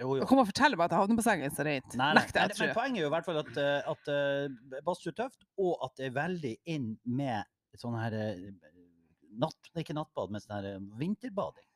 Jo, 0.00 0.16
jo. 0.16 0.26
Kommer 0.28 0.46
og 0.46 0.50
fortell 0.52 0.76
meg 0.76 0.88
at 0.88 0.96
havnebassenget 0.96 1.50
er 1.50 1.56
så 1.56 1.66
rent. 1.68 1.96
Nei, 1.96 2.12
nei. 2.12 2.22
Nekter 2.22 2.40
Men, 2.40 2.54
jeg, 2.56 2.60
men 2.60 2.76
poenget 2.76 3.00
er 3.00 3.04
jo 3.04 3.10
i 3.10 3.14
hvert 3.16 3.26
fall 3.28 3.40
at, 3.42 3.58
at 3.92 4.12
uh, 4.12 4.78
badstue 4.86 5.16
tøft, 5.16 5.44
og 5.60 5.74
at 5.84 5.98
det 6.00 6.08
er 6.08 6.14
veldig 6.16 6.54
inn 6.72 6.94
med 7.04 7.44
sånn 7.80 7.96
her 7.96 8.16
natt, 9.40 9.70
Ikke 9.80 9.96
nattbad, 9.96 10.32
men 10.32 10.44
sånn 10.44 10.56
her 10.58 10.80
vinterbading. 11.00 11.68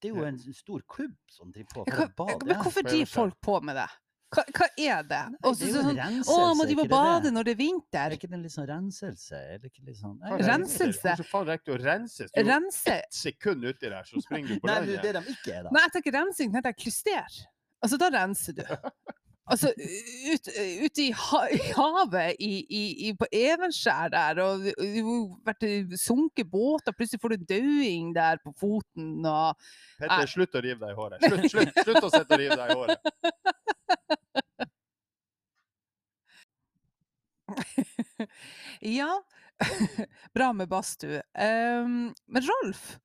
Det 0.00 0.10
er 0.10 0.18
jo 0.18 0.26
en 0.28 0.38
stor 0.54 0.82
klubb 0.88 1.16
som 1.32 1.52
driver 1.52 1.72
på 1.72 1.84
med 1.88 2.12
bade. 2.16 2.44
Men 2.44 2.60
hvorfor 2.60 2.84
driver 2.84 3.08
folk 3.10 3.38
på 3.40 3.60
med 3.64 3.78
det? 3.80 3.88
Hva, 4.36 4.42
hva 4.52 4.66
er 4.76 5.06
det? 5.08 5.20
Og 5.48 5.54
det 5.56 5.58
så 5.58 5.66
er 5.66 5.70
jo 5.70 5.82
sånn, 5.86 5.98
renselse, 6.02 6.36
å, 6.36 6.54
må 6.58 6.66
de 6.68 6.74
er 6.76 6.80
må 6.82 6.86
bade 6.90 7.22
det? 7.26 7.32
når 7.36 7.48
det 7.48 7.52
er 7.54 7.56
Er 7.56 7.60
vinter? 7.62 8.16
ikke 8.18 8.30
det 8.32 8.40
litt 8.42 8.54
sånn 8.54 8.68
renselse? 8.68 9.40
Er 9.40 9.60
det 9.62 9.70
ikke 9.72 9.84
litt 9.88 10.00
sånn 10.02 10.16
Nei, 10.20 10.32
er 10.36 10.46
Renselse? 10.52 11.14
Hvorfor 11.16 11.24
Hvordan 11.24 11.30
faen 11.32 11.50
rekker 11.52 11.66
du 11.66 11.74
å 11.76 11.82
rense? 11.86 12.28
Du 12.28 12.40
er 12.42 12.48
Rense? 12.50 12.96
ett 13.00 13.20
sekund 13.22 13.64
uti 13.64 13.88
der, 13.88 14.02
så 14.04 14.24
springer 14.24 14.52
du 14.52 14.60
på 14.60 14.68
Nei, 14.70 14.80
det 14.90 14.98
er 15.00 15.06
det 15.08 15.14
de 15.22 15.36
ikke 15.36 15.54
er, 15.56 15.62
da. 15.68 15.74
Nei, 15.76 15.84
jeg 15.88 15.96
tenker 15.98 16.18
rensing, 16.20 16.52
tenker 16.52 16.74
jeg 16.74 16.82
klyster. 16.84 17.38
Altså, 17.80 18.00
da 18.00 18.12
renser 18.20 18.60
du. 18.60 18.66
Altså, 19.46 19.68
ut, 19.70 20.48
ute 20.82 21.02
i, 21.04 21.12
ha, 21.14 21.40
i 21.54 21.58
havet 21.76 22.40
i, 22.42 22.48
i, 22.66 22.80
i, 23.06 23.12
på 23.14 23.28
Evenskjær 23.30 24.10
der, 24.10 24.40
og 24.42 24.64
du 24.64 24.72
du 24.74 24.96
har 25.06 25.52
vært 25.52 25.66
sunket 26.02 26.48
båter, 26.50 26.90
plutselig 26.98 27.22
får 27.22 27.36
du 27.36 27.44
dauing 27.52 28.08
der 28.16 28.40
på 28.42 28.50
foten, 28.58 29.20
og 29.22 29.54
Petter, 30.00 30.26
slutt 30.32 30.58
å 30.58 30.64
rive 30.66 30.82
deg 30.82 30.90
i 30.90 30.98
håret. 30.98 31.22
Slutt, 31.22 31.46
slutt, 31.54 31.78
slutt 31.78 32.08
å 32.08 32.10
sitte 32.10 32.34
og 32.34 32.42
rive 32.42 32.58
deg 32.58 32.74
i 32.74 32.78
håret. 32.80 33.14
Ja, 38.80 39.22
bra 40.34 40.52
med 40.52 40.68
badstue. 40.68 41.22
Um, 41.34 42.14
men 42.26 42.42
Rolf, 42.48 42.96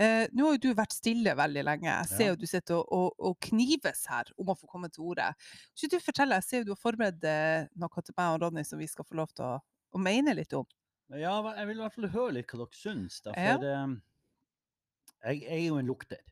uh, 0.00 0.24
nå 0.32 0.46
har 0.48 0.56
jo 0.56 0.60
du 0.64 0.70
vært 0.76 0.96
stille 0.96 1.34
veldig 1.38 1.64
lenge. 1.66 1.90
Jeg 1.90 2.10
ser 2.10 2.30
Ja. 2.32 2.36
du 2.38 2.46
sitter 2.50 2.80
og, 2.80 2.88
og, 2.92 3.12
og 3.30 3.36
knives 3.48 4.06
her 4.10 4.30
om 4.40 4.50
å 4.52 4.56
få 4.58 4.68
komme 4.70 4.90
til 4.92 5.04
orde. 5.12 5.28
Kan 5.36 5.88
ikke 5.88 5.92
du 5.98 6.06
fortelle, 6.06 6.40
jeg 6.40 6.48
ser 6.48 6.62
jo 6.62 6.70
du 6.70 6.74
har 6.74 6.82
forberedt 6.82 7.28
eh, 7.28 7.68
noe 7.80 8.02
til 8.06 8.16
meg 8.18 8.32
og 8.34 8.42
Ronny 8.46 8.64
som 8.66 8.80
vi 8.82 8.88
skal 8.90 9.06
få 9.08 9.18
lov 9.20 9.32
til 9.36 9.46
å, 9.46 9.54
å 9.94 10.02
mene 10.02 10.34
litt 10.38 10.56
om. 10.58 10.66
Ja, 11.14 11.36
jeg 11.54 11.68
vil 11.68 11.78
i 11.78 11.84
hvert 11.84 11.94
fall 11.98 12.10
høre 12.10 12.36
litt 12.38 12.50
hva 12.50 12.64
dere 12.64 12.78
syns. 12.80 13.20
Da, 13.22 13.34
Ja. 13.36 13.56
for 13.58 13.68
eh, 13.70 13.96
jeg, 15.24 15.42
jeg 15.44 15.58
er 15.60 15.66
jo 15.68 15.78
en 15.80 15.88
lukter. 15.92 16.24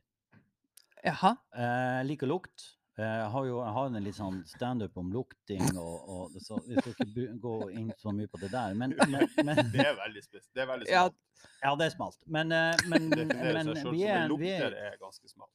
Jaha. 1.03 1.35
Eh, 1.55 1.99
Jeg 2.01 2.09
liker 2.13 2.29
lukt. 2.31 2.71
Eh, 2.97 3.03
Jeg 3.03 3.29
har 3.33 3.45
jo 3.47 3.55
jeg 3.63 3.73
har 3.73 3.87
en 3.89 4.03
litt 4.05 4.15
sånn 4.19 4.41
standup 4.45 4.97
om 5.01 5.07
lukting, 5.13 5.63
og, 5.81 6.09
og 6.13 6.35
så 6.43 6.59
vi 6.67 6.75
skal 6.77 6.93
ikke 6.93 7.27
gå 7.41 7.53
inn 7.73 7.87
så 7.97 8.13
mye 8.13 8.29
på 8.29 8.37
det 8.43 8.51
der. 8.53 8.75
Men, 8.77 8.93
men, 9.13 9.29
men 9.47 9.63
Det 9.73 9.85
er 9.87 9.95
veldig 9.97 10.23
spes. 10.25 10.45
Det 10.53 10.61
er 10.65 10.69
veldig 10.69 10.89
Ja, 10.91 11.07
smalt. 11.07 11.55
Ja, 11.63 11.71
det 11.79 11.85
er 11.89 11.95
smalt. 11.95 12.19
Men, 12.27 12.51
eh, 12.51 12.83
men, 12.91 13.07
men 13.09 13.73
vi 13.73 13.81
som 13.81 13.95
er, 13.97 14.27
lukter 14.29 14.67
er 14.77 14.91
er 14.93 14.99
ganske 15.01 15.31
smalt. 15.31 15.51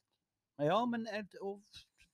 Ja, 0.59 0.81
men 0.91 1.07
og 1.41 1.61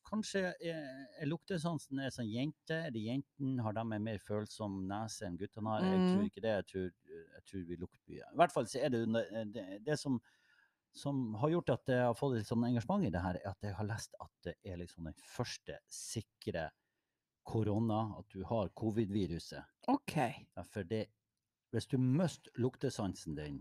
kanskje 0.05 0.51
er, 0.61 0.83
er 1.19 1.27
luktesansen 1.31 2.03
er 2.05 2.13
sånn 2.13 2.29
jente. 2.29 2.77
Er 2.87 2.93
det 2.93 3.01
jenten? 3.07 3.57
Har 3.65 3.73
de 3.73 3.81
en 3.97 4.05
mer 4.05 4.21
følsom 4.21 4.83
nese 4.91 5.25
enn 5.27 5.39
guttene 5.41 5.73
har? 5.73 5.87
Jeg 5.89 6.03
tror 6.11 6.21
Mm. 6.21 6.29
ikke 6.29 6.43
det. 6.45 6.53
Jeg 6.61 6.67
tror, 6.69 6.91
jeg 7.09 7.45
tror 7.49 7.65
vi 7.71 7.79
lukter 7.81 8.05
mye. 8.13 8.29
I 8.29 8.37
hvert 8.43 8.53
fall 8.53 8.69
så 8.69 8.83
er 8.85 8.93
det 8.93 9.01
det, 9.17 9.25
det, 9.57 9.65
det 9.89 9.97
som, 9.99 10.21
som 10.95 11.35
har 11.43 11.51
gjort 11.51 11.75
at 11.75 11.91
jeg 11.91 12.07
har 12.07 12.15
fått 12.15 12.37
litt 12.37 12.49
sånn 12.49 12.65
engasjement 12.69 13.05
i 13.07 13.11
det 13.13 13.23
her, 13.23 13.39
er 13.41 13.51
at 13.51 13.67
jeg 13.67 13.75
har 13.75 13.89
lest 13.89 14.15
at 14.23 14.33
det 14.47 14.55
er 14.63 14.79
liksom 14.79 15.09
den 15.09 15.17
første 15.27 15.79
sikre 15.91 16.69
korona, 17.45 18.15
at 18.19 18.31
du 18.33 18.45
har 18.49 18.71
covid-viruset. 18.79 19.65
OK. 19.91 20.17
Ja, 20.17 20.65
For 20.65 20.87
det, 20.89 21.09
hvis 21.75 21.91
du 21.91 21.99
mister 21.99 22.55
luktesansen 22.63 23.35
din, 23.37 23.61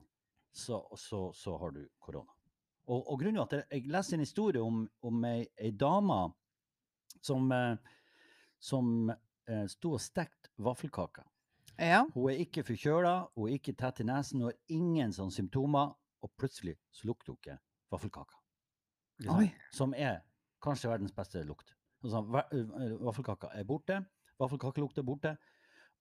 så, 0.54 0.84
så, 0.96 1.26
så 1.34 1.58
har 1.58 1.74
du 1.76 1.82
korona. 2.00 2.32
Og, 2.86 3.02
og 3.02 3.20
grunnen 3.20 3.42
er 3.42 3.48
at 3.48 3.58
jeg, 3.58 3.66
jeg 3.72 3.92
leste 3.92 4.18
en 4.18 4.24
historie 4.24 4.62
om, 4.62 4.84
om 5.02 5.26
ei, 5.26 5.48
ei 5.58 5.72
dame 5.72 6.20
som, 7.24 7.52
eh, 7.52 7.94
som 8.60 9.10
eh, 9.10 9.66
sto 9.72 9.96
og 9.98 10.04
stekte 10.04 10.52
vaffelkaker. 10.64 11.26
Ja. 11.80 12.04
Hun 12.14 12.30
er 12.30 12.44
ikke 12.44 12.66
forkjøla, 12.68 13.16
hun 13.34 13.50
er 13.50 13.58
ikke 13.58 13.74
tett 13.80 14.04
i 14.04 14.08
nesen, 14.08 14.44
hun 14.44 14.52
har 14.52 14.60
ingen 14.76 15.16
sånne 15.16 15.34
symptomer, 15.34 15.96
og 16.24 16.32
plutselig 16.40 16.78
så 16.96 17.10
lukter 17.10 17.34
hun 17.34 17.42
ikke 17.42 17.58
vaffelkaka. 17.94 18.40
Liksom. 19.24 19.50
Som 19.76 19.96
er 19.98 20.22
kanskje 20.64 20.92
verdens 20.92 21.16
beste 21.16 21.44
lukt. 21.48 21.76
Altså, 22.04 22.24
vaffelkaka 23.04 23.52
er 23.56 23.68
borte, 23.68 24.00
vaffelkakelukta 24.40 25.04
er 25.04 25.08
borte. 25.08 25.36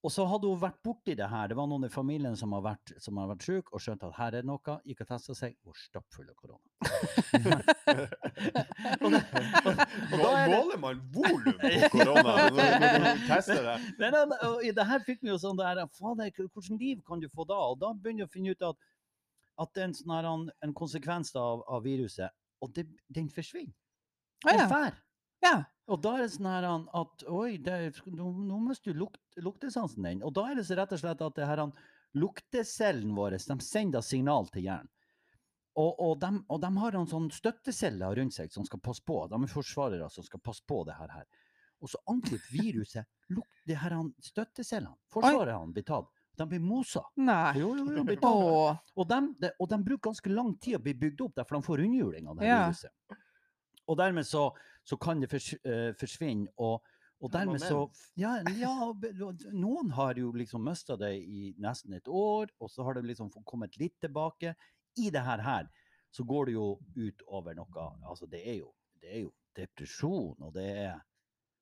Og 0.03 0.11
så 0.11 0.25
hadde 0.27 0.49
hun 0.51 0.57
vært 0.59 0.81
borti 0.83 1.13
det 1.15 1.29
her. 1.31 1.47
Det 1.47 1.55
var 1.55 1.63
noen 1.71 1.85
i 1.87 1.89
familien 1.91 2.33
som 2.35 2.51
har 2.57 2.63
vært, 2.65 2.91
som 2.99 3.15
har 3.21 3.29
vært 3.29 3.45
syk 3.45 3.69
og 3.71 3.79
skjønt 3.79 4.01
at 4.03 4.11
her 4.17 4.33
er 4.33 4.41
det 4.43 4.49
noe. 4.49 4.73
Gikk 4.83 4.99
og 5.05 5.07
testa 5.13 5.31
seg, 5.37 5.53
var 5.63 5.77
stappfull 5.79 6.27
av 6.27 6.35
korona. 6.35 6.59
og, 8.99 9.07
det, 9.13 9.21
og, 9.63 9.71
og 9.71 10.17
da 10.19 10.27
er 10.27 10.43
det 10.43 10.57
Måler 10.57 10.79
man 10.81 10.99
volum 11.13 11.55
på 11.61 11.69
korona 11.93 12.33
når, 12.51 12.59
du 12.59 12.65
tester 13.29 13.63
det? 13.69 13.77
Men 14.01 14.11
og, 14.19 14.35
og 14.49 14.57
i 14.67 14.75
det 14.75 14.85
her 14.91 14.99
fikk 15.07 15.23
vi 15.23 15.31
jo 15.31 15.39
sånn 15.39 15.55
der, 15.61 15.79
fader, 15.95 16.27
hvordan 16.43 16.75
liv 16.83 16.99
kan 17.07 17.23
du 17.23 17.31
få 17.31 17.47
da? 17.47 17.55
Og 17.71 17.79
da 17.79 17.95
begynner 17.95 18.27
du 18.27 18.29
å 18.31 18.35
finne 18.35 18.51
ut 18.51 18.59
at, 18.73 18.77
at 19.61 19.73
det 19.75 19.83
er 19.83 19.89
en, 19.89 19.95
sånn 19.97 20.13
en, 20.17 20.47
en 20.65 20.73
konsekvens 20.77 21.33
av, 21.39 21.63
av 21.69 21.83
viruset, 21.85 22.33
og 22.63 22.73
det, 22.75 22.87
den 23.13 23.29
forsvinner. 23.33 23.75
Den 24.43 24.59
ja. 24.63 24.67
fær. 24.71 24.97
ja. 25.45 25.55
Og 25.91 25.99
da 25.99 26.13
er 26.15 26.23
det 26.23 26.31
sånn 26.31 26.47
her 26.47 26.65
at 26.69 27.23
oi, 27.27 27.57
er- 27.59 27.97
nå, 28.07 28.29
nå 28.47 28.59
mister 28.63 28.93
du 28.93 29.01
lukt, 29.01 29.19
luktesansen 29.35 30.05
din. 30.07 30.21
Og 30.23 30.31
da 30.35 30.45
er 30.47 30.55
det 30.55 30.63
så 30.69 30.77
rett 30.79 30.93
og 30.95 31.01
slett 31.01 31.23
at 31.25 31.35
det 31.35 31.47
her, 31.49 31.63
luktecellene 32.15 33.15
våre 33.17 33.39
de 33.41 33.57
sender 33.65 34.05
signal 34.05 34.47
til 34.53 34.69
hjernen. 34.69 34.91
Og, 35.73 35.97
og, 35.97 36.19
de, 36.21 36.29
og 36.53 36.59
de 36.61 36.69
har 36.77 36.95
en 36.95 37.09
sånn 37.09 37.31
støtteceller 37.33 38.15
rundt 38.19 38.35
seg 38.35 38.51
som 38.53 38.65
skal 38.67 38.79
passe 38.85 39.01
på. 39.03 39.23
De 39.27 39.39
er 39.41 39.49
forsvarere 39.51 40.09
som 40.13 40.25
skal 40.25 40.41
passe 40.45 40.61
på 40.69 40.83
det 40.85 40.95
her. 40.99 41.25
Og 41.81 41.89
så 41.89 41.99
angriper 42.13 42.53
viruset 42.53 43.33
lukt, 43.33 43.57
det 43.67 43.79
her 43.81 43.97
han, 43.97 44.13
støttecellene. 44.21 44.93
Forsvarerne 45.11 45.73
blir 45.73 45.87
tatt. 45.87 46.22
De 46.37 46.47
blir 46.49 46.61
mosa. 46.63 47.03
Nei. 47.15 47.53
Jo, 47.59 47.75
jo, 47.77 47.85
jo, 47.93 48.03
blir 48.07 48.21
Og 48.23 49.07
de, 49.09 49.19
de, 49.41 49.51
og 49.59 49.69
de 49.69 49.77
bruker 49.85 50.09
ganske 50.09 50.31
lang 50.33 50.55
tid 50.61 50.79
å 50.79 50.81
bli 50.81 50.95
bygd 50.97 51.21
opp, 51.27 51.35
derfor 51.37 51.59
de 51.59 51.67
får 51.67 51.81
rundhjuling 51.83 52.27
av 52.29 52.39
det 52.39 52.47
Ja. 52.47 52.63
viruset. 52.65 53.19
Og 53.87 53.97
dermed 53.99 54.25
så, 54.25 54.47
så 54.83 54.97
kan 54.97 55.21
det 55.21 55.29
fors, 55.29 55.51
uh, 55.67 55.93
forsvinne. 55.99 56.47
Og, 56.57 56.81
og 57.21 57.31
dermed 57.31 57.61
så 57.61 57.83
ja, 58.19 58.37
ja, 58.57 58.73
noen 59.53 59.91
har 59.95 60.17
jo 60.19 60.31
liksom 60.35 60.63
mista 60.65 60.97
det 60.99 61.13
i 61.21 61.53
nesten 61.61 61.93
et 61.93 62.07
år, 62.07 62.49
og 62.59 62.71
så 62.71 62.83
har 62.87 62.97
det 62.97 63.05
liksom 63.05 63.29
kommet 63.45 63.77
litt 63.77 63.99
tilbake. 64.01 64.55
I 64.97 65.09
det 65.13 65.23
her, 65.25 65.41
her 65.41 65.69
så 66.13 66.23
går 66.23 66.45
det 66.49 66.53
jo 66.53 66.67
ut 66.95 67.23
over 67.27 67.55
noe 67.57 67.87
Altså, 68.09 68.27
det 68.29 68.43
er 68.45 68.59
jo, 68.61 68.73
det 69.01 69.09
er 69.09 69.21
jo 69.25 69.33
depresjon, 69.57 70.37
og 70.41 70.53
det 70.53 70.69
er 70.87 71.01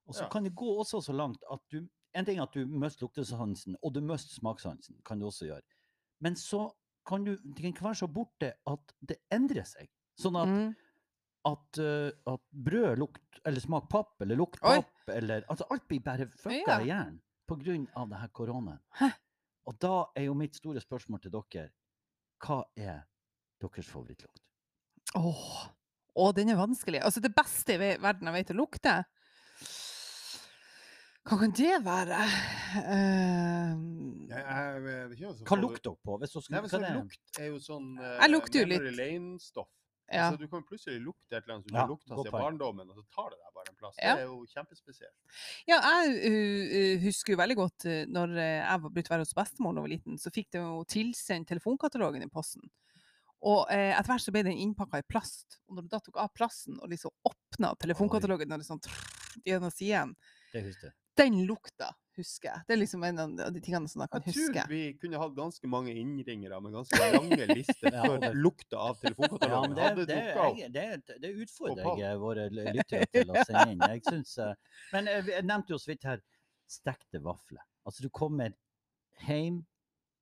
Og 0.07 0.15
så 0.15 0.23
Ja. 0.23 0.29
kan 0.29 0.43
det 0.43 0.55
gå 0.55 0.65
også 0.81 0.99
så 1.01 1.13
langt 1.13 1.43
at 1.51 1.61
du 1.71 1.87
En 2.13 2.25
ting 2.25 2.39
er 2.39 2.43
at 2.43 2.53
du 2.53 2.65
mister 2.67 3.05
luktesansen, 3.05 3.77
og 3.81 3.93
du 3.93 4.01
mister 4.01 4.33
smakssansen, 4.35 4.97
kan 5.05 5.19
du 5.19 5.25
også 5.29 5.45
gjøre. 5.47 5.63
Men 6.21 6.35
så 6.35 6.69
kan 7.07 7.23
du 7.25 7.35
Det 7.37 7.73
kan 7.75 7.87
være 7.87 7.95
så 7.95 8.07
borte 8.07 8.53
at 8.67 8.93
det 9.01 9.17
endrer 9.31 9.63
seg. 9.65 9.87
Sånn 10.19 10.35
at, 10.37 10.47
Mm. 10.47 10.75
at, 11.45 11.79
uh, 11.79 12.33
at 12.33 12.41
brød 12.51 12.97
lukt, 12.97 13.39
eller 13.45 13.59
smak 13.59 13.89
papp, 13.89 14.21
eller 14.21 14.35
lukt 14.35 14.59
papp, 14.61 14.91
eller 15.07 15.41
Altså 15.49 15.65
alt 15.71 15.87
blir 15.87 15.99
bare 16.03 16.27
fucka 16.27 16.67
Ja. 16.67 16.79
i 16.81 16.85
hjernen 16.85 17.21
på 17.47 17.55
av 17.95 18.09
det 18.09 18.17
her 18.19 18.27
koronaen. 18.27 18.79
Og 19.65 19.79
da 19.79 20.05
er 20.15 20.23
jo 20.25 20.33
mitt 20.33 20.55
store 20.55 20.79
spørsmål 20.81 21.21
til 21.21 21.31
dere 21.31 21.69
Hva 22.41 22.63
er 22.77 23.03
deres 23.61 23.85
favorittlukt? 23.87 24.41
Åh. 25.15 25.69
Åh, 26.15 26.31
den 26.33 26.49
er 26.49 26.55
vanskelig. 26.55 27.01
Altså, 27.01 27.21
det 27.21 27.33
beste 27.35 27.73
i 27.73 27.77
verden 27.97 28.27
jeg 28.27 28.33
vet 28.33 28.55
å 28.55 28.57
lukte 28.57 29.05
Hva 31.27 31.37
kan 31.37 31.51
det 31.53 31.75
være? 31.85 32.21
Uh, 32.81 33.75
Jeg, 34.31 34.41
jeg, 34.41 34.79
vet 34.85 35.11
ikke, 35.13 35.27
altså, 35.27 35.45
Hva 35.45 35.57
lukter 35.59 35.91
dere 35.91 36.07
på? 36.07 36.15
Hvis 36.21 36.33
skal, 36.33 36.55
Nei, 36.55 36.61
hva 36.63 36.71
sånn 36.71 36.81
det 36.81 36.89
er? 36.89 36.97
lukt 36.97 37.39
er 37.43 37.47
jo 37.51 37.59
sånn 37.61 37.87
Jeg 38.01 38.31
lukter 38.31 38.63
jo 38.63 38.69
litt. 38.71 38.87
lane-stoff. 38.97 39.69
ja. 40.09 40.25
Altså, 40.25 40.41
du 40.41 40.47
kan 40.51 40.65
plutselig 40.67 40.97
lukte 41.03 41.37
et 41.37 41.43
eller 41.43 41.59
annet 41.59 41.67
som 41.67 41.75
du 41.75 41.79
Ja, 41.79 41.85
lukta 41.91 42.17
siden 42.17 42.33
barndommen, 42.35 42.89
og 42.89 42.97
så 42.97 43.05
tar 43.13 43.29
det 43.35 43.37
deg 43.37 43.53
bare 43.59 43.69
en 43.69 43.77
plass. 43.83 43.95
Ja. 44.01 44.15
Det 44.17 44.25
er 44.25 44.31
jo 44.31 44.39
kjempespesielt. 44.55 45.37
Ja, 45.69 45.77
jeg 45.77 46.17
uh, 46.25 46.73
uh, 46.73 47.05
husker 47.05 47.35
jo 47.35 47.41
veldig 47.43 47.59
godt 47.61 47.85
uh, 47.85 48.01
når 48.17 48.35
uh, 48.39 48.45
jeg 48.47 48.83
var 48.87 48.95
blitt 48.97 49.13
være 49.13 49.27
hos 49.27 49.37
bestemor 49.37 49.77
da 49.77 49.83
jeg 49.83 49.87
var 49.87 49.93
liten, 49.93 50.17
så 50.19 50.33
fikk 50.33 50.49
de 50.57 50.63
jo 50.65 50.81
tilsendt 50.89 51.51
telefonkatalogen 51.53 52.25
i 52.25 52.31
posten. 52.33 52.65
Og 53.41 53.65
eh, 53.73 53.89
etter 53.97 54.11
hvert 54.11 54.21
så 54.21 54.31
ble 54.33 54.43
den 54.45 54.59
innpakka 54.61 54.99
i 55.01 55.05
plast. 55.09 55.55
Og 55.65 55.77
når 55.77 55.85
du 55.87 55.93
da 55.95 55.99
tok 56.05 56.19
av 56.21 56.29
plasten 56.37 56.75
og 56.77 56.91
liksom 56.91 57.09
åpna 57.25 57.71
telefonkatalogen 57.81 58.53
og 58.53 58.61
det 58.61 58.67
sånn 58.67 58.81
trrr, 58.85 59.07
gjennom 59.47 59.71
siden, 59.73 60.13
Det 60.53 60.61
husker 60.61 60.91
jeg. 60.91 60.95
Den 61.17 61.41
lukta 61.47 61.91
husker 62.17 62.49
jeg. 62.49 62.63
Det 62.67 62.75
er 62.75 62.79
liksom 62.81 63.03
en 63.07 63.19
av 63.23 63.53
de 63.55 63.61
tingene 63.63 63.89
som 63.89 64.03
jeg 64.03 64.11
kan 64.11 64.23
Jeg 64.25 64.35
huske. 64.35 64.53
tror 64.63 64.71
vi 64.71 64.81
kunne 64.99 65.21
hatt 65.21 65.35
ganske 65.37 65.69
mange 65.71 65.93
innringere 65.95 66.59
med 66.63 66.75
ganske 66.75 66.99
lange 67.15 67.47
lister 67.53 67.95
Ja, 67.95 68.03
for 68.05 68.35
lukta 68.35 68.81
av 68.81 69.05
Ja, 69.07 69.61
men 69.61 69.75
det, 69.77 70.05
det, 70.11 70.19
jeg, 70.59 70.71
det, 70.75 71.17
det 71.23 71.31
utfordrer 71.45 72.03
jeg 72.03 72.21
våre 72.21 72.47
lyttere 72.57 73.07
til 73.15 73.31
å 73.31 73.45
sende 73.47 73.67
inn. 73.73 73.85
Jeg 73.95 74.03
synes, 74.09 74.35
eh, 74.43 74.53
men 74.93 75.09
eh, 75.11 75.31
jeg 75.37 75.47
nevnte 75.47 75.75
jo 75.75 75.81
så 75.81 75.93
vidt 75.93 76.07
her 76.09 76.23
stekte 76.71 77.23
vafler. 77.23 77.63
Altså, 77.87 78.05
du 78.05 78.11
kommer 78.13 78.53
hjem, 79.25 79.61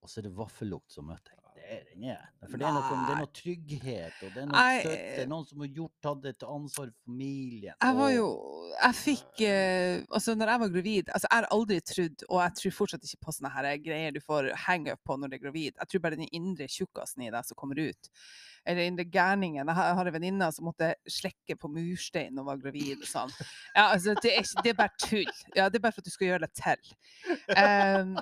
og 0.01 0.09
så 0.09 0.21
er 0.21 0.29
det 0.29 0.35
vaffellukt 0.37 0.93
som 0.93 1.09
møter 1.09 1.33
deg. 1.35 1.38
Det 1.69 2.09
er. 2.09 2.21
For 2.49 2.57
det 2.57 2.65
er, 2.65 2.73
noe, 2.73 2.99
det 3.05 3.13
er 3.13 3.19
noe 3.21 3.33
trygghet, 3.39 4.21
og 4.25 4.33
det 4.33 4.41
er 4.41 4.47
noe. 4.49 4.67
Det 4.83 5.23
er 5.23 5.29
noen 5.29 5.45
som 5.45 5.63
har 5.63 5.71
gjort, 5.75 5.95
tatt 6.01 6.25
et 6.31 6.45
ansvar 6.49 6.89
for 6.89 6.95
familien. 7.05 7.75
Jeg 7.81 7.95
var 7.97 8.11
jo 8.13 8.27
Jeg 8.79 8.95
fikk 8.95 9.41
eh, 9.45 10.03
Altså, 10.09 10.35
når 10.37 10.53
jeg 10.53 10.61
var 10.63 10.73
gravid 10.73 11.09
Altså, 11.13 11.27
jeg 11.27 11.37
har 11.37 11.47
aldri 11.55 11.79
trodd, 11.81 12.25
og 12.29 12.41
jeg 12.43 12.55
tror 12.59 12.75
fortsatt 12.77 13.07
ikke 13.07 13.25
på 13.25 13.35
sånne 13.35 13.53
her 13.55 13.69
greier 13.83 14.15
du 14.15 14.21
får 14.23 14.51
hang-up 14.65 15.01
på 15.05 15.17
når 15.19 15.31
du 15.31 15.37
er 15.39 15.43
gravid. 15.43 15.73
Jeg 15.75 15.91
tror 15.91 16.05
bare 16.05 16.19
den 16.19 16.31
indre 16.31 16.69
tjukkasen 16.71 17.25
i 17.27 17.33
deg 17.33 17.47
som 17.47 17.59
kommer 17.59 17.81
ut. 17.81 18.11
Eller 18.69 18.85
indre 18.85 19.05
gærningen. 19.09 19.65
Jeg 19.65 19.95
har 19.97 20.05
en 20.05 20.13
venninne 20.13 20.49
som 20.53 20.67
måtte 20.69 20.91
slekke 21.09 21.55
på 21.57 21.71
murstein 21.73 22.37
hun 22.37 22.45
var 22.45 22.59
gravid 22.61 23.01
og 23.01 23.07
sånn. 23.09 23.31
Ja, 23.77 23.87
altså, 23.87 24.13
det 24.21 24.33
er, 24.35 24.43
ikke, 24.43 24.63
det 24.65 24.73
er 24.73 24.77
bare 24.77 25.01
tull. 25.01 25.31
Ja, 25.55 25.69
det 25.69 25.79
er 25.79 25.85
bare 25.87 25.95
for 25.95 26.03
at 26.03 26.09
du 26.09 26.13
skal 26.13 26.29
gjøre 26.29 26.45
deg 26.45 26.53
til. 26.59 26.93
Um, 27.55 28.13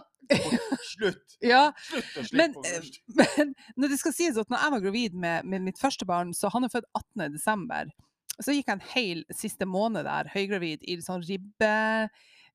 Slutt! 0.88 1.38
ja, 1.52 1.64
Slutt 1.90 2.20
å 2.22 2.26
men, 2.38 2.56
på 2.56 2.64
murstein. 2.64 2.78
først. 2.78 3.02
men 3.20 3.54
når 3.76 3.94
det 3.94 4.00
skal 4.02 4.16
sies 4.16 4.40
at 4.40 4.52
når 4.54 4.64
jeg 4.64 4.76
var 4.76 4.86
gravid 4.88 5.18
med, 5.26 5.50
med 5.52 5.68
mitt 5.68 5.82
første 5.82 6.08
barn, 6.08 6.34
så 6.38 6.52
han 6.54 6.68
er 6.68 6.74
født 6.74 6.88
18. 6.94 7.28
desember, 7.36 7.92
så 8.38 8.54
gikk 8.54 8.70
jeg 8.70 8.78
en 8.78 8.88
hel 8.94 9.24
siste 9.34 9.68
måned 9.68 10.06
der, 10.08 10.30
høygravid, 10.34 10.86
i 10.86 11.00
sånn 11.02 11.26
ribbe, 11.26 11.76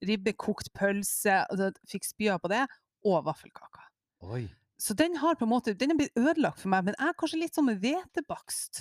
ribbekokt 0.06 0.72
pølse, 0.78 1.42
og 1.50 1.58
så 1.58 1.70
fikk 1.90 2.06
spya 2.06 2.38
på 2.42 2.50
det, 2.52 2.64
og 3.08 3.24
vaffelkaker. 3.26 3.88
Oi. 4.30 4.46
Så 4.82 4.96
den 4.98 5.14
har 5.22 5.36
på 5.38 5.46
en 5.46 5.52
måte, 5.52 5.76
den 5.78 5.92
er 5.94 5.98
blitt 6.00 6.16
ødelagt 6.18 6.58
for 6.58 6.72
meg, 6.72 6.88
men 6.88 6.96
jeg 6.98 7.12
er 7.12 7.18
kanskje 7.20 7.38
litt 7.38 7.54
sånn 7.54 7.68
med 7.68 7.78
hvetebakst. 7.84 8.80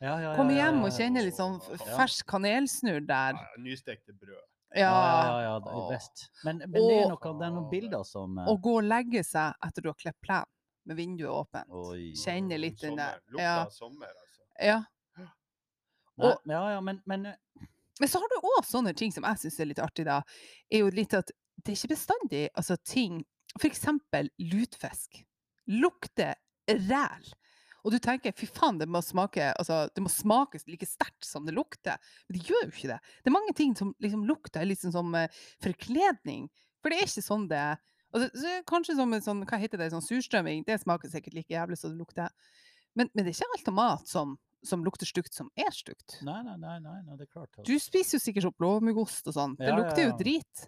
Ja, 0.00 0.14
ja, 0.16 0.30
ja, 0.30 0.30
Komme 0.38 0.54
ja, 0.56 0.64
hjem 0.70 0.80
og 0.86 0.94
kjenne 0.96 1.22
litt 1.26 1.36
sånn 1.36 1.58
fersk 1.82 2.26
kanelsnurr 2.32 3.04
der. 3.06 3.36
Ja, 3.36 3.60
Nystekte 3.60 4.14
brød. 4.16 4.40
Ja, 4.72 4.88
ja, 4.88 5.34
ja, 5.44 5.52
det 5.60 5.74
er 5.76 5.90
best. 5.90 6.22
Men, 6.46 6.62
men 6.64 6.78
det 6.78 6.94
er 7.02 7.10
noe, 7.10 7.32
det 7.36 7.46
er 7.46 7.52
noen 7.52 7.66
bilder 7.68 8.06
som 8.08 8.38
eh, 8.40 8.48
Å 8.48 8.54
gå 8.64 8.72
og 8.80 8.86
legge 8.88 9.20
seg 9.28 9.58
etter 9.68 9.84
du 9.84 9.90
har 9.90 9.98
klippet 10.00 10.24
plen, 10.24 10.48
med 10.88 10.98
vinduet 10.98 11.30
åpent. 11.30 11.68
Oi. 11.68 12.14
Litt 12.56 12.80
den 12.80 12.96
der. 12.96 13.20
Lukta 13.28 13.44
Ja. 13.44 13.56
sommer, 13.74 14.08
altså. 14.08 14.46
Ja. 14.56 14.78
Nei, 16.22 16.32
Ja, 16.48 16.62
ja, 16.72 16.80
men, 16.80 17.02
men 17.04 17.26
eh, 17.26 17.66
Men 18.00 18.08
så 18.08 18.22
har 18.22 18.32
du 18.32 18.38
òg 18.40 18.64
sånne 18.64 18.94
ting 18.96 19.12
som 19.12 19.28
jeg 19.28 19.42
syns 19.44 19.60
er 19.60 19.68
litt 19.68 19.82
artig, 19.84 20.06
da. 20.08 20.22
Er 20.72 20.86
jo 20.86 20.88
litt 20.96 21.12
at 21.14 21.28
det 21.62 21.74
er 21.74 21.76
ikke 21.76 21.92
bestandig 21.92 22.46
altså 22.56 22.78
ting 22.80 23.20
eksempel 23.68 24.32
lutfisk. 24.40 25.20
Lukter 25.70 26.34
ræl. 26.68 27.30
Og 27.82 27.90
du 27.90 27.98
tenker 27.98 28.34
fy 28.38 28.46
faen, 28.46 28.78
det 28.78 28.86
må 28.90 29.00
smake 29.02 29.48
altså, 29.58 29.88
det 29.94 30.04
må 30.04 30.10
smakes 30.12 30.68
like 30.70 30.86
sterkt 30.86 31.26
som 31.26 31.46
det 31.48 31.54
lukter. 31.56 31.98
Men 32.28 32.38
det 32.38 32.44
gjør 32.46 32.66
jo 32.68 32.74
ikke 32.74 32.92
det. 32.92 32.98
Det 33.22 33.32
er 33.32 33.34
mange 33.34 33.54
ting 33.58 33.72
som 33.78 33.90
liksom 34.02 34.26
lukter 34.28 34.74
sånn 34.78 34.94
som 34.94 35.16
uh, 35.18 35.26
forkledning. 35.64 36.46
For 36.82 36.92
det 36.92 37.00
er 37.00 37.10
ikke 37.10 37.26
sånn 37.26 37.48
det. 37.50 37.64
Altså, 38.12 38.28
så 38.38 38.54
kanskje 38.68 38.96
som 38.98 39.14
en 39.16 39.24
sånn, 39.24 39.42
hva 39.48 39.58
heter 39.58 39.80
det, 39.80 39.90
sånn 39.94 40.04
surstrømming. 40.04 40.62
Det 40.68 40.78
smaker 40.82 41.10
sikkert 41.10 41.34
like 41.38 41.54
jævlig 41.54 41.78
som 41.80 41.94
det 41.94 41.98
lukter. 42.02 42.30
Men, 42.94 43.10
men 43.14 43.24
det 43.24 43.32
er 43.32 43.38
ikke 43.38 43.56
alt 43.56 43.70
av 43.72 43.76
mat 43.78 44.10
som, 44.10 44.36
som 44.66 44.84
lukter 44.86 45.08
stygt, 45.08 45.34
som 45.34 45.48
er 45.58 45.72
stygt. 45.74 46.20
nei, 46.44 46.58
nei, 46.60 46.76
nei, 46.78 47.00
nei, 47.02 47.16
det 47.16 47.26
er 47.26 47.32
klart. 47.32 47.50
altså. 47.56 47.66
Du 47.66 47.82
spiser 47.82 48.18
jo 48.18 48.22
sikkert 48.22 48.50
opp 48.50 48.58
blåmuggost 48.62 49.32
og 49.32 49.38
sånn. 49.38 49.56
Det 49.58 49.70
Ja, 49.70 49.74
ja, 49.74 49.80
lukter 49.80 50.04
jo 50.06 50.12
ja. 50.12 50.18
drit. 50.20 50.66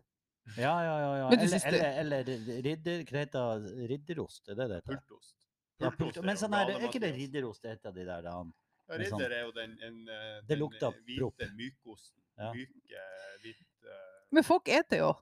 Ja, 0.57 0.75
ja, 0.85 0.95
ja. 1.01 1.11
ja. 1.17 1.29
Eller, 1.33 1.47
det- 1.49 1.65
eller, 1.73 2.19
eller 2.25 2.63
ridder, 2.67 3.05
hva 3.09 3.19
heter 3.25 3.63
det? 3.65 3.89
ridderost, 3.91 4.49
er 4.49 4.55
det 4.59 4.67
det 4.69 4.77
heter? 4.83 4.99
Pultost. 5.01 5.35
Ja, 5.81 5.91
pult, 5.91 6.19
men 6.23 6.37
sånn 6.39 6.55
er, 6.55 6.71
er 6.77 6.85
ikke 6.87 7.01
det 7.03 7.15
ridderost 7.17 7.65
et 7.67 7.87
av 7.89 7.95
de 7.97 8.05
der 8.07 8.23
da? 8.23 8.35
Ja, 8.35 8.45
sånn- 8.45 9.01
Ridder 9.01 9.33
er 9.33 9.41
jo 9.47 9.53
den, 9.57 9.73
en, 9.83 9.97
eh, 10.09 10.41
Det 10.45 10.49
den 10.53 10.59
lukter 10.61 10.87
eh, 10.93 11.01
hvite, 11.07 11.19
prop. 11.21 11.45
mykosten. 11.59 12.23
Ja. 12.39 12.51
Myke, 12.53 13.05
hvit 13.43 13.89
uh... 13.89 14.27
Men 14.37 14.45
folk 14.45 14.69
eter 14.69 14.99
jo. 15.01 15.13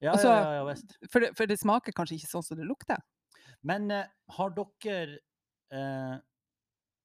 Ja, 0.00 0.12
Altså- 0.14 0.28
ja, 0.30 0.42
ja, 0.44 0.52
ja, 0.60 0.64
visst. 0.70 0.94
For 1.10 1.20
det, 1.20 1.32
for 1.36 1.46
det 1.50 1.58
smaker 1.58 1.92
kanskje 1.92 2.14
ikke 2.20 2.30
sånn 2.30 2.44
som 2.46 2.56
det 2.56 2.64
lukter. 2.68 3.02
Men 3.66 3.90
uh, 3.90 4.04
har 4.38 4.54
dere 4.54 5.18
uh, 5.74 6.16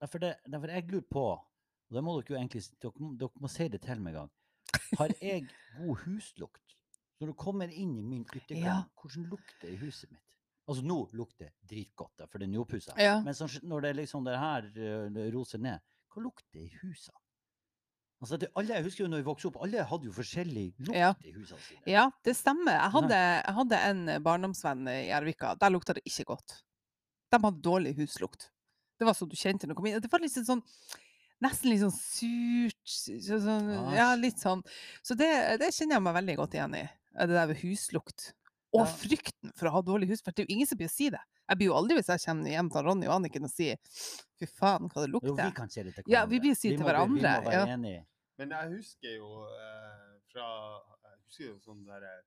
for 0.08 0.20
det, 0.22 0.36
Derfor 0.46 0.70
jeg 0.70 0.88
lurer 0.92 1.08
på, 1.10 1.26
og 1.34 1.98
det 1.98 2.04
må 2.06 2.20
dere 2.22 2.36
jo 2.36 2.40
egentlig 2.40 2.62
dere, 2.80 3.10
dere 3.18 3.42
må 3.42 3.50
si 3.50 3.68
det 3.74 3.82
til 3.82 4.00
meg 4.00 4.14
en 4.14 4.20
gang. 4.22 4.32
Har 5.00 5.10
jeg 5.20 5.48
god 5.80 5.98
huslukt? 6.06 6.78
Når 7.24 7.32
du 7.32 7.38
kommer 7.40 7.72
inn 7.72 7.96
i 7.98 8.04
min 8.04 8.26
yttergang, 8.28 8.64
Ja. 8.68 8.78
hvordan 9.00 9.30
lukter 9.32 9.62
det 9.64 9.74
i 9.78 9.80
huset 9.80 10.12
mitt? 10.12 10.22
Altså, 10.68 10.84
nå 10.84 10.98
lukter 11.16 11.46
det 11.50 11.54
dritgodt, 11.72 12.14
da, 12.20 12.26
for 12.28 12.40
det 12.40 12.48
er 12.50 12.52
nyoppussa. 12.54 12.94
Ja. 13.00 13.18
Men 13.24 13.34
så, 13.36 13.48
når 13.64 13.82
det 13.88 13.96
liksom 13.98 14.24
det 14.28 14.38
her 14.40 14.62
det 14.72 15.30
roser 15.34 15.60
ned, 15.60 15.80
hva 16.12 16.24
lukter 16.24 16.52
det 16.56 16.66
i 16.68 16.78
husene? 16.84 17.16
Altså, 18.24 18.38
det, 18.40 18.48
alle, 18.56 18.76
jeg 18.78 18.86
husker 18.86 19.04
jo 19.04 19.10
når 19.12 19.20
vi 19.24 19.28
vokste 19.28 19.50
opp, 19.50 19.58
alle 19.66 19.84
hadde 19.84 20.08
jo 20.08 20.14
forskjellig 20.16 20.66
lukt 20.88 20.96
Ja. 20.96 21.14
i 21.28 21.32
husene 21.36 21.60
sine. 21.60 21.82
Ja, 21.92 22.06
det 22.24 22.36
stemmer. 22.40 22.72
Jeg 22.80 22.92
hadde, 22.96 23.18
jeg 23.44 23.56
hadde 23.58 23.80
en 23.90 24.04
barndomsvenn 24.24 24.88
i 24.88 25.10
Ervika. 25.12 25.56
Der 25.60 25.70
lukta 25.74 25.94
det 25.98 26.04
ikke 26.08 26.24
godt. 26.32 26.62
De 27.32 27.40
hadde 27.44 27.62
dårlig 27.62 27.96
huslukt. 27.98 28.50
Det 29.00 29.06
var 29.10 29.14
så 29.20 29.28
du 29.28 29.36
kjente 29.36 29.68
når 29.68 29.76
du 29.76 29.80
kom 29.82 29.88
inn. 29.88 30.00
Det 30.00 30.12
var 30.12 30.20
liksom 30.24 30.46
sånn 30.48 30.64
Nesten 31.44 31.72
litt 31.74 31.82
sånn 31.82 31.92
surt 31.92 32.88
sånn, 32.88 33.70
Ja, 33.92 34.14
litt 34.16 34.40
sånn. 34.40 34.62
Så 35.04 35.18
det, 35.20 35.28
det 35.60 35.74
kjenner 35.76 35.98
jeg 35.98 36.04
meg 36.06 36.14
veldig 36.16 36.36
godt 36.40 36.54
igjen 36.56 36.76
i. 36.80 36.84
Det 37.14 37.28
der 37.30 37.48
med 37.48 37.58
huslukt. 37.62 38.34
Og 38.74 38.88
Ja. 38.88 38.94
frykten 38.98 39.52
for 39.56 39.68
å 39.70 39.72
ha 39.76 39.82
dårlig 39.86 40.08
hus. 40.10 40.22
For 40.26 40.32
det 40.32 40.44
er 40.44 40.48
jo 40.48 40.56
ingen 40.56 40.68
som 40.68 40.78
blir 40.80 40.88
å 40.90 40.92
si 40.94 41.10
det. 41.14 41.20
Jeg 41.50 41.58
blir 41.60 41.68
jo 41.68 41.76
aldri 41.78 41.98
hvis 42.00 42.08
jeg 42.10 42.20
kommer 42.26 42.50
hjem 42.50 42.70
til 42.74 42.84
Ronny 42.88 43.06
og 43.08 43.14
Anniken 43.20 43.44
og 43.46 43.52
sier 43.54 43.78
fy 44.40 44.46
faen, 44.50 44.90
hva 44.90 45.04
det 45.06 45.12
lukter'. 45.14 45.28
Jo, 45.30 45.36
vi 45.36 45.52
kan 45.54 45.70
si 45.70 45.84
det 45.84 45.94
til 45.94 46.04
hverandre. 46.04 46.14
Ja, 46.16 46.26
vi 46.26 46.40
blir 46.40 46.56
si 46.56 46.70
til 46.72 46.80
må 46.80 46.86
hverandre, 46.90 47.22
Vi 47.22 47.44
må 47.46 47.52
være 47.52 47.68
ja. 47.68 47.76
enige. 47.76 48.06
Men 48.40 48.50
jeg 48.50 48.72
husker 48.78 49.16
jo 49.18 49.46
eh, 49.46 50.20
fra 50.32 50.48
Jeg 51.04 51.20
husker 51.28 51.46
jo 51.46 51.60
sånn 51.60 51.86
derre 51.86 52.24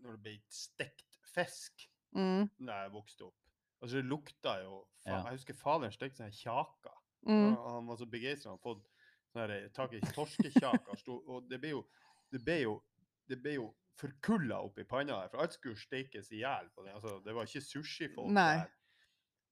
Når 0.00 0.12
det 0.16 0.22
ble 0.22 0.40
stekt 0.48 1.18
fisk 1.34 1.88
Mm, 2.16 2.48
da 2.66 2.72
jeg 2.82 2.90
vokste 2.92 3.22
opp. 3.28 3.34
Altså, 3.82 4.00
det 4.00 4.04
lukta 4.06 4.62
jo 4.64 4.84
faen, 5.04 5.12
Ja. 5.12 5.22
Jeg 5.30 5.32
husker 5.38 5.54
faderen 5.54 5.92
stekte 5.92 6.16
sånne 6.18 6.32
kjaker. 6.34 6.96
mm. 7.26 7.56
Han 7.56 7.86
var 7.86 7.96
så 7.96 8.06
begeistra. 8.10 8.50
Han 8.50 8.58
hadde 8.58 8.62
fått 8.62 8.86
sånn 9.32 9.48
her, 9.48 9.68
tak 9.68 9.92
i 9.92 10.00
torskekjaker. 10.00 11.28
Og 11.28 11.48
det 11.48 11.60
ble 11.60 11.68
jo 11.70 11.84
Det 12.32 12.42
ble 12.44 12.62
jo, 12.62 12.82
det 13.28 13.42
ble 13.42 13.54
jo 13.54 13.74
forkulla 14.00 14.58
oppi 14.64 14.84
panna 14.88 15.20
der, 15.22 15.28
for 15.32 15.42
alt 15.44 15.52
skulle 15.56 15.76
steikes 15.78 16.30
i 16.32 16.40
hjel 16.42 16.68
på 16.74 16.84
det. 16.86 16.94
Altså, 16.96 17.18
det 17.24 17.34
var 17.36 17.48
ikke 17.48 17.60
sushifolk 17.66 18.32
der. 18.36 18.68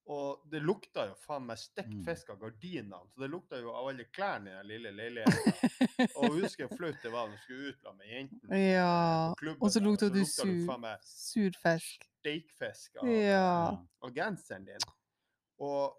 Og 0.09 0.41
det 0.49 0.63
lukta 0.65 1.03
jo 1.11 1.15
faen 1.21 1.45
meg 1.45 1.59
stekt 1.61 1.91
Mm. 1.93 2.05
fisk 2.07 2.31
av 2.33 2.39
gardinene. 2.41 2.97
Så 3.13 3.21
det 3.21 3.29
lukta 3.29 3.59
jo 3.61 3.75
av 3.77 3.89
alle 3.91 4.07
klærne 4.09 4.49
i 4.49 4.55
den 4.57 4.67
lille 4.71 4.93
leiligheten. 4.97 5.53
Og 6.17 6.39
husker 6.39 6.65
jeg 6.65 6.79
flaut 6.79 7.03
det 7.03 7.13
var 7.13 7.27
når 7.29 7.35
du 7.37 7.43
skulle 7.43 7.69
ut 7.75 7.83
med 7.99 8.07
jentene 8.15 8.61
Ja, 8.73 9.35
på 9.35 9.41
klubben. 9.43 9.63
og 9.63 9.71
så 9.75 9.81
lukta 9.85 10.09
du 10.09 10.15
det 10.19 10.27
sur. 10.31 10.55
faen 10.71 10.81
meg 10.81 10.99
Sur 11.05 11.51
fisk. 11.61 12.09
steikfisk 12.23 12.97
av, 13.03 13.09
Ja. 13.13 13.77
av 14.03 14.15
genseren 14.17 14.65
din. 14.65 14.89
Og, 15.61 15.93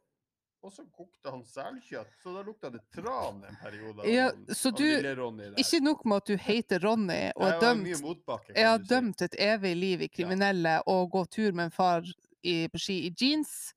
og 0.61 0.73
så 0.75 0.83
kokte 0.91 1.31
han 1.31 1.43
selkjøtt, 1.47 2.11
så 2.23 2.33
da 2.35 2.41
lukta 2.43 2.69
det 2.73 2.81
tran 2.91 3.43
en 3.47 3.55
periode. 3.61 4.03
Ja, 4.11 4.25
han- 4.31 4.45
så 4.55 4.69
av 4.73 4.75
du- 4.77 4.83
lille 4.83 5.15
Ronny 5.15 5.43
der. 5.43 5.55
Ikke 5.63 5.79
nok 5.83 6.05
med 6.05 6.17
at 6.17 6.25
du 6.25 6.35
heter 6.37 6.79
Ronny 6.83 7.31
og 7.35 7.47
er 7.47 7.59
dømt 7.61 7.83
mye 7.83 8.01
motbakke, 8.01 8.47
kan 8.53 8.55
Jeg 8.55 8.67
har 8.67 8.77
du 8.77 8.83
si. 8.85 8.89
dømt 8.95 9.21
et 9.21 9.35
evig 9.39 9.75
liv 9.75 10.01
i 10.01 10.07
kriminelle 10.07 10.81
og 10.87 11.09
gå 11.11 11.25
tur 11.29 11.51
med 11.53 11.63
en 11.65 11.71
far 11.71 12.03
i, 12.43 12.67
på 12.67 12.77
ski 12.79 13.05
i 13.07 13.13
jeans, 13.15 13.73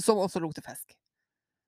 som 0.00 0.18
også 0.18 0.40
lukter 0.40 0.62
fisk. 0.62 0.96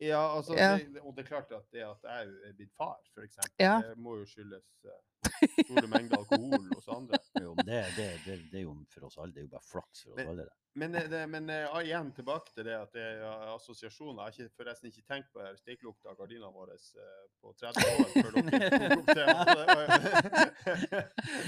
Ja, 0.00 0.20
altså, 0.36 0.54
Ja. 0.56 0.76
Det, 0.76 1.00
og 1.00 1.14
det 1.16 1.24
er 1.24 1.28
klart 1.28 1.52
at 1.52 1.70
det 1.72 1.80
at 1.82 2.02
jeg 2.02 2.28
er 2.48 2.52
blitt 2.52 2.72
far, 2.76 2.98
for 3.14 3.22
eksempel, 3.22 3.54
Ja. 3.58 3.80
det 3.80 3.96
må 3.96 4.18
jo 4.18 4.24
skyldes 4.26 4.66
eh, 4.84 5.48
store 5.64 5.86
mengder 5.88 6.18
alkohol 6.18 6.68
hos 6.74 6.88
andre. 6.88 7.18
Jo, 7.40 7.54
men 7.54 7.64
det, 7.66 7.84
det, 7.96 8.20
det, 8.26 8.50
det 8.50 8.58
er 8.58 8.62
jo 8.64 8.74
for 8.90 9.06
oss 9.06 9.16
alle. 9.18 9.32
Det 9.32 9.38
er 9.38 9.46
jo 9.46 9.48
bare 9.54 9.62
flaks 9.64 10.02
for 10.02 10.10
oss 10.10 10.16
Men- 10.16 10.28
alle. 10.28 10.42
det. 10.42 10.52
Men, 10.76 10.92
eh, 10.94 11.06
det, 11.08 11.22
men 11.32 11.48
ja, 11.48 11.80
igjen 11.82 12.10
tilbake 12.16 12.50
til 12.52 12.64
det 12.68 12.74
at 12.76 12.92
det 12.92 13.00
er 13.02 13.20
eh, 13.24 13.54
assosiasjoner. 13.54 14.18
Jeg 14.18 14.24
har 14.26 14.30
ikke, 14.36 14.50
forresten 14.60 14.86
ikke 14.90 15.02
tenkt 15.08 15.28
på 15.32 15.38
det 15.40 15.56
stekelukta 15.62 16.08
av 16.12 16.16
gardinene 16.20 16.52
våre 16.52 16.74
eh, 16.76 17.24
på 17.40 17.48
30 17.56 17.80
år 17.92 18.08
før 18.12 18.30
dere 18.36 18.88
tok 18.96 19.06
det. 19.16 19.26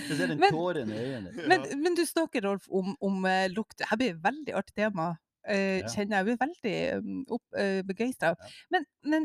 Du 0.09 0.13
ser 0.17 0.27
den 0.33 0.39
Men- 0.41 0.53
i 0.93 0.95
øynene. 0.99 1.31
Men, 1.51 1.61
men 1.83 1.93
du 1.99 2.05
snakker, 2.09 2.41
Rolf, 2.49 2.65
om, 2.71 2.97
om 3.05 3.15
eh, 3.29 3.51
lukt. 3.53 3.83
Her 3.91 3.97
blir 4.01 4.11
et 4.15 4.25
veldig 4.25 4.53
artig 4.63 4.75
tema. 4.81 5.07
Uh, 5.49 5.55
Ja. 5.81 5.89
Kjenner 5.89 6.13
jeg. 6.19 6.19
Jeg 6.19 6.25
blir 6.27 6.43
veldig 6.43 6.77
um, 6.99 7.25
uh, 7.57 7.81
begeistra. 7.89 8.29
Ja. 8.37 8.47
Men, 8.75 8.83
men 9.09 9.23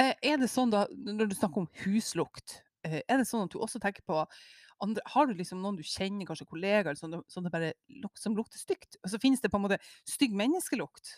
uh, 0.00 0.14
er 0.24 0.36
det 0.40 0.48
sånn, 0.48 0.70
da, 0.72 0.86
når 0.94 1.26
du 1.28 1.34
snakker 1.36 1.60
om 1.64 1.68
huslukt, 1.82 2.48
eh, 2.86 3.00
er 3.04 3.16
det 3.20 3.26
sånn 3.28 3.44
at 3.44 3.52
du 3.52 3.58
også 3.60 3.78
tenker 3.82 4.00
på 4.08 4.16
andre, 4.84 5.02
Har 5.14 5.26
du 5.26 5.34
liksom 5.38 5.60
noen 5.64 5.76
du 5.80 5.82
kjenner, 5.86 6.26
kanskje 6.28 6.46
kollegaer, 6.50 6.96
som 7.00 7.10
det 7.44 7.52
bare 7.54 7.72
luk, 8.02 8.14
som 8.20 8.36
lukter 8.36 8.60
stygt? 8.60 8.96
Og 9.02 9.10
så 9.12 9.20
finnes 9.22 9.40
det 9.42 9.50
på 9.52 9.58
en 9.60 9.66
måte 9.66 9.80
stygg 10.08 10.36
menneskelukt? 10.36 11.16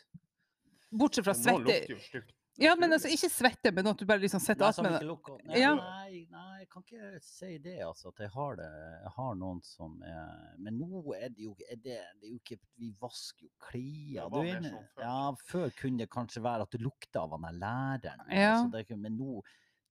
Bortsett 0.97 1.27
fra 1.27 1.35
svette. 1.37 1.61
Nå 1.61 1.67
lukter 1.69 1.95
jo 1.97 2.01
stygt. 2.07 2.33
Ja, 2.57 2.71
men 2.81 2.89
altså 2.97 3.11
ikke 3.12 3.29
svette, 3.29 3.69
men 3.77 3.85
at 3.91 3.99
du 4.01 4.07
bare 4.09 4.23
liksom 4.23 4.41
sitter 4.41 4.64
Nei, 4.64 4.85
med 4.87 4.95
det. 4.97 5.45
nei, 5.45 5.59
Ja. 5.61 5.75
nei, 5.77 6.23
nei, 6.33 6.61
jeg 6.62 6.69
kan 6.73 6.83
ikke 6.87 7.19
si 7.21 7.59
det, 7.61 7.75
altså. 7.85 8.09
At 8.14 8.23
jeg 8.25 8.31
har 8.33 8.57
det. 8.57 8.69
Jeg 9.03 9.12
har 9.19 9.35
noen 9.37 9.61
som 9.62 9.99
er 10.03 10.55
Men 10.57 10.79
nå 10.81 11.03
er 11.19 11.29
det 11.29 11.45
jo 11.45 11.53
er 11.69 11.77
det, 11.77 11.99
det 12.17 12.25
er 12.25 12.33
jo 12.33 12.39
ikke 12.41 12.59
Vi 12.81 12.95
vasker 12.99 13.45
jo 13.45 13.51
klær. 13.61 14.89
Ja, 15.03 15.33
før 15.45 15.69
kunne 15.77 15.99
det 15.99 16.09
kanskje 16.09 16.41
være 16.43 16.62
at 16.64 16.71
det 16.73 16.81
lukta 16.81 17.21
av 17.27 17.37
han 17.37 17.43
der 17.45 17.61
læreren. 17.61 18.25
Ja. 18.33 18.55
Altså, 18.57 18.71
det 18.73 18.79
er 18.81 18.85
ikke, 18.89 19.03
men 19.05 19.19
nå 19.21 19.43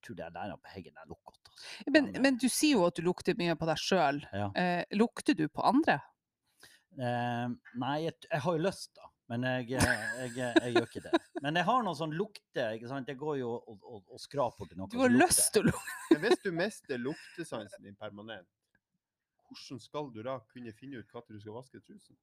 tror 0.01 0.17
jeg 0.17 0.33
læreren 0.33 0.57
på 0.65 0.73
Heggen 0.73 0.97
er 0.97 1.05
lukket. 1.13 1.44
Men, 1.87 2.11
Men, 2.11 2.33
eh, 2.33 2.39
du 2.41 2.47
sier 2.49 2.79
jo 2.79 2.85
at 2.87 2.97
du 2.97 3.05
lukter 3.05 3.37
mye 3.39 3.55
på 3.59 3.67
deg 3.69 3.81
sjøl. 3.81 4.21
Ja. 4.35 4.51
Eh, 4.59 4.83
lukter 4.99 5.37
du 5.37 5.47
på 5.49 5.65
andre? 5.65 5.99
Eh, 6.95 7.47
nei, 7.81 7.97
jeg, 8.05 8.15
jeg 8.29 8.43
har 8.45 8.57
jo 8.57 8.63
lyst, 8.65 8.91
da. 8.95 9.11
Men 9.31 9.45
jeg, 9.47 9.71
jeg, 9.73 9.93
jeg, 10.21 10.33
jeg 10.37 10.73
gjør 10.75 10.85
ikke 10.85 11.01
det. 11.07 11.19
Men 11.41 11.57
jeg 11.57 11.65
har 11.65 11.85
noen 11.87 11.97
sånn 11.97 12.13
lukte. 12.13 12.67
ikke 12.77 12.89
sant? 12.91 13.07
Jeg 13.09 13.17
går 13.17 13.39
jo 13.39 13.55
og, 13.57 13.79
og, 13.81 14.03
og 14.13 14.21
skraper 14.21 14.61
borti 14.61 14.77
noe 14.77 14.89
Du 14.91 14.99
har 15.01 15.09
lyst 15.13 15.49
til 15.55 15.65
å 15.65 15.71
lukte. 15.71 16.19
Hvis 16.21 16.43
du 16.43 16.51
mister 16.53 17.01
luktesansen 17.01 17.87
din 17.87 17.97
permanent, 17.97 18.45
hvordan 19.49 19.81
skal 19.81 20.11
du 20.13 20.21
da 20.25 20.37
kunne 20.53 20.73
finne 20.77 21.01
ut 21.01 21.17
når 21.17 21.39
du 21.39 21.41
skal 21.41 21.57
vaske 21.57 21.81
trusen? 21.81 22.17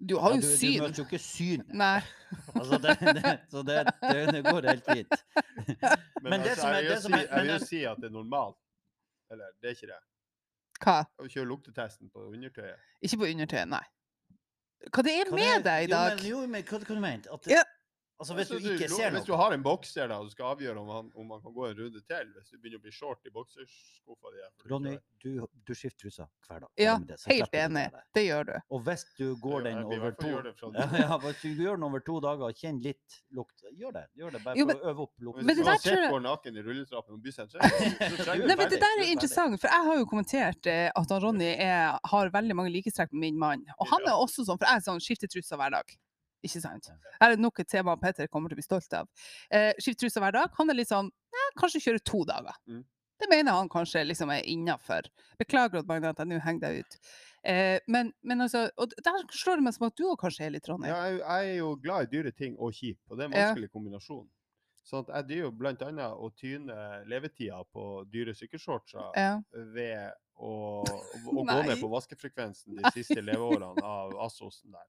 Du 0.00 0.16
har 0.18 0.30
jo 0.34 0.36
ja, 0.36 0.42
du 0.42 0.56
syn. 0.58 0.80
møter 0.82 0.98
jo 0.98 1.04
ikke 1.06 1.18
syn. 1.22 1.62
Nei. 1.72 2.00
Altså, 2.58 2.78
det, 2.82 2.94
det, 3.14 3.32
så 3.50 3.60
det, 3.62 3.76
det, 4.02 4.22
det 4.34 4.40
går 4.44 4.66
helt 4.66 4.84
fint. 4.88 5.12
Men 6.24 6.30
men 6.32 6.40
altså, 6.40 6.66
er- 6.66 6.74
jeg 6.74 6.82
vil 6.82 6.88
det 6.90 6.96
jo 6.96 7.00
som 7.04 7.12
si, 7.12 7.18
er- 7.20 7.28
jeg 7.30 7.44
vil 7.44 7.52
jo 7.52 7.58
si 7.66 7.80
at 7.84 8.00
det 8.02 8.08
er 8.08 8.14
normalt. 8.16 8.56
Eller, 9.30 9.52
det 9.62 9.68
er 9.70 9.76
ikke 9.76 9.90
det. 9.92 10.00
Hva? 10.84 10.96
Å 11.22 11.28
kjøre 11.30 11.46
luktetesten 11.52 12.10
på 12.10 12.24
undertøyet. 12.32 12.80
Ikke 13.06 13.20
på 13.22 13.28
undertøyet, 13.30 13.68
nei. 13.70 13.84
Hva 14.90 15.04
det 15.06 15.14
er 15.20 15.30
Hva 15.30 15.38
med 15.38 15.54
det- 15.54 15.64
deg 15.68 15.84
i 15.84 15.86
jo, 15.86 15.92
dag? 15.94 16.16
Men, 16.18 16.26
jo, 16.32 16.40
men 16.56 16.62
hva, 16.68 16.78
hva 16.82 16.94
du 16.98 17.00
mener 17.06 17.30
At 17.38 17.46
Ja. 17.54 17.62
Altså, 18.24 18.34
hvis 18.38 18.50
Altså, 18.50 18.68
du 18.68 18.72
ikke 18.72 18.88
ser 18.88 19.10
Hvis 19.12 19.26
du 19.28 19.34
har 19.36 19.52
en 19.52 19.62
bokser 19.62 20.08
da, 20.08 20.16
og 20.18 20.30
du 20.30 20.32
skal 20.32 20.54
avgjøre 20.54 20.80
om 20.80 20.88
han, 20.88 21.10
om 21.14 21.32
han 21.34 21.42
kan 21.42 21.52
gå 21.52 21.66
en 21.68 21.76
runde 21.80 22.00
til, 22.00 22.30
hvis 22.32 22.48
du 22.50 22.56
begynner 22.56 22.80
å 22.80 22.84
bli 22.84 22.92
short 22.94 23.28
i 23.28 23.32
bokserskuffa 23.34 24.32
di 24.32 24.40
for 24.44 24.68
du 24.68 24.72
Ronny, 24.74 24.94
du, 25.20 25.28
du 25.68 25.72
skifter 25.76 26.06
trusa 26.06 26.26
hver 26.46 26.64
dag. 26.64 26.70
Ja, 26.80 26.94
det, 27.04 27.18
helt 27.28 27.58
enig. 27.60 27.84
det. 27.92 28.02
Det 28.16 28.24
gjør 28.24 28.48
du. 28.48 28.54
Og 28.76 28.84
hvis 28.88 29.04
du 29.18 29.26
går 29.42 29.66
den 29.68 29.82
over 29.84 30.16
to 30.16 30.30
ja, 30.78 30.86
ja, 31.02 31.18
Hvis 31.26 31.42
du 31.42 31.62
gjør 31.64 31.76
den 31.76 31.86
over 31.90 32.04
to 32.08 32.18
dager 32.24 32.48
og 32.48 32.62
kjenner 32.62 32.88
litt 32.88 33.18
lukt, 33.36 33.66
gjør 33.72 33.96
det. 33.98 34.04
Gjør 34.20 34.36
det 34.36 34.42
bare 34.46 34.60
Jo, 34.60 34.68
for 34.70 34.80
å 34.80 34.92
øve 34.94 35.06
opp 35.06 35.26
lukten. 35.28 35.50
Hvis 35.50 35.60
du 35.60 35.68
har 35.68 35.82
sett 35.84 36.06
går 36.14 36.24
naken 36.28 36.56
i 36.60 36.64
rulletrappen 36.64 37.18
og 37.18 37.28
bysenteret 37.28 37.76
du 37.76 38.24
Nei, 38.48 38.56
men 38.56 38.72
Det 38.72 38.80
der 38.80 39.04
er 39.04 39.10
interessant, 39.10 39.60
for 39.60 39.68
jeg 39.68 39.88
har 39.90 40.00
jo 40.00 40.08
kommentert 40.08 40.70
eh, 40.70 40.88
at 40.88 41.14
Ronny 41.24 41.52
er, 41.52 42.00
har 42.12 42.32
veldig 42.34 42.56
mange 42.56 42.72
likestrekk 42.74 43.12
med 43.12 43.28
min 43.28 43.38
mann. 43.40 43.68
Og 43.78 43.88
han 43.92 44.08
er 44.08 44.16
også 44.16 44.46
sånn, 44.46 44.60
for 44.60 44.68
jeg 44.68 44.80
er 44.80 44.88
sånn 44.88 45.02
skifter 45.02 45.30
trusa 45.30 45.60
hver 45.60 45.76
dag. 45.76 45.96
Ikke 46.44 46.60
sant? 46.62 46.90
Her 47.20 47.34
er 47.34 47.40
nok 47.40 47.60
et 47.62 47.68
tema 47.72 47.96
Petter 48.00 48.28
kommer 48.28 48.52
til 48.52 48.58
å 48.58 48.60
bli 48.62 48.66
stolt 48.66 48.92
av. 48.98 49.08
Eh, 49.50 49.72
Skift 49.80 50.02
trusa 50.02 50.20
hver 50.22 50.34
dag. 50.36 50.50
Han 50.58 50.70
er 50.70 50.78
litt 50.80 50.90
sånn 50.92 51.08
ja, 51.34 51.46
kanskje 51.60 51.80
kjøre 51.86 52.02
to 52.04 52.24
dager. 52.28 52.56
Mm. 52.70 52.82
Det 53.22 53.28
mener 53.30 53.54
han 53.56 53.68
kanskje 53.70 54.02
liksom 54.04 54.30
er 54.34 54.42
innafor. 54.50 55.06
Beklager 55.40 55.80
at 55.80 55.86
Magne 55.88 56.10
at 56.10 56.18
jeg 56.20 56.28
nå 56.32 56.40
henger 56.42 56.64
deg 56.66 56.80
ut. 56.82 56.96
Eh, 57.44 57.78
men, 57.88 58.10
men 58.26 58.40
altså, 58.44 58.66
og 58.80 58.92
der 59.04 59.20
slår 59.32 59.60
det 59.60 59.66
meg 59.66 59.76
som 59.76 59.86
at 59.86 59.96
du 59.96 60.06
òg 60.10 60.18
kanskje 60.20 60.46
er 60.48 60.54
litt 60.56 60.68
Ronny. 60.68 60.88
Ja, 60.90 60.98
jeg, 61.08 61.20
jeg 61.22 61.52
er 61.54 61.58
jo 61.60 61.70
glad 61.80 62.06
i 62.08 62.10
dyre 62.16 62.32
ting 62.34 62.56
og 62.58 62.74
kjip, 62.74 62.98
og 63.08 63.16
det 63.18 63.24
er 63.26 63.30
en 63.30 63.36
Ja. 63.38 63.46
vanskelig 63.52 63.70
kombinasjon. 63.72 64.26
Så 64.84 65.00
jeg 65.08 65.26
driver 65.30 65.46
jo 65.48 65.88
annet 65.88 66.18
å 66.20 66.28
tyne 66.36 66.74
levetida 67.08 67.62
på 67.72 68.04
dyre 68.12 68.34
sykkelshortser 68.36 69.14
Ja. 69.16 69.38
ved 69.72 70.12
å, 70.36 70.82
å 71.30 71.44
gå 71.46 71.62
ned 71.64 71.80
på 71.80 71.88
vaskefrekvensen 71.92 72.76
de 72.82 72.90
siste 72.92 73.22
leveårene 73.24 73.80
av 73.80 74.12
Assosen 74.26 74.74
der. 74.74 74.88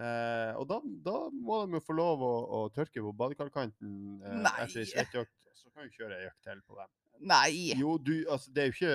Eh, 0.00 0.52
og 0.56 0.64
da, 0.70 0.78
da 1.04 1.16
må 1.34 1.60
de 1.66 1.76
jo 1.76 1.82
få 1.84 1.96
lov 1.98 2.22
å, 2.24 2.32
å 2.56 2.60
tørke 2.72 3.02
på 3.04 3.12
badekarkanten 3.20 3.90
eh, 4.24 4.38
Nei. 4.46 4.54
etter 4.64 4.82
ei 4.84 4.88
svettøkt. 4.88 5.34
Så 5.60 5.68
kan 5.74 5.84
vi 5.84 5.92
kjøre 5.92 6.16
ei 6.16 6.28
økt 6.30 6.40
til 6.46 6.62
på 6.64 6.78
dem. 6.78 6.92
Nei, 7.28 7.50
Jo, 7.76 7.98
du, 8.00 8.14
altså 8.32 8.52
det 8.56 8.62
er 8.62 8.70
jo 8.70 8.76
ikke 8.78 8.94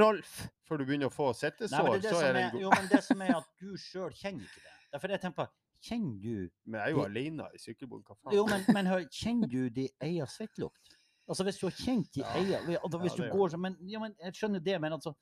Rolf. 0.00 0.34
Før 0.64 0.80
du 0.80 0.86
begynner 0.86 1.10
å 1.10 1.12
få 1.12 1.32
sittesår, 1.34 1.98
så 2.06 2.20
er 2.22 2.36
det 2.36 2.44
en 2.46 2.52
god 2.54 2.62
jo, 2.62 2.70
men 2.76 2.86
det 2.88 3.00
som 3.02 3.24
er 3.26 3.34
at 3.40 3.48
du 3.60 3.74
sjøl 3.74 4.14
kjenner 4.14 4.46
ikke 4.46 4.62
det. 4.62 4.76
Derfor 4.94 5.12
jeg 5.12 5.22
tenker 5.24 5.42
på, 5.42 5.46
Kjenner 5.80 6.16
du 6.20 6.50
Men 6.68 6.80
jeg 6.80 6.84
er 6.84 6.90
jo 6.92 7.00
de... 7.00 7.08
alene 7.08 7.46
i 7.56 7.60
sykkelboden, 7.60 8.04
hva 8.04 8.16
faen? 8.18 8.34
Jo, 8.36 8.44
men, 8.50 8.64
men 8.76 8.88
hør, 8.90 9.06
kjenner 9.16 9.48
du 9.48 9.62
din 9.72 9.88
egen 10.04 10.28
svettlukt? 10.28 10.96
Altså 11.30 11.46
hvis 11.46 11.60
du 11.60 11.66
har 11.68 11.76
kjent 11.78 12.10
din 12.16 12.24
Ja. 12.26 12.34
egen 12.40 12.76
altså, 12.76 13.00
Hvis 13.00 13.16
Ja, 13.16 13.24
du 13.24 13.36
går 13.38 13.52
sånn 13.54 13.62
men, 13.64 13.76
ja, 13.88 14.00
men 14.02 14.16
Jeg 14.20 14.36
skjønner 14.36 14.64
det, 14.66 14.76
men 14.82 14.92
altså 14.96 15.14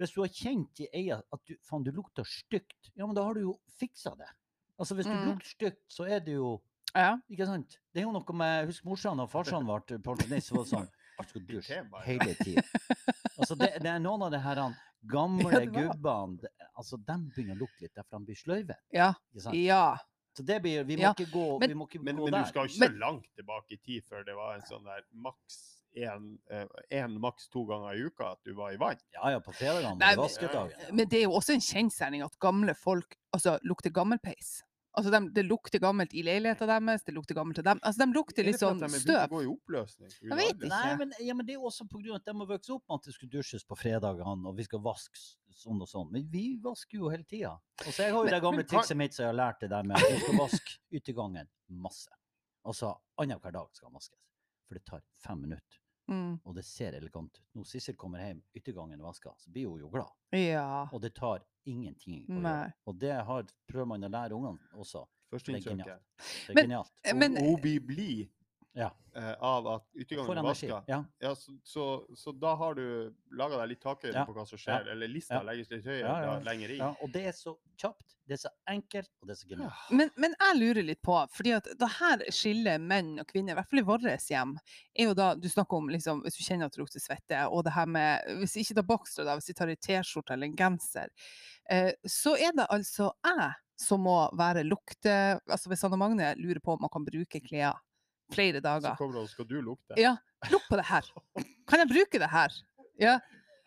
Hvis 0.00 0.14
du 0.16 0.20
har 0.22 0.28
kjent 0.32 0.80
i 0.80 0.88
egen 0.96 1.20
at 1.32 1.40
du, 1.46 1.54
faen, 1.68 1.84
du 1.84 1.90
lukter 1.92 2.24
stygt, 2.24 2.90
ja, 2.96 3.04
men 3.06 3.14
da 3.14 3.24
har 3.26 3.34
du 3.36 3.42
jo 3.44 3.54
fiksa 3.78 4.14
det. 4.16 4.28
Altså 4.80 4.96
Hvis 4.96 5.06
du 5.06 5.12
Mm. 5.12 5.26
lukter 5.28 5.46
stygt, 5.52 5.82
så 5.92 6.08
er 6.08 6.20
det 6.24 6.34
jo 6.38 6.60
Ja. 6.94 7.18
Ikke 7.30 7.46
sant? 7.46 7.76
Det 7.94 8.00
er 8.00 8.06
jo 8.08 8.12
noe 8.12 8.34
med 8.34 8.66
Husk 8.66 8.84
morsan 8.84 9.20
og 9.20 9.28
farsan 9.30 9.64
ble 9.68 9.98
pensjonist. 10.00 10.48
så 10.48 10.56
var 10.56 10.64
det 10.64 10.70
sånn 10.72 10.88
skal 11.28 11.42
dusje 11.46 11.84
hele 12.06 12.34
tida. 12.34 12.62
Altså, 13.38 13.54
det, 13.58 13.68
det 13.82 13.86
er 13.92 13.98
noen 14.00 14.22
av 14.22 14.30
de 14.32 14.38
her 14.40 14.56
gamle 15.14 15.52
Ja, 15.52 15.66
gubbene 15.70 16.48
altså, 16.76 16.96
De 16.96 17.14
begynner 17.36 17.54
å 17.54 17.60
lukte 17.60 17.82
litt, 17.82 17.94
derfor 17.94 18.18
de 18.18 18.24
blir 18.24 18.36
sløyve. 18.40 18.76
Ja. 18.92 19.12
Ikke 19.34 19.40
sant? 19.42 19.54
ja. 19.56 19.96
Så 20.34 20.44
det 20.46 20.62
blir, 20.62 20.84
vi 20.84 20.96
må 20.96 21.00
Ja, 21.02 21.12
ikke 21.12 21.30
gå, 21.30 21.58
men- 21.60 21.68
vi 21.68 21.74
må 21.74 21.86
ikke 21.88 22.02
Men, 22.02 22.16
gå 22.16 22.24
men 22.24 22.32
der. 22.32 22.42
du 22.44 22.48
skal 22.48 22.66
jo 22.66 22.72
ikke 22.72 22.88
så 22.88 22.98
langt 22.98 23.26
tilbake 23.36 23.72
i 23.72 23.76
tid 23.76 24.04
før 24.08 24.24
det 24.24 24.34
var 24.34 24.54
en 24.54 24.62
sånn 24.62 24.84
der 24.84 25.02
maks 25.12 25.79
én, 25.96 26.38
én 26.92 27.18
maks 27.20 27.48
to 27.50 27.64
ganger 27.68 27.94
i 27.98 28.06
uka 28.06 28.32
at 28.32 28.40
du 28.46 28.54
var 28.54 28.72
i 28.72 28.78
vann. 28.80 28.98
Ja, 29.16 29.30
ja, 29.34 29.40
på 29.40 29.52
fredagene. 29.52 29.96
Men- 29.98 30.18
vaskedagen. 30.18 30.94
Men 30.96 31.08
det 31.08 31.18
er 31.20 31.28
jo 31.28 31.36
også 31.38 31.54
en 31.56 31.60
kjensgjerning 31.64 32.24
at 32.24 32.38
gamle 32.38 32.74
folk 32.74 33.16
altså, 33.32 33.58
lukter 33.62 33.90
gammelpeis. 33.90 34.60
Altså, 34.98 35.10
de, 35.14 35.20
det 35.30 35.44
lukter 35.46 35.78
gammelt 35.78 36.14
i 36.18 36.22
leiligheten 36.26 36.66
deres, 36.66 37.04
det 37.06 37.14
lukter 37.14 37.34
gammelt 37.38 37.54
til 37.60 37.64
dem. 37.64 37.78
Altså, 37.82 38.02
de 38.02 38.12
lukter 38.12 38.42
Er 38.42 38.48
litt 38.48 38.58
sånn 38.58 38.80
de 38.80 38.88
er 38.88 39.02
støv. 39.04 39.28
gå 39.30 39.42
i 39.44 39.50
oppløsning? 39.50 40.10
Jeg 40.10 40.38
vet 40.40 40.56
ikke. 40.56 40.70
Nei, 40.72 40.96
men, 40.98 41.12
ja, 41.22 41.34
men 41.38 41.46
det 41.46 41.54
er 41.54 41.60
jo 41.60 41.68
også 41.70 41.86
av 41.86 42.16
at 42.16 42.24
de 42.26 42.34
har 42.40 42.48
vokst 42.50 42.72
opp 42.74 42.82
med 42.88 42.98
at 42.98 43.04
det 43.06 43.14
skulle 43.14 43.30
dusjes 43.30 43.64
på 43.64 43.78
fredagene, 43.78 44.48
og 44.50 44.56
vi 44.58 44.66
skal 44.66 44.82
vaske 44.82 45.22
sånn 45.60 45.80
og 45.80 45.88
sånn. 45.88 46.10
Men 46.10 46.26
vi 46.32 46.58
vasker 46.62 46.98
jo 46.98 47.10
hele 47.12 47.24
tida. 47.24 47.52
Altså, 47.84 48.02
jeg 48.02 48.14
har 48.16 48.24
jo 48.24 48.34
det 48.34 48.42
gamle 48.42 48.64
trikset 48.66 48.98
mitt 48.98 49.14
som 49.14 49.24
jeg 49.28 49.30
har 49.30 49.38
lært 49.38 49.60
det 49.62 49.70
der 49.70 49.86
med 49.86 49.96
at 49.96 50.10
du 50.10 50.24
skal 50.24 50.40
vaske 50.40 50.78
utegangen 50.98 51.48
masse. 51.68 52.10
Altså 52.66 52.92
annenhver 53.20 53.54
dag 53.54 53.70
skal 53.72 53.88
den 53.88 54.00
vaskes. 54.00 54.18
For 54.66 54.78
det 54.78 54.84
tar 54.86 55.02
fem 55.22 55.40
minutter, 55.42 55.79
Mm. 56.10 56.40
og 56.44 56.54
det 56.56 56.64
ser 56.64 56.92
elegant 56.98 57.38
ut. 57.38 57.44
Når 57.54 57.64
Sissel 57.70 57.94
kommer 57.96 58.18
hjem, 58.18 58.42
yttergangen 58.56 59.00
vasker, 59.00 59.32
så 59.38 59.50
blir 59.52 59.68
hun 59.70 59.80
jo 59.80 59.88
glad. 59.92 60.10
Ja. 60.32 60.88
Og 60.92 61.00
det 61.00 61.14
tar 61.14 61.44
ingenting 61.66 62.24
å 62.26 62.32
gjøre. 62.34 62.42
Nei. 62.42 62.72
Og 62.86 62.98
det 62.98 63.12
har, 63.24 63.44
prøver 63.70 63.86
man 63.86 64.02
å 64.02 64.10
lære 64.10 64.34
ungene 64.34 64.58
også. 64.74 65.04
Det 65.30 65.36
er 65.36 65.38
Førsteinntrykket. 65.38 65.78
genialt. 65.78 66.02
Det 66.18 66.50
er 66.50 66.54
Men- 66.54 66.64
genialt. 66.64 66.90
Eh, 67.04 67.14
Men 67.14 67.36
Og 67.36 67.42
hun 67.44 67.60
blir 67.62 67.80
blid 67.86 68.28
Ja. 68.72 68.90
eh, 69.16 69.32
av 69.42 69.66
at 69.66 69.84
utegangen 69.98 70.38
er 70.38 70.42
vaska. 70.46 70.76
Ja. 70.86 71.00
Ja, 71.20 71.32
så, 71.34 71.52
så, 71.66 71.84
så 72.14 72.30
da 72.38 72.52
har 72.54 72.74
du 72.78 73.12
laga 73.34 73.56
deg 73.58 73.72
litt 73.72 73.80
takhøyde 73.82 74.14
Ja. 74.14 74.22
på 74.28 74.32
hva 74.36 74.44
som 74.46 74.58
skjer, 74.62 74.86
eller 74.92 75.08
lista 75.10 75.34
Ja. 75.40 75.42
legges 75.42 75.70
litt 75.72 75.84
høyere 75.84 76.04
Ja, 76.06 76.20
ja. 76.28 76.34
lenger 76.46 76.70
i. 76.70 76.76
ja. 76.78 76.92
Og 77.02 77.10
det 77.10 77.24
er 77.26 77.32
så 77.34 77.56
kjapt, 77.76 78.14
det 78.28 78.36
er 78.36 78.42
så 78.44 78.52
enkelt, 78.70 79.10
og 79.20 79.26
det 79.26 79.34
er 79.34 79.40
så 79.40 79.48
genialt. 79.50 79.90
Men, 79.90 80.10
men 80.16 80.36
jeg 80.38 80.60
lurer 80.60 80.86
litt 80.86 81.02
på, 81.02 81.16
fordi 81.34 81.52
at 81.56 81.64
det 81.80 81.88
her 81.98 82.22
skiller 82.30 82.78
menn 82.78 83.18
og 83.18 83.26
kvinner, 83.26 83.52
i 83.52 83.58
hvert 83.58 83.70
fall 83.72 83.82
i 83.82 83.86
vårt 83.90 84.06
hjem, 84.30 84.54
er 84.94 85.04
jo 85.10 85.14
da 85.18 85.34
Du 85.34 85.48
snakker 85.50 85.76
om 85.76 85.88
liksom, 85.90 86.22
hvis 86.22 86.38
du 86.38 86.44
kjenner 86.46 86.66
at 86.70 86.72
du 86.78 86.84
lukter 86.84 87.00
svette, 87.02 87.42
og 87.50 87.64
det 87.66 87.72
her 87.74 87.86
med 87.90 88.22
Hvis 88.38 88.54
ikke 88.62 88.74
da 88.78 88.82
bokser, 88.86 89.24
da, 89.26 89.34
hvis 89.34 89.48
vi 89.50 89.54
tar 89.58 89.68
ei 89.74 89.76
T-skjorte 89.76 90.32
eller 90.38 90.46
en 90.46 90.54
genser, 90.56 91.10
eh, 91.68 91.90
så 92.06 92.36
er 92.38 92.52
det 92.54 92.70
altså 92.70 93.10
jeg 93.26 93.50
som 93.80 94.02
må 94.04 94.28
være 94.36 94.62
lukte... 94.62 95.40
Altså 95.48 95.70
hvis 95.72 95.82
Anne 95.84 95.96
Magne 95.96 96.34
lurer 96.36 96.60
på 96.60 96.74
om 96.76 96.82
man 96.84 96.90
kan 96.92 97.04
bruke 97.04 97.40
klær 97.40 97.74
flere 98.34 98.60
Så 98.60 98.64
dager. 98.66 98.96
kommer 98.96 99.14
han 99.20 99.22
og 99.26 99.28
skal 99.32 99.48
du 99.50 99.60
lukte. 99.60 99.94
Ja, 100.00 100.16
lukt 100.50 100.68
på 100.70 100.76
det 100.80 100.86
her. 100.88 101.06
Kan 101.68 101.78
jeg 101.84 101.88
bruke 101.92 102.18
det 102.22 102.30
her? 102.30 102.56
Ja. 103.00 103.18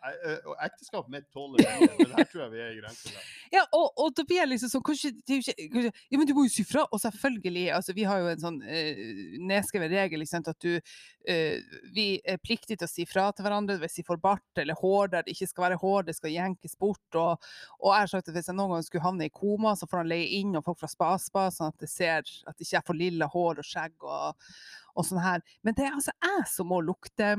Og 0.04 0.56
ekteskapet 0.60 1.12
mitt 1.12 1.26
tåler 1.32 1.62
det, 1.62 1.68
her 2.12 2.26
tror 2.28 2.42
jeg 2.42 2.50
vi 2.52 2.60
er 2.60 2.72
i 2.74 2.80
grensa. 2.82 3.12
Ja, 3.54 3.62
og, 3.72 4.10
da 4.16 4.24
blir 4.26 4.42
jeg 4.42 4.50
liksom 4.50 4.72
sånn 4.72 4.84
kanskje, 4.84 5.12
Ja, 5.30 6.18
men 6.18 6.28
du 6.28 6.34
må 6.36 6.44
jo 6.44 6.52
si 6.52 6.64
fra! 6.68 6.84
Og 6.92 7.00
selvfølgelig, 7.00 7.70
altså 7.72 7.94
vi 7.96 8.04
har 8.08 8.20
jo 8.20 8.28
en 8.28 8.42
sånn 8.42 8.58
eh, 8.68 9.00
nedskrevet 9.40 9.92
regel, 9.94 10.26
sant, 10.28 10.50
at 10.52 10.60
du 10.60 10.74
eh, 10.76 11.62
Vi 11.96 12.06
er 12.20 12.42
pliktige 12.42 12.82
til 12.82 12.88
å 12.88 12.92
si 12.92 13.08
fra 13.08 13.30
til 13.32 13.46
hverandre 13.46 13.78
hvis 13.80 13.98
vi 14.02 14.06
får 14.06 14.20
bart 14.20 14.60
eller 14.60 14.76
hår 14.78 15.12
der 15.14 15.24
det 15.24 15.34
ikke 15.34 15.50
skal 15.50 15.68
være 15.68 15.80
hår, 15.80 16.06
det 16.08 16.18
skal 16.18 16.34
jenkes 16.34 16.76
bort. 16.80 17.18
Og, 17.20 17.50
og 17.80 17.90
jeg 17.94 18.04
har 18.04 18.12
sagt 18.12 18.28
at 18.28 18.36
hvis 18.36 18.52
jeg 18.52 18.58
noen 18.58 18.76
gang 18.76 18.86
skulle 18.86 19.06
havne 19.06 19.28
i 19.28 19.34
koma, 19.34 19.72
så 19.78 19.88
får 19.88 20.02
han 20.02 20.12
leie 20.12 20.40
inn 20.40 20.56
og 20.58 20.66
folk 20.68 20.82
fra 20.82 20.90
Spaspa, 20.90 21.48
sånn 21.54 21.72
at 21.72 21.80
det 21.80 21.92
ser 21.92 22.20
at 22.24 22.58
ikke 22.58 22.76
jeg 22.76 22.88
får 22.90 23.00
lilla 23.00 23.30
hår 23.32 23.62
og 23.62 23.68
skjegg 23.68 24.08
og, 24.08 24.50
og 24.94 25.08
sånn 25.08 25.24
her. 25.24 25.44
Men 25.64 25.76
det 25.78 25.88
er 25.88 25.96
altså 25.96 26.12
jeg 26.20 26.50
som 26.52 26.68
må 26.68 26.84
lukte 26.84 27.34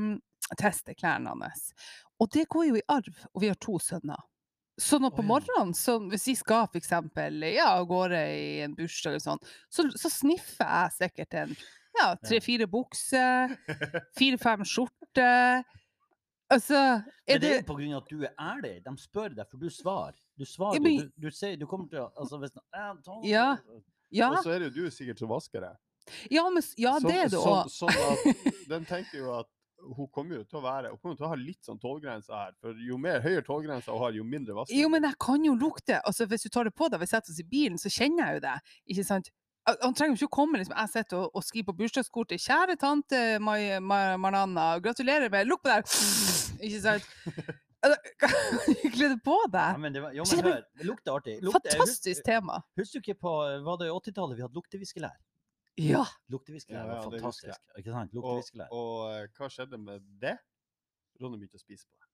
teste 0.54 0.94
klærne 0.94 1.32
hans. 1.32 1.72
Og 2.20 2.30
det 2.32 2.46
går 2.48 2.64
jo 2.70 2.78
i 2.78 2.84
arv, 2.88 3.22
og 3.34 3.42
vi 3.42 3.50
har 3.50 3.58
to 3.60 3.78
sønner. 3.82 4.20
Så 4.80 4.98
når 5.00 5.14
på 5.16 5.22
morgenen, 5.24 5.72
så 5.76 5.96
hvis 6.10 6.26
vi 6.28 6.34
skal 6.36 6.66
for 6.68 6.76
eksempel 6.76 7.40
ja, 7.48 7.70
av 7.78 7.86
gårde 7.88 8.18
i 8.36 8.60
en 8.64 8.74
bursdag 8.76 9.14
eller 9.14 9.24
sånn, 9.24 9.40
så, 9.72 9.86
så 9.96 10.10
sniffer 10.12 10.68
jeg 10.68 10.92
sikkert 10.98 11.36
en 11.40 11.54
ja, 11.96 12.10
tre-fire 12.20 12.66
bukser, 12.68 13.54
fire-fem 14.18 14.66
skjorter. 14.68 15.64
Altså, 16.52 16.76
Men 16.76 17.32
er 17.32 17.40
det 17.40 17.40
det 17.40 17.52
er 17.54 17.62
jo 17.62 17.68
på 17.72 17.78
grunn 17.80 17.94
av 17.96 18.02
at 18.04 18.10
du 18.12 18.20
er 18.28 18.34
ærlig. 18.38 18.74
De 18.84 18.92
spør 19.00 19.32
deg, 19.34 19.48
for 19.50 19.64
du 19.64 19.72
svarer. 19.72 20.20
Du 20.36 20.44
svarer, 20.44 20.84
men- 20.84 21.08
du, 21.08 21.24
du 21.26 21.32
sier, 21.32 21.56
du 21.56 21.64
kommer 21.66 21.88
til 21.90 22.04
å 22.04 22.10
altså, 22.12 22.38
hvis, 22.44 22.52
«Ja, 23.24 23.56
Ja. 24.14 24.28
Og 24.30 24.44
så 24.44 24.52
er 24.54 24.60
det 24.62 24.68
jo 24.70 24.84
du 24.84 24.90
sikkert 24.94 25.18
som 25.18 25.32
vasker 25.32 25.64
det. 25.64 25.72
ja, 26.30 26.44
men, 26.52 26.62
ja 26.78 26.92
det 27.02 27.16
er 27.16 27.30
det 27.32 27.40
sånn, 27.40 27.64
òg. 27.64 27.72
sånn 27.72 27.96
at 27.96 28.68
den 28.70 28.84
tenker 28.86 29.18
jo 29.18 29.32
at 29.40 29.48
hun 29.96 30.08
kommer 30.14 30.36
jo 30.40 30.44
til 30.48 30.58
å 30.58 30.62
være 30.64 30.90
Hun 30.90 30.98
kommer 30.98 31.16
til 31.18 31.26
å 31.26 31.30
ha 31.30 31.36
litt 31.38 31.62
sånn 31.66 31.78
tålgrense 31.82 32.32
her. 32.32 32.54
For 32.60 32.78
jo 32.80 32.96
mer 32.98 33.20
høyere 33.24 33.44
tålgrense 33.46 33.92
hun 33.92 34.00
har, 34.02 34.14
jo 34.16 34.24
mindre 34.24 34.56
vasking. 34.56 34.80
Jo, 34.80 34.88
men 34.92 35.04
jeg 35.04 35.18
kan 35.22 35.44
jo 35.44 35.54
lukte. 35.54 36.00
Altså, 36.02 36.26
hvis 36.30 36.46
du 36.46 36.48
tar 36.48 36.64
det 36.68 36.74
på 36.74 36.88
deg, 36.88 37.00
hvis 37.02 37.12
vi 37.12 37.16
setter 37.16 37.34
oss 37.34 37.42
i 37.42 37.48
bilen, 37.50 37.78
så 37.78 37.92
kjenner 37.92 38.26
jeg 38.30 38.38
jo 38.40 38.44
det. 38.46 38.54
Ikke 38.94 39.04
sant? 39.06 39.30
Han 39.82 39.94
trenger 39.98 40.14
jo 40.14 40.20
ikke 40.22 40.30
å 40.30 40.36
komme 40.36 40.60
liksom, 40.60 40.76
Jeg 40.78 40.90
sitter 40.92 41.24
og, 41.24 41.30
og 41.34 41.42
skriver 41.42 41.66
på 41.72 41.76
bursdagskortet 41.80 42.38
'Kjære 42.38 42.76
tante 42.78 43.22
Mai- 43.42 43.80
Mai, 43.82 44.14
Marnanna, 44.16 44.78
gratulerer 44.78 45.30
med 45.30 45.48
Lukk 45.50 45.64
på 45.64 45.72
det 45.72 45.78
her!' 45.80 45.86
Ikke 46.66 46.82
sant? 46.84 47.08
Altså, 47.86 47.98
kle 48.90 49.08
det 49.12 49.18
på 49.22 49.34
Ja, 49.52 49.76
men 49.78 49.92
det 49.92 50.00
var, 50.02 50.14
jo, 50.16 50.24
men 50.32 50.44
hør, 50.44 50.62
det 50.78 50.86
lukter 50.88 51.12
artig. 51.12 51.34
Lukte, 51.44 51.70
Fantastisk 51.70 52.18
husker, 52.18 52.24
tema. 52.32 52.62
husker 52.74 52.98
du 52.98 53.04
ikke 53.04 53.20
på 53.20 53.34
Var 53.62 53.76
det 53.82 53.90
80-tallet 53.92 54.38
vi 54.38 54.42
hadde 54.42 54.58
lukteviskelær? 54.58 55.14
Ja. 55.76 56.04
Lukteviskelær 56.32 56.82
Ja, 56.82 56.86
var 56.94 57.10
fantastisk. 57.10 57.60
Ikke 57.76 57.92
sant? 57.92 58.10
og, 58.14 58.20
Lukteviskelær. 58.22 58.68
og 58.72 59.12
eh, 59.12 59.28
hva 59.36 59.48
skjedde 59.52 59.78
med 59.78 60.04
det? 60.22 60.36
Ronny 61.20 61.38
begynte 61.40 61.60
å 61.60 61.62
spise 61.62 61.84
på 61.86 61.94
det. 61.96 62.06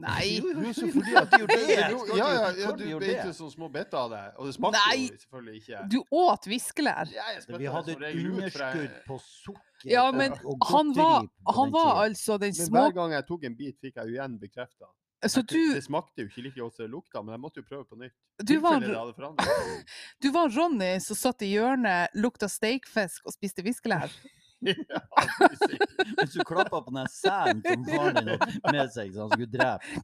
Nei. 0.00 0.36
Jo, 0.38 0.70
så 0.72 0.86
fordi 0.94 1.16
at 1.18 1.32
du 1.32 1.40
gjorde 1.42 1.56
det! 1.66 1.78
Ja, 2.14 2.26
ja, 2.30 2.50
ja, 2.54 2.70
du 2.78 2.84
du 2.84 2.98
beit 3.02 3.24
jo 3.26 3.32
sånne 3.34 3.54
små 3.56 3.68
biter 3.74 3.98
av 3.98 4.12
det. 4.12 4.22
Og 4.38 4.46
det 4.46 4.54
smakte 4.54 4.82
Nei. 4.86 5.00
jo 5.08 5.18
selvfølgelig 5.24 5.60
ikke. 5.62 5.80
Du 5.90 5.98
åt 6.20 6.46
viskelær. 6.52 7.10
Ja, 7.16 7.26
Vi 7.50 7.72
hadde 7.74 7.96
et 7.98 8.20
underskudd 8.22 8.94
på 9.08 9.18
sukker 9.24 9.90
Ja, 9.90 10.06
men 10.14 10.36
og 10.44 10.64
Han 10.70 10.94
var, 10.94 11.26
han 11.56 11.74
var 11.74 12.04
altså 12.04 12.38
den 12.38 12.54
Men 12.54 12.66
små 12.68 12.86
hver 12.86 12.96
gang 13.00 13.16
jeg 13.18 13.26
tok 13.32 13.44
en 13.50 13.56
bit, 13.58 13.78
fikk 13.82 13.98
jeg 13.98 14.14
igjen 14.14 14.38
bekrefta. 14.38 14.88
Så 15.28 15.42
du, 15.42 15.74
Det 15.74 15.82
smakte 15.84 16.22
jo 16.22 16.30
ikke 16.30 16.42
like 16.46 16.60
godt 16.60 16.76
som 16.76 16.84
det 16.86 16.90
lukta, 16.94 17.20
men 17.22 17.34
jeg 17.34 17.40
måtte 17.42 17.60
jo 17.60 17.66
prøve 17.68 17.84
på 17.84 17.98
nytt. 18.00 18.14
du, 18.40 18.54
var, 18.64 18.80
du 20.22 20.30
var 20.32 20.48
Ronny 20.54 20.94
som 21.04 21.18
satt 21.18 21.42
i 21.44 21.50
hjørnet, 21.52 22.14
lukta 22.16 22.48
steikfisk 22.48 23.26
og 23.28 23.36
spiste 23.36 23.64
viskelær. 23.66 24.12
Ja. 24.60 24.98
Hvis 26.18 26.34
du 26.34 26.42
klappa 26.44 26.82
på 26.84 26.92
den 26.92 27.06
selen 27.08 27.62
som 27.64 27.84
faren 27.86 28.18
din 28.18 28.26
hadde 28.28 28.74
med 28.74 28.90
seg, 28.92 29.14
så 29.14 29.22
han 29.24 29.30
skulle 29.32 29.46
drepe 29.48 30.02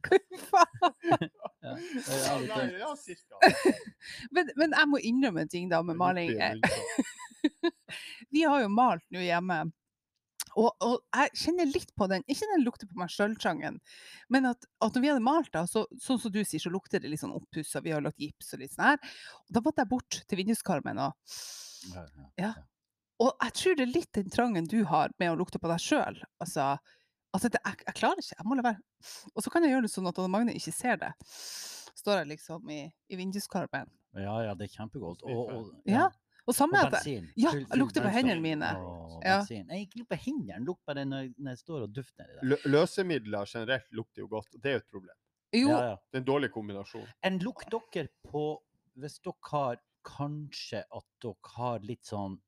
Hva 0.49 0.63
faen? 0.71 1.27
ja. 1.61 1.75
Ja, 2.47 2.63
ja, 2.79 2.89
cirka. 2.97 3.37
Men, 4.33 4.49
men 4.57 4.73
jeg 4.73 4.89
må 4.89 4.97
innrømme 5.05 5.43
en 5.45 5.51
ting 5.51 5.69
da 5.69 5.83
med 5.85 5.99
maling. 6.01 6.33
Vi 8.33 8.47
har 8.49 8.63
jo 8.63 8.71
malt 8.73 9.05
nå 9.13 9.21
hjemme. 9.21 9.59
Og, 10.57 10.71
og 10.81 10.95
jeg 11.13 11.33
kjenner 11.43 11.67
litt 11.69 11.91
på 11.93 12.07
den, 12.09 12.23
ikke 12.25 12.47
den 12.49 12.63
lukter 12.65 12.89
på 12.89 12.97
meg 12.97 13.11
sjøl-trangen, 13.13 13.75
men 14.33 14.47
at, 14.49 14.65
at 14.81 14.95
når 14.97 15.03
vi 15.03 15.11
hadde 15.11 15.25
malt, 15.25 15.51
da, 15.53 15.61
så, 15.69 15.83
sånn 16.01 16.17
som 16.23 16.33
du 16.33 16.39
sier, 16.41 16.63
så 16.63 16.71
lukter 16.73 17.03
det 17.03 17.11
litt 17.11 17.21
sånn 17.21 17.35
oppussa, 17.37 17.83
vi 17.85 17.93
har 17.93 18.01
lagt 18.01 18.17
gips 18.21 18.55
og 18.57 18.63
litt 18.63 18.73
sånn 18.73 18.87
her. 18.89 18.97
Og 19.43 19.53
da 19.53 19.61
måtte 19.61 19.85
jeg 19.85 19.91
bort 19.91 20.19
til 20.25 20.41
vinduskarmen. 20.41 21.03
Og, 21.05 21.37
Ja, 21.93 22.03
ja. 22.17 22.27
Ja. 22.41 22.51
og 23.21 23.35
jeg 23.45 23.53
tror 23.59 23.77
det 23.77 23.85
er 23.85 23.93
litt 23.93 24.13
den 24.17 24.33
trangen 24.33 24.65
du 24.67 24.79
har 24.89 25.13
med 25.21 25.29
å 25.31 25.37
lukte 25.37 25.61
på 25.61 25.69
deg 25.69 25.79
sjøl. 25.83 26.17
Altså, 26.41 26.71
altså 27.37 27.51
det, 27.53 27.61
jeg, 27.61 27.83
jeg 27.85 27.99
klarer 28.01 28.23
ikke, 28.25 28.37
jeg 28.41 28.49
må 28.49 28.57
la 28.57 28.65
være. 28.71 28.81
Og 29.35 29.45
så 29.45 29.53
kan 29.53 29.63
jeg 29.63 29.75
gjøre 29.75 29.85
det 29.85 29.93
sånn 29.93 30.09
at 30.09 30.23
Magne 30.33 30.57
ikke 30.57 30.73
ser 30.73 30.97
det. 31.05 31.13
Står 31.97 32.23
jeg 32.23 32.31
liksom 32.33 32.69
i, 32.73 32.83
i 33.13 33.17
vinduskarmen. 33.19 33.93
ja, 34.17 34.33
ja, 34.47 34.55
det 34.57 34.71
er 34.71 34.73
kjempegodt. 34.79 35.21
Og, 35.29 35.53
og, 35.53 35.69
Ja. 35.85 36.09
Og 36.47 36.53
Og 36.53 36.55
samme 36.55 36.79
bensin. 36.87 37.25
Ja, 37.35 37.51
jeg 37.51 37.79
lukter 37.79 38.05
på 38.05 38.11
hendene 38.13 38.39
mine. 38.39 38.69
Ja. 39.19 39.41
Jeg 39.49 39.87
ikke 39.87 39.99
lukt 39.99 40.11
på 40.13 40.19
hendene, 40.23 40.59
lukt 40.63 40.93
det 40.95 41.03
når, 41.09 41.31
jeg 41.49 41.59
står 41.59 41.87
og 41.87 41.95
dufter 41.95 42.23
i 42.23 42.37
det. 42.37 42.43
der. 42.53 42.69
løsemidler 42.71 43.49
generelt 43.51 43.89
lukter 43.91 44.23
jo 44.23 44.29
godt, 44.31 44.55
og 44.55 44.63
det 44.63 44.71
er 44.71 44.77
jo 44.77 44.83
et 44.83 44.91
problem. 44.93 45.17
jo, 45.53 45.67
Ja, 45.69 45.81
ja. 45.89 45.97
Det 46.11 46.19
er 46.19 46.23
en 46.23 46.29
dårlig 46.29 46.51
kombinasjon. 46.53 47.07
En 47.27 47.39
lukt 47.43 47.67
dere 47.71 48.07
på 48.31 48.45
hvis 48.97 49.19
dere 49.19 49.51
har 49.51 49.81
kanskje 50.07 50.83
at 50.87 51.07
dere 51.21 51.53
har 51.57 51.83
litt 51.83 52.07
sånn 52.07 52.39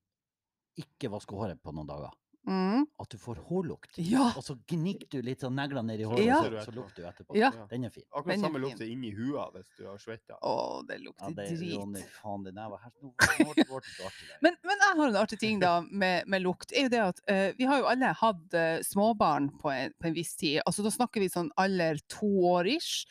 ikke 0.80 1.12
vaske 1.12 1.36
håret 1.36 1.60
på 1.62 1.74
noen 1.76 1.90
dager. 1.90 2.16
Mm, 2.48 2.86
At 3.00 3.10
du 3.10 3.18
får 3.18 3.36
hårlukt. 3.50 3.98
ja, 3.98 4.34
Og 4.38 4.44
så 4.44 4.56
gnikker 4.68 5.10
du 5.20 5.22
litt 5.22 5.42
sånn 5.44 5.56
neglene 5.56 5.88
ned 5.94 6.00
i 6.00 6.04
håret, 6.08 6.26
Ja. 6.26 6.38
og 6.40 6.64
så, 6.66 6.72
lukter 6.76 7.04
du 7.04 7.08
etterpå. 7.10 7.36
Ja. 7.38 7.50
Den 7.70 7.84
er 7.86 7.90
fin. 7.90 8.04
Akkurat 8.12 8.26
Den 8.36 8.40
er 8.40 8.48
samme 8.48 8.60
lukter 8.64 8.86
inni 8.90 9.12
hua 9.16 9.50
hvis 9.54 9.68
du 9.78 9.86
har 9.88 9.98
svetta. 9.98 10.38
å, 10.42 10.86
det 10.88 10.98
Ja, 11.00 11.04
lukter 11.10 11.36
det 11.36 11.46
er 11.52 11.56
Ronny, 11.80 12.00
drit. 12.00 12.10
faen, 12.22 12.44
det 12.44 12.54
der 12.56 12.70
var. 12.70 12.80
Men, 14.42 14.56
men 14.64 14.78
jeg 14.80 14.96
har 14.98 15.08
en 15.08 15.16
artig 15.20 15.40
ting 15.40 15.60
da 15.60 15.82
med, 15.82 16.28
med 16.28 16.42
lukt. 16.42 16.72
er 16.72 16.88
jo 16.88 16.90
det 16.94 17.02
at 17.04 17.20
uh, 17.30 17.50
Vi 17.58 17.66
har 17.66 17.80
jo 17.82 17.86
alle 17.92 18.14
hatt 18.14 18.56
uh, 18.56 18.80
småbarn 18.86 19.50
på 19.60 19.72
en, 19.74 19.94
på 20.00 20.08
en 20.08 20.14
viss 20.16 20.36
tid. 20.40 20.62
altså 20.66 20.84
Da 20.86 20.92
snakker 20.94 21.20
vi 21.24 21.30
sånn 21.30 21.52
alder 21.60 22.00
to 22.08 22.30
år 22.54 22.68
ish, 22.68 23.06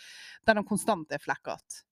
der 0.47 0.55
de 0.59 0.64
konstant 0.64 1.11
er 1.12 1.18
flekkete. 1.22 1.85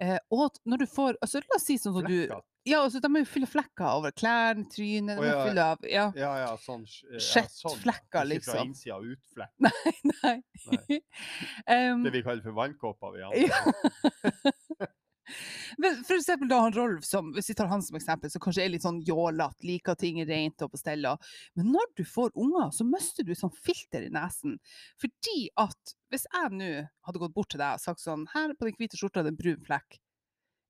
Eh, 0.00 0.18
og 0.30 0.42
at 0.50 0.58
når 0.68 0.82
du 0.82 0.86
får 0.92 1.16
altså 1.24 1.40
La 1.40 1.56
oss 1.56 1.64
si 1.64 1.78
sånn 1.80 1.94
som 1.96 2.04
du. 2.04 2.26
Ja, 2.66 2.80
altså, 2.82 2.98
de 3.02 3.10
er 3.12 3.22
jo 3.22 3.28
fulle 3.30 3.46
av 3.46 3.52
flekker 3.52 3.86
over 3.86 4.14
klærne, 4.16 4.66
trynet. 4.72 5.20
De 5.20 5.24
er 5.24 5.30
ja. 5.30 5.44
fulle 5.46 5.66
av 5.72 5.86
Ja. 5.86 6.06
Ja, 6.18 6.32
ja, 6.42 6.50
sånn 6.58 6.82
Skjettflekker, 6.90 8.20
ja, 8.20 8.26
liksom. 8.32 8.36
Ikke 8.36 8.50
fra 8.50 8.58
liksom. 8.58 8.72
innsida 8.72 8.98
og 8.98 9.14
utflekk. 9.14 9.52
Nei, 9.66 9.94
nei. 10.10 10.36
Nei. 10.74 11.00
um, 11.92 12.04
Det 12.06 12.14
vi 12.16 12.22
kaller 12.26 12.46
for 12.46 12.58
vannkopper. 12.58 13.16
Vi 13.16 13.46
Ja. 14.82 14.92
Men 15.82 16.04
for 16.06 16.14
eksempel 16.14 16.48
da 16.48 16.60
han 16.62 16.74
Rolf, 16.74 17.04
som, 17.04 17.32
hvis 17.34 17.50
vi 17.50 17.56
tar 17.58 17.70
han 17.70 17.82
som 17.82 17.98
eksempel, 17.98 18.30
som 18.30 18.42
kanskje 18.42 18.62
er 18.64 18.70
litt 18.72 18.84
sånn 18.84 19.00
jålete, 19.06 19.66
liker 19.66 19.98
ting 19.98 20.20
rent 20.28 20.62
og 20.62 20.72
på 20.72 20.80
stell. 20.80 21.06
Men 21.58 21.72
når 21.74 21.90
du 21.98 22.04
får 22.06 22.34
unger, 22.34 22.70
så 22.74 22.86
mister 22.86 23.26
du 23.26 23.34
sånn 23.38 23.54
filter 23.54 24.06
i 24.06 24.12
nesen. 24.14 24.58
Fordi 25.02 25.38
at 25.62 25.96
hvis 26.14 26.28
jeg 26.30 26.54
nå 26.54 26.72
hadde 27.08 27.22
gått 27.22 27.34
bort 27.34 27.50
til 27.54 27.62
deg 27.62 27.78
og 27.78 27.82
sagt 27.82 27.98
sånn 27.98 28.28
Her 28.30 28.52
på 28.54 28.68
den 28.68 28.76
hvite 28.78 28.98
skjorta 28.98 29.20
er 29.20 29.26
det 29.26 29.34
en 29.34 29.40
brun 29.40 29.64
flekk. 29.66 29.98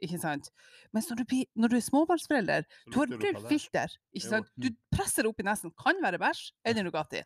Ikke 0.05 0.19
sant? 0.21 0.51
Mens 0.93 1.09
når 1.11 1.23
du, 1.23 1.37
når 1.57 1.73
du 1.73 1.77
er 1.79 1.85
småbarnsforelder, 1.87 2.67
du 2.93 2.99
har 3.01 3.13
null 3.13 3.39
filter. 3.49 3.95
Ikke 4.13 4.29
sant? 4.29 4.51
Du 4.61 4.69
presser 4.93 5.29
opp 5.29 5.41
i 5.41 5.47
nesen. 5.47 5.73
Kan 5.81 6.03
være 6.05 6.21
bæsj 6.21 6.51
eller 6.69 6.85
Nugatti. 6.87 7.23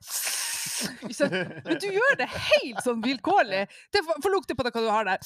Men 1.11 1.79
du 1.81 1.87
gjør 1.93 2.17
det 2.21 2.27
helt 2.31 2.83
sånn 2.85 3.01
vilkårlig. 3.05 3.63
Det 3.95 4.03
får 4.07 4.21
får 4.25 4.35
lukte 4.35 4.57
på 4.59 4.65
det 4.67 4.73
hva 4.75 4.83
du 4.85 4.89
har 4.93 5.07
der. 5.09 5.23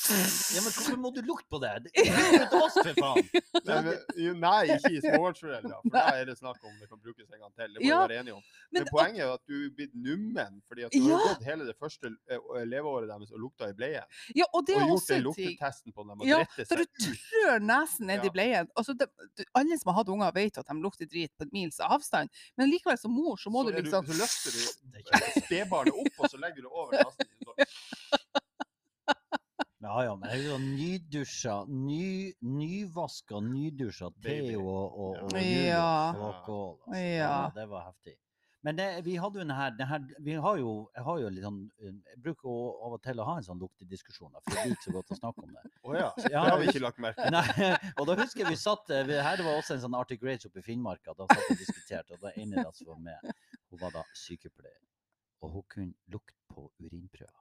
Ja, 0.55 0.61
men 0.65 0.73
hvorfor 0.75 0.99
må 1.01 1.11
du 1.15 1.21
lukte 1.27 1.49
på 1.51 1.61
det? 1.63 1.73
Det 1.87 2.05
er 2.05 2.47
jo 2.51 2.61
oss, 2.65 2.77
for 2.79 2.95
faen! 2.99 3.29
Nei, 3.65 3.79
men, 3.89 4.41
nei, 4.41 4.61
ikke 4.77 4.93
i 4.95 5.01
småbarnsforeldre. 5.05 5.81
For 5.85 5.95
da 5.97 6.05
er 6.21 6.29
det 6.31 6.37
snakk 6.39 6.61
om 6.69 6.75
det 6.81 6.89
kan 6.91 7.01
brukes 7.03 7.27
en 7.35 7.43
gang 7.45 7.53
til. 7.59 7.75
Det 7.75 7.83
må 7.83 7.89
Ja, 7.89 8.01
være 8.05 8.19
enige 8.23 8.37
om. 8.39 8.43
Men, 8.75 8.83
Men 8.85 8.91
poenget 8.93 9.25
er 9.27 9.33
at 9.35 9.45
du 9.51 9.57
er 9.67 9.73
blitt 9.79 9.95
nummen, 9.95 10.61
fordi 10.69 10.87
at 10.89 10.95
du 10.95 11.01
Ja. 11.05 11.19
har 11.19 11.35
gått 11.35 11.45
hele 11.49 11.67
det 11.69 11.77
første 11.81 12.13
eh, 12.31 12.65
leveåret 12.71 13.09
deres 13.11 13.33
og 13.35 13.43
lukta 13.45 13.71
i 13.71 13.77
bleien. 13.79 14.05
ja, 14.35 14.47
og 14.53 14.67
det 14.67 14.77
Og 14.77 14.83
er 14.83 14.87
gjort 14.89 15.01
også 15.03 15.15
den 15.15 15.25
luktetesten 15.29 15.93
på 15.95 16.03
dem 16.09 16.21
og 16.21 16.27
Ja, 16.29 16.39
drette 16.45 16.65
du 16.65 16.65
seg 16.65 16.81
ut. 16.85 17.09
trør 17.35 17.59
nesen 17.63 18.07
ned 18.11 18.25
i 18.25 18.31
bleien. 18.35 18.69
Altså, 18.77 18.95
det, 18.99 19.09
du- 19.39 19.45
alle 19.55 19.79
som 19.81 19.93
har 19.93 20.01
hatt 20.03 20.09
unger, 20.15 20.33
vet 20.35 20.59
at 20.59 20.67
de 20.71 20.79
lukter 20.83 21.07
drit 21.11 21.33
på 21.39 21.45
en 21.47 21.53
mils 21.53 21.81
avstand. 21.81 22.31
Men 22.59 22.71
likevel, 22.71 22.99
som 22.99 23.11
mor, 23.15 23.37
så 23.41 23.51
må 23.51 23.65
så, 23.65 23.71
du 23.71 23.81
liksom 23.83 24.05
liksom 24.05 24.07
så 24.07 24.19
løfter 24.21 24.51
du 24.51 24.61
Det 24.91 24.95
er 24.95 25.05
ikke- 25.05 25.24
spedbarnet 25.41 25.95
opp, 26.05 26.19
og 26.25 26.31
så 26.33 26.41
legger 26.43 26.63
du 26.63 26.69
det 26.69 26.73
over 26.73 26.93
nesen. 27.01 27.31
Ja, 29.85 29.99
ja, 30.07 30.15
men 30.17 30.31
jeg 30.33 30.41
er 30.41 30.47
jo 30.49 30.59
nydusja, 30.63 31.55
ny, 31.69 32.33
nyvaska, 32.41 33.37
nydusja. 33.45 34.09
Theo 34.25 34.63
og, 34.65 34.95
og, 34.97 35.19
og 35.27 35.35
Ja. 35.37 35.75
Ja. 35.77 36.29
Altså. 36.31 36.57
Ja. 36.97 37.35
det 37.55 37.67
var 37.69 37.91
heftig. 37.91 38.15
Men 38.65 38.79
det, 38.79 38.87
vi 39.05 39.19
hadde 39.21 39.37
jo 39.37 39.45
den 39.45 39.53
her, 39.53 39.75
den 39.77 39.87
her 39.91 40.01
vi 40.25 40.39
har 40.41 40.57
jo, 40.57 40.71
Jeg 40.97 41.05
har 41.05 41.19
jo 41.21 41.29
litt 41.35 41.45
sånn 41.45 41.59
Jeg 41.85 42.17
bruker 42.25 42.49
jo 42.49 42.55
av 42.87 42.95
og 42.97 43.03
til 43.05 43.21
å 43.21 43.27
ha 43.29 43.35
en 43.37 43.45
sånn 43.45 43.61
luktediskusjon, 43.61 44.33
for 44.41 44.57
jeg 44.57 44.71
liker 44.73 44.87
så 44.89 44.95
godt 44.97 45.13
å 45.13 45.19
snakke 45.19 45.45
om 45.45 45.53
det. 45.53 45.65
Å 45.85 45.99
ja. 45.99 46.09
Det 46.17 46.33
har 46.33 46.57
vi 46.63 46.71
ikke 46.73 46.81
lagt 46.87 47.03
merke 47.05 47.21
til. 47.27 47.37
Nei, 47.37 47.69
og 48.01 48.09
da 48.09 48.17
husker 48.23 48.41
jeg 48.47 48.55
vi 48.55 48.61
satt 48.65 48.89
eh, 48.89 49.05
vi- 49.11 49.21
Her 49.21 49.45
var 49.45 49.61
også 49.61 49.77
en 49.77 49.85
sånn 49.85 49.99
Arctic 50.01 50.23
Grades 50.25 50.49
oppe 50.49 50.65
i 50.65 50.67
Finnmark. 50.71 51.05
Da 51.13 51.29
satt 51.29 51.45
vi 51.45 51.59
og 51.59 51.61
diskuterte, 51.61 52.17
og 52.17 52.25
da 52.25 52.33
ene 52.41 52.65
av 52.65 52.73
oss 52.73 52.81
var 52.89 52.97
med. 53.05 53.37
Hun 53.69 53.85
var 53.85 53.93
da 54.01 54.07
sykepleier, 54.17 54.81
og 55.45 55.51
hun 55.59 55.65
kunne 55.75 55.95
lukte 56.13 56.35
på 56.51 56.67
urinprøver. 56.81 57.41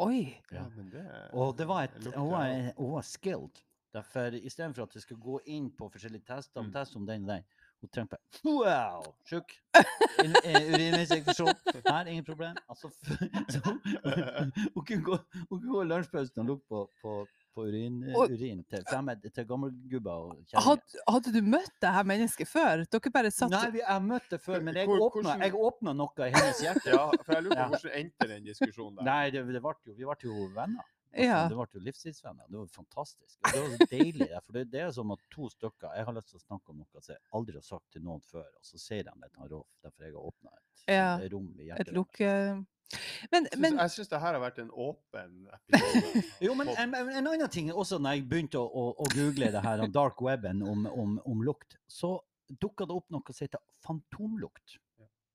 Oi! 0.00 0.20
Ja. 0.52 0.66
men 0.76 0.90
det 0.92 1.02
Og 1.32 1.56
det 1.58 1.66
var 1.68 1.84
et, 1.88 1.96
hun, 2.14 2.30
var, 2.30 2.72
hun 2.78 2.92
var 2.98 3.02
skilled. 3.06 3.62
Derfor 3.94 4.36
istedenfor 4.38 4.84
at 4.86 4.94
jeg 4.94 5.02
skulle 5.02 5.22
gå 5.22 5.40
inn 5.50 5.70
på 5.74 5.88
forskjellige 5.90 6.22
tester, 6.28 6.62
Mm. 6.62 6.72
test 6.76 6.94
om 6.96 7.06
den 7.08 7.24
og 7.26 7.32
den, 7.34 7.42
hun 7.80 7.90
trengte 7.90 8.18
Wow! 8.46 9.02
Sjuk. 9.26 9.50
In- 10.24 10.36
Urininfeksjon. 10.46 11.54
Her, 11.86 12.06
ingen 12.06 12.24
problem. 12.24 12.56
Altså, 12.68 12.90
så, 13.52 13.60
hun, 13.66 14.84
kunne 14.86 15.02
gå, 15.02 15.18
hun 15.48 15.58
kunne 15.58 15.72
gå 15.74 15.82
lunsjpausen 15.90 16.42
og 16.44 16.46
lukte 16.52 16.68
på, 16.70 16.84
på, 17.02 17.14
på 17.54 17.64
urin, 17.68 18.02
eh, 18.04 18.14
Og- 18.16 18.30
urin 18.30 18.64
til, 18.70 18.84
gamle 19.46 19.70
gubber 19.90 20.10
og 20.10 20.36
kjerringer. 20.46 20.60
hadde 21.08 21.32
du 21.32 21.40
møtt 21.42 21.72
det 21.80 21.90
her 21.96 22.04
mennesket 22.04 22.48
før? 22.48 22.84
Dere 22.90 23.10
bare 23.12 23.30
satt 23.30 23.50
Nei, 23.50 23.70
vi, 23.70 23.78
jeg 23.78 23.86
har 23.88 24.00
møtt 24.00 24.28
det 24.30 24.40
før, 24.40 24.62
men 24.62 24.74
jeg 24.74 24.86
Hvor- 24.86 25.00
åpna, 25.10 25.22
hvordan- 25.22 25.40
jeg 25.42 25.52
åpna 25.54 25.92
noe 25.96 26.26
i 26.28 26.30
hennes 26.30 26.60
hjerte. 26.62 26.86
Ja, 26.94 27.10
for 27.24 27.32
jeg 27.34 27.42
lurer 27.44 27.56
Ja. 27.56 27.68
på 27.68 27.70
hvordan 27.80 27.96
endte 28.04 28.28
den 28.28 28.44
diskusjonen 28.44 28.96
der. 28.96 29.04
Nei, 29.04 29.30
det, 29.30 29.46
det 29.52 29.62
ble 29.62 29.74
jo, 29.86 29.92
vi 29.94 30.04
ble 30.04 30.16
jo 30.22 30.48
venner. 30.54 30.84
Altså, 31.12 31.26
Ja. 31.26 31.38
Det 31.48 31.56
ble 31.58 31.66
jo 31.74 31.80
livstidsvenner. 31.86 32.44
Det 32.48 32.58
var 32.58 32.66
fantastisk. 32.74 33.38
Og 33.44 33.52
det 33.52 33.62
var 33.62 33.86
deilig. 33.90 34.28
For 34.46 34.52
det, 34.58 34.64
det 34.70 34.80
er 34.80 34.90
som 34.94 35.10
at 35.10 35.22
to 35.34 35.48
stykker 35.50 35.94
Jeg 35.96 36.04
har 36.06 36.12
lyst 36.14 36.28
til 36.30 36.38
å 36.38 36.44
snakke 36.44 36.70
om 36.70 36.76
noe 36.82 37.00
som 37.02 37.14
jeg 37.14 37.18
aldri 37.34 37.54
har 37.58 37.66
sagt 37.66 37.88
til 37.92 38.02
noen 38.06 38.20
før, 38.22 38.46
og 38.46 38.64
så 38.64 38.78
sier 38.78 39.02
de 39.08 39.10
det 39.22 39.30
til 39.32 39.40
han 39.42 39.50
Rolf. 39.50 39.66
Derfor 39.82 40.04
jeg 40.06 40.14
har 40.14 40.28
åpna 40.30 40.50
et, 40.54 40.84
Ja, 40.88 41.08
et 41.18 41.32
rom 41.32 41.48
i 41.58 41.62
et 41.62 41.66
hjertet. 41.72 41.94
lukke... 41.94 42.34
Men, 43.30 43.44
syns- 43.46 43.60
men 43.62 43.76
jeg 43.78 43.90
syns 43.94 44.08
det 44.10 44.18
her 44.18 44.34
har 44.34 44.40
vært 44.42 44.56
en 44.58 44.70
åpen 44.74 45.34
episode. 45.54 46.22
Jo, 46.46 46.54
men 46.58 46.68
en, 46.74 46.94
en 46.98 47.10
en 47.20 47.26
annen 47.30 47.48
ting 47.54 47.68
også, 47.70 47.98
når 48.02 48.16
jeg 48.16 48.24
begynte 48.32 48.58
å, 48.58 48.66
å, 48.66 48.86
å 48.98 49.06
google 49.14 49.50
det 49.54 49.62
her 49.62 49.82
om 49.84 49.92
dark 49.94 50.18
weben 50.26 50.62
om, 50.66 50.86
om, 50.90 51.12
om 51.24 51.42
lukt, 51.46 51.76
så 51.86 52.16
dukka 52.50 52.86
det 52.90 52.96
opp 52.96 53.06
noe 53.14 53.30
som 53.30 53.44
heter 53.46 53.62
fantomlukt. 53.86 54.78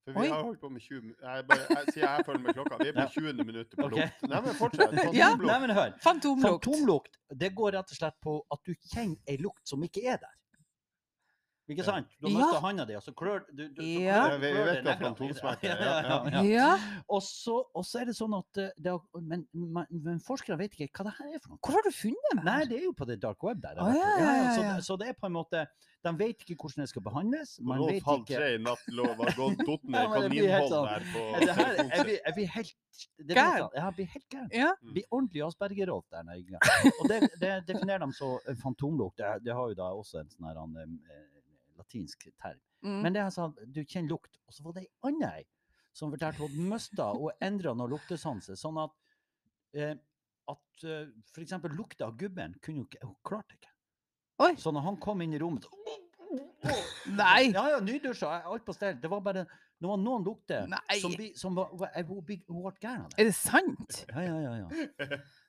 For 0.06 0.14
vi 0.14 0.20
Oi. 0.20 0.30
har 0.30 0.43
holdt 0.45 0.60
på 0.62 0.70
med 0.70 0.82
20 0.82 1.01
min- 1.01 1.16
jeg 1.22 1.45
bare, 1.47 1.58
jeg, 1.70 1.93
Sier 1.93 2.03
jeg 2.06 2.26
følger 2.26 2.41
med 2.45 2.53
klokka. 2.53 2.78
Vi 2.84 2.88
er 2.89 2.93
på 2.93 2.99
Ja. 2.99 3.08
20. 3.10 3.43
minuttet 3.45 3.76
på 3.80 3.86
Ok. 3.88 3.91
lukt. 3.95 4.22
Nei, 4.30 4.41
men 4.45 4.53
fortsett. 4.53 4.91
Ja. 5.22 5.30
Nei, 5.36 5.60
men 5.64 5.70
hør. 5.74 5.93
fantomlukt. 6.03 6.66
Fantomlukt, 6.66 7.18
det 7.39 7.49
går 7.56 7.72
rett 7.74 7.89
og 7.91 7.97
slett 7.97 8.18
på 8.22 8.36
at 8.53 8.60
du 8.66 8.74
kjenner 8.93 9.18
ei 9.28 9.38
lukt 9.41 9.66
som 9.68 9.82
ikke 9.82 10.03
er 10.06 10.18
der. 10.22 10.36
Ikke 11.68 11.84
sant? 11.84 12.05
Du 12.22 12.28
har 12.28 12.32
Ja. 12.34 12.38
mistet 12.45 12.61
handa 12.61 12.86
di, 12.86 12.93
og 12.95 13.01
så 13.01 13.11
klør 13.18 13.39
du, 13.49 13.68
du, 13.74 13.82
Ja. 13.82 14.20
klør- 14.30 14.39
vi- 14.39 14.53
vi 14.53 14.63
vet 14.63 14.76
det 14.76 14.84
hva 14.86 14.91
neglene. 14.93 15.16
fantomsmerte 15.18 15.63
er, 15.66 15.80
Ja, 15.82 16.01
ja, 16.01 16.24
ja, 16.30 16.30
ja. 16.30 16.43
Ja. 16.43 17.01
Og 17.09 17.22
så, 17.24 17.63
er 18.01 18.05
det 18.05 18.16
sånn 18.16 18.38
at 18.38 18.57
eh, 18.57 18.70
det, 18.78 18.91
er- 18.93 19.20
men, 19.22 19.47
men, 19.53 19.86
men 19.89 20.20
forskere 20.20 20.57
vet 20.59 20.72
ikke 20.78 20.91
hva 20.93 21.05
det 21.09 21.13
her 21.18 21.34
er 21.34 21.39
for 21.39 21.49
noe. 21.49 21.59
Hvor 21.66 21.74
har 21.74 21.82
du 21.82 21.91
funnet 21.91 22.30
det? 22.36 22.43
Nei, 22.43 22.66
det 22.66 22.78
er 22.80 22.84
jo 22.84 22.93
på 22.93 23.07
det 23.07 23.20
dark 23.20 23.41
web 23.43 23.59
der. 23.61 23.74
ja, 23.76 23.86
ja, 23.89 24.55
Så, 24.55 24.61
det- 24.61 24.84
så 24.86 24.97
det 24.99 25.07
er 25.09 25.13
på 25.13 25.26
en 25.26 25.34
måte 25.34 25.66
De 26.05 26.11
vet 26.13 26.38
ikke 26.45 26.55
hvordan 26.61 26.84
det 26.86 26.89
skal 26.89 27.01
behandles. 27.01 27.59
Man 27.66 27.80
Rolf 27.80 27.89
vet 27.89 28.03
ikke 28.05 28.36
tre 28.38 28.53
i 28.53 28.57
natt 28.61 28.78
lå 28.93 29.07
var 29.18 29.26
gått 29.34 29.57
dotten 29.66 29.89
i 29.89 30.22
det 30.22 30.30
blir 30.30 30.47
helt 30.53 30.70
kaninhold 30.70 30.70
sånn. 30.70 30.86
der 30.86 31.01
på 31.09 31.22
jeg 32.26 32.34
blir 32.36 32.47
helt 32.47 32.76
Gæren. 33.18 33.57
jeg, 33.57 33.70
Jeg 33.76 33.93
blir 33.95 34.05
helt 34.05 34.30
gæren. 34.30 34.49
Ja. 34.53 34.72
Blir 34.86 35.03
ordentlig 35.11 35.41
Asperger-Rolf 35.41 36.05
der. 36.11 36.22
Og 37.01 37.07
det, 37.09 37.30
det 37.41 37.66
definerer 37.68 38.05
de 38.05 38.13
så 38.13 38.38
fantomlukt. 38.61 39.18
Det, 39.18 39.43
det 39.45 39.53
har 39.53 39.68
jo 39.68 39.74
da 39.74 39.89
også 39.97 40.20
en 40.22 40.30
sånn 40.30 40.45
her 40.45 40.61
eh, 40.61 41.35
latinsk 41.86 42.28
term. 42.42 42.60
Mm. 42.84 43.02
Men 43.02 43.14
det 43.14 43.22
er 43.22 43.30
sånn, 43.34 43.54
du 43.68 43.84
kjenner 43.84 44.10
lukt. 44.10 44.38
Og 44.48 44.54
så 44.54 44.64
var 44.64 44.76
det 44.76 44.86
ei 44.86 44.92
anna 45.10 45.32
ei 45.40 45.46
som 45.96 46.12
fortalte 46.12 46.44
at 46.44 46.52
hun 46.52 46.70
mista 46.70 47.12
og 47.16 47.32
endra 47.44 47.74
noe 47.74 47.88
luktesanse. 47.88 48.58
Sånn 48.60 48.78
at, 48.82 48.92
eh, 49.74 49.96
at 50.52 50.84
eh, 50.84 51.08
for 51.32 51.42
eksempel 51.42 51.72
lukta 51.72 52.10
av 52.10 52.18
gubben 52.20 52.58
kunne 52.62 52.84
hun 52.84 52.90
ikke 52.90 53.06
Hun 53.06 53.16
klarte 53.24 53.56
ikke. 53.56 53.72
Oi. 54.44 54.56
Så 54.60 54.74
når 54.76 54.84
han 54.90 54.98
kom 55.00 55.22
inn 55.22 55.34
i 55.34 55.40
rommet 55.40 55.66
Nei. 57.06 57.52
Ja, 57.54 57.70
ja, 57.70 57.80
nydusja, 57.80 58.42
alt 58.50 58.66
på 58.66 58.74
stell. 58.74 58.98
Det 59.00 59.08
var 59.08 59.22
bare 59.22 59.46
det 59.46 59.88
var 59.88 60.00
noen 60.02 60.24
lukter 60.26 60.66
Nei. 60.72 61.00
som, 61.00 61.14
som 61.38 61.56
var, 61.56 61.72
hun 62.08 62.22
ble 62.26 62.40
gæren 62.82 63.06
av 63.06 63.12
det. 63.12 63.20
Er 63.22 63.28
det 63.30 63.36
sant? 63.38 64.00
Ja, 64.10 64.24
ja, 64.24 64.38
ja. 64.42 64.54
ja. 64.66 65.18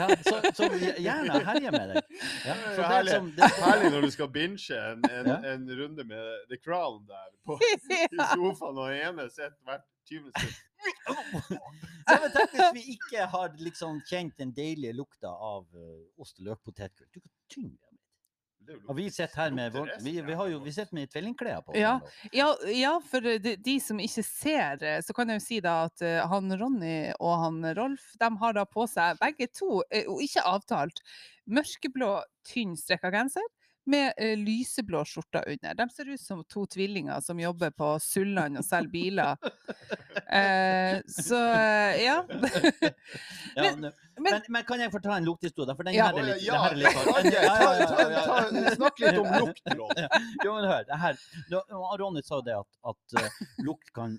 ja 0.00 0.08
så, 0.26 0.40
så 0.56 0.68
gjerne 0.98 1.40
herje 1.46 1.72
med 1.74 1.92
deg. 1.94 2.16
Ja, 2.46 2.54
så 2.54 2.76
det 2.76 2.84
er 2.84 2.90
herlig, 2.94 3.14
som, 3.14 3.30
det, 3.36 3.50
herlig 3.64 3.92
når 3.94 4.06
du 4.06 4.10
skal 4.16 4.30
binge 4.34 4.80
en, 4.80 5.04
en, 5.10 5.30
en 5.52 5.70
runde 5.82 6.06
med 6.08 6.48
The 6.52 6.58
Crown 6.60 7.04
der 7.08 7.28
på, 7.46 7.58
i 8.16 8.18
sofaen, 8.34 8.78
og 8.80 8.90
ene 8.94 9.28
sitter 9.30 9.56
hvert 9.68 9.86
20 10.10 10.32
sekund. 10.34 10.66
Ja, 12.08 12.16
men 12.16 12.32
tenk 12.34 12.54
hvis 12.56 12.72
vi 12.74 12.84
ikke 12.96 13.26
har 13.34 13.52
liksom 13.60 14.00
kjent 14.08 14.38
den 14.40 14.54
deilige 14.56 14.96
lukta 14.96 15.30
av 15.30 15.66
uh, 15.76 16.02
ost 16.20 16.40
og 16.40 16.50
løk 16.50 16.64
potetgull. 16.66 17.10
Du 17.12 17.20
kan 17.20 17.32
tynge 17.52 17.76
det. 17.76 17.90
Det 18.59 18.59
er 18.59 18.59
jo 18.59 18.59
Og 18.86 18.96
vi 18.98 19.06
sitter 19.10 19.42
her 19.42 19.54
med 19.54 19.74
vår, 19.74 19.92
vi, 20.04 20.16
vi, 20.24 20.34
har 20.36 20.50
jo, 20.50 20.60
vi 20.64 20.72
sitter 20.74 20.96
med 20.96 21.10
tvillingklær 21.12 21.62
på. 21.66 21.76
Ja. 21.78 21.96
Ja, 22.36 22.48
ja 22.74 22.92
for 23.10 23.24
de, 23.24 23.54
de 23.56 23.76
som 23.82 24.00
ikke 24.02 24.24
ser, 24.26 24.82
eh, 24.86 24.98
så 25.04 25.16
kan 25.16 25.30
jeg 25.30 25.40
jo 25.40 25.46
si 25.46 25.60
da 25.64 25.76
at 25.88 26.04
eh, 26.06 26.20
han 26.30 26.52
Ronny 26.60 27.12
og 27.18 27.36
han 27.44 27.62
Rolf, 27.78 28.12
de 28.20 28.30
har 28.42 28.58
da 28.58 28.66
på 28.68 28.86
seg 28.90 29.20
begge 29.22 29.50
to, 29.54 29.82
eh, 29.90 30.06
og 30.10 30.22
ikke 30.24 30.46
avtalt, 30.46 31.02
mørkeblå, 31.50 32.12
tynn 32.46 32.76
strekka 32.78 33.12
genser 33.14 33.46
med 33.90 34.12
eh, 34.16 34.36
lyseblå 34.38 35.00
skjorter 35.06 35.44
under. 35.50 35.74
De 35.78 35.86
ser 35.90 36.08
ut 36.12 36.20
som 36.22 36.44
to 36.44 36.66
tvillinger 36.70 37.20
som 37.24 37.40
jobber 37.42 37.70
på 37.74 37.94
Sulland 38.00 38.58
og 38.60 38.64
selger 38.66 38.90
biler. 38.92 39.36
Eh, 40.30 41.00
så 41.06 41.40
eh, 41.54 42.04
ja. 42.04 42.24
Ja, 43.56 43.62
Men- 43.62 43.92
men, 44.20 44.42
men- 44.48 44.64
kan 44.68 44.80
jeg 44.80 44.92
få 44.92 45.00
ta 45.02 45.16
en 45.16 45.24
luktehistorie? 45.24 45.74
For 45.76 45.82
den 45.88 45.94
Ja. 45.94 46.04
her 46.10 46.18
er 46.18 46.22
litt, 46.28 46.42
Ja, 46.42 46.72
litt 46.74 46.92
Snakk 48.76 48.98
litt 49.00 49.18
om 49.18 49.26
lukt. 49.46 49.62
Jo, 50.44 50.54
men 50.54 50.64
hør. 50.70 50.84
Det 50.86 50.96
her. 51.00 51.14
Ronny 52.00 52.22
sa 52.22 52.40
det 52.44 52.54
at, 52.58 52.68
at 52.92 53.02
eh, 53.22 53.28
lukt 53.64 53.92
kan 53.96 54.18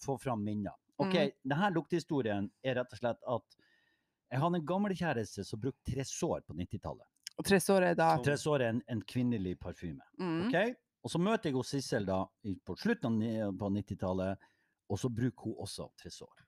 få 0.00 0.18
fram 0.20 0.44
minner. 0.44 0.72
Ok, 0.98 1.14
Mm. 1.14 1.30
denne 1.50 1.70
lukthistorien 1.74 2.50
er 2.64 2.74
rett 2.78 2.92
og 2.92 2.98
slett 2.98 3.18
at 3.26 3.42
jeg 4.32 4.40
hadde 4.40 4.56
en 4.60 4.66
gammelkjæreste 4.66 5.44
som 5.44 5.60
brukte 5.60 5.92
tresår 5.92 6.40
på 6.46 6.54
90-tallet. 6.56 7.06
Og 7.38 7.44
Tresor 7.48 7.82
er 7.82 7.94
da 7.98 8.16
Tresor 8.22 8.60
er 8.62 8.68
en, 8.74 8.82
en 8.88 9.00
kvinnelig 9.02 9.56
parfyme. 9.60 10.00
mm. 10.18 10.48
Okay? 10.48 10.74
Og 11.02 11.10
så 11.10 11.18
møter 11.18 11.48
jeg 11.50 11.56
hos 11.56 11.70
Sissel 11.72 12.04
da, 12.06 12.20
på 12.64 12.76
slutten 12.78 13.16
av 13.42 13.56
90-tallet, 13.74 14.38
og 14.92 14.98
så 15.00 15.08
bruker 15.10 15.48
hun 15.48 15.56
også 15.64 15.88
Tresor. 15.98 16.44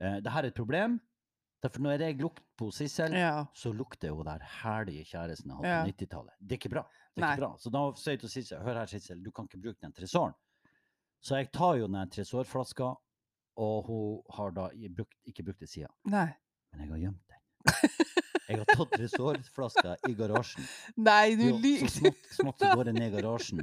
Eh, 0.00 0.20
det 0.22 0.30
her 0.30 0.44
er 0.44 0.52
et 0.52 0.54
problem. 0.54 1.00
Derfor 1.62 1.82
når 1.82 1.98
jeg 2.04 2.18
lukter 2.20 2.44
på 2.58 2.68
Sissel, 2.74 3.12
Ja. 3.14 3.46
så 3.54 3.72
lukter 3.74 4.10
hun 4.14 4.24
der 4.26 4.38
herlige 4.62 5.04
kjæresten 5.10 5.50
jeg 5.50 5.56
hadde 5.56 5.68
Ja. 5.68 5.82
på 5.82 5.88
90-tallet. 5.90 6.34
Det 6.38 6.52
er 6.52 6.58
ikke 6.60 6.70
bra. 6.76 6.82
Det 7.14 7.22
er 7.22 7.26
Nei. 7.26 7.32
ikke 7.34 7.42
bra. 7.46 7.56
Så 7.58 7.70
da 7.70 7.82
sier 7.98 8.12
jeg 8.14 8.20
til 8.20 8.28
Sissel, 8.30 8.62
hør 8.62 8.74
her 8.78 8.86
Sissel, 8.86 9.22
du 9.22 9.30
kan 9.32 9.44
ikke 9.50 9.60
bruke 9.62 9.80
den 9.82 9.92
tresoren. 9.92 10.34
Så 11.22 11.36
jeg 11.38 11.50
tar 11.52 11.76
jo 11.78 11.86
den 11.88 12.10
tresorflaska, 12.10 12.94
og 13.56 13.84
hun 13.86 14.22
har 14.36 14.50
da 14.50 14.68
brukt, 14.94 15.14
ikke 15.26 15.42
brukt 15.44 15.60
det 15.60 15.68
siden. 15.68 15.90
Men 16.72 16.80
jeg 16.80 16.88
har 16.88 16.98
gjemt 16.98 17.26
den. 17.28 17.31
Jeg 18.52 18.58
har 18.58 18.66
tatt 18.68 18.90
tresorflaska 18.96 19.94
i 20.08 20.14
garasjen. 20.18 20.66
Nei, 21.00 21.36
du 21.38 21.46
lyver! 21.56 21.86
så 21.88 22.02
smått, 22.02 22.26
smått 22.36 22.64
så 22.64 22.72
går 22.76 22.90
jeg 22.90 22.98
ned 22.98 23.08
i 23.08 23.14
garasjen. 23.14 23.62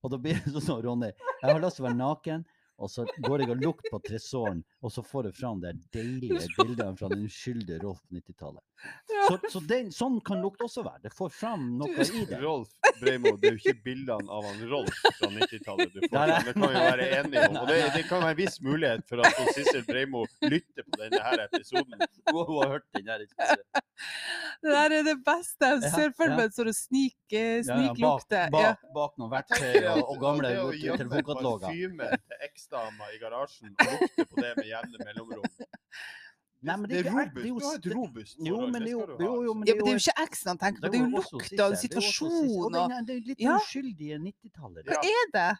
Og 0.00 0.12
da 0.14 0.18
blir 0.18 0.40
det 0.46 0.62
sånn 0.64 0.80
Ronny. 0.82 1.12
Jeg 1.42 1.52
har 1.52 1.60
lyst 1.62 1.78
til 1.78 1.84
å 1.84 1.88
være 1.88 1.98
naken, 2.00 2.46
og 2.80 2.90
så 2.90 3.04
går 3.26 3.44
jeg 3.44 3.52
og 3.52 3.60
lukter 3.60 3.92
på 3.92 4.00
tresoren, 4.08 4.62
og 4.80 4.92
så 4.92 5.02
får 5.02 5.22
du 5.28 5.32
fram 5.32 5.60
de 5.60 5.72
deilige 5.92 6.46
bildene 6.56 6.96
fra 6.96 7.08
den 7.12 7.24
uskyldige 7.26 7.78
Rolf 7.82 8.00
på 8.06 8.14
90-tallet. 8.16 8.62
Så, 9.28 9.36
så 9.52 9.60
den, 9.68 9.90
sånn 9.92 10.14
kan 10.24 10.40
lukt 10.40 10.62
også 10.64 10.80
være. 10.82 11.02
Det 11.04 11.10
får 11.12 11.28
fram 11.36 11.66
noe 11.78 12.00
i 12.00 12.22
det. 12.26 12.38
Rolf 12.40 12.70
Breimo, 12.96 13.34
det 13.36 13.50
er 13.50 13.58
jo 13.58 13.60
ikke 13.60 13.82
bildene 13.84 14.32
av 14.32 14.46
han 14.48 14.62
Rolf 14.70 15.02
fra 15.18 15.28
90-tallet 15.34 15.92
du 15.92 15.98
får 16.06 16.14
fram. 16.14 16.32
Det 16.46 16.54
kan 16.56 16.64
vi 16.64 16.80
være 16.86 17.08
enige 17.18 17.42
om. 17.50 17.58
Og 17.60 17.68
det, 17.68 17.76
det 17.98 18.02
kan 18.08 18.24
være 18.24 18.32
en 18.32 18.38
viss 18.40 18.56
mulighet 18.64 19.04
for 19.10 19.20
at 19.26 19.52
Sissel 19.52 19.84
Breimo 19.84 20.24
lytter 20.46 20.86
på 20.88 21.02
denne 21.02 21.20
her 21.26 21.44
episoden. 21.44 22.00
Hun 22.30 22.40
hun 22.48 22.56
har 22.62 22.72
hørt 22.78 22.88
den 22.96 23.12
her 23.12 23.26
Det 24.62 24.72
der 24.72 24.96
er 24.96 25.04
det 25.04 25.16
beste. 25.24 25.68
Jeg 25.74 25.92
ser 25.92 26.12
for 26.16 26.32
meg, 26.36 26.52
så 26.56 26.64
det 26.64 26.74
sånn 26.76 26.88
snik, 26.88 27.16
eh, 27.36 27.60
Ja, 27.60 27.76
ja, 27.84 27.92
bak, 28.00 28.24
bak, 28.52 28.82
bak 28.96 29.20
noen 29.20 29.30
verktøy 29.32 29.76
og, 29.92 30.00
og 30.06 30.18
gamle 30.24 30.50
Det 30.50 30.62
å 30.62 30.72
gjemme 30.72 30.98
telefonkataloger. 31.04 31.68
parfyme 31.68 32.08
til 32.16 32.44
eksdama 32.48 33.10
i 33.14 33.20
garasjen 33.22 33.72
og 33.76 33.94
lukte 33.94 34.26
på 34.32 34.40
det 34.40 34.52
med 34.58 34.69
jevne 34.74 35.04
mellomrom. 35.06 35.44
Nei, 36.60 36.74
men 36.76 36.90
det 36.90 36.98
er 37.00 37.06
robust. 37.08 37.34
det 37.34 37.44
er 37.44 37.48
jo 37.48 37.58
Du 37.58 37.64
har 37.64 37.74
et 37.78 37.82
det- 37.84 37.94
robust 37.96 38.36
Jo, 38.44 38.56
men 38.68 38.82
det 38.82 38.88
er 38.90 38.92
jo, 38.92 39.00
skal 39.00 39.16
du 39.18 39.24
jo, 39.24 39.30
ha. 39.32 39.44
jo, 39.46 39.54
men 39.54 39.66
Ja, 39.68 39.74
men 39.74 39.84
det 39.84 39.90
er 39.90 39.96
jo 39.96 40.02
ikke 40.04 40.22
eksen 40.26 40.48
han 40.52 40.58
tenker 40.60 40.80
på, 40.82 40.90
det 40.92 41.00
er 41.00 41.04
jo 41.04 41.10
lukta, 41.16 41.64
og 41.64 41.70
det 41.72 41.78
er 41.78 41.82
situasjonen 41.86 42.76
Og 42.76 42.90
er- 42.90 43.04
Det 43.06 43.10
er 43.10 43.20
jo 43.20 43.26
litt 43.30 43.40
Ja. 43.40 43.56
uskyldige 43.56 44.18
90-tallet. 44.20 44.84
Hva 44.84 45.00
er 45.00 45.26
det? 45.32 45.50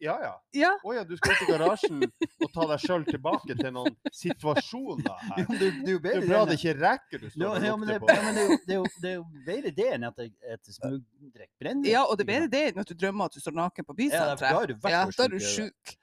Ja, 0.00 0.14
ja. 0.22 0.34
Ja. 0.54 0.70
Oh, 0.84 0.94
ja, 0.94 1.02
du 1.02 1.16
skal 1.16 1.32
ut 1.32 1.40
i 1.42 1.46
garasjen 1.50 2.02
og 2.44 2.52
ta 2.54 2.66
deg 2.70 2.78
sjøl 2.78 3.04
tilbake 3.08 3.56
til 3.58 3.72
noen 3.74 3.96
situasjoner 4.14 5.16
her. 5.18 5.46
det, 5.48 5.58
det 5.58 5.88
er 5.88 5.92
jo 5.92 5.98
Det 5.98 6.12
er 6.14 6.26
bra 6.28 6.44
det 6.46 6.58
ikke 6.60 6.74
rekker 6.78 7.18
du 7.24 7.26
står 7.30 7.42
ja, 7.42 7.72
og 7.72 7.80
det, 7.80 7.88
lukter 7.88 7.98
på. 7.98 8.06
ja, 8.14 8.22
men 8.22 8.34
det, 8.36 8.44
er 8.44 8.48
jo, 8.48 8.56
det, 8.68 8.74
er 8.74 8.78
jo, 8.78 8.84
det 9.02 9.10
er 9.10 9.22
bedre 9.48 9.72
det 9.80 9.88
enn 9.96 10.04
at 10.06 10.18
et 10.20 10.70
smugdrikk 10.76 11.50
brenner. 11.58 11.90
ja, 11.90 12.04
og 12.04 12.18
det 12.18 12.28
er 12.28 12.30
bedre 12.34 12.48
det 12.54 12.62
enn 12.70 12.78
at 12.84 12.86
du 12.86 12.94
drømmer 12.94 13.24
at 13.24 13.32
du 13.34 13.40
står 13.40 13.56
naken 13.58 13.84
på 13.88 13.96
bysenteret. 13.98 14.42
er 14.42 14.90
Ja, 14.92 15.04
da 15.10 15.24
er 15.24 15.28
du 15.34 15.38
sjuk 15.42 15.96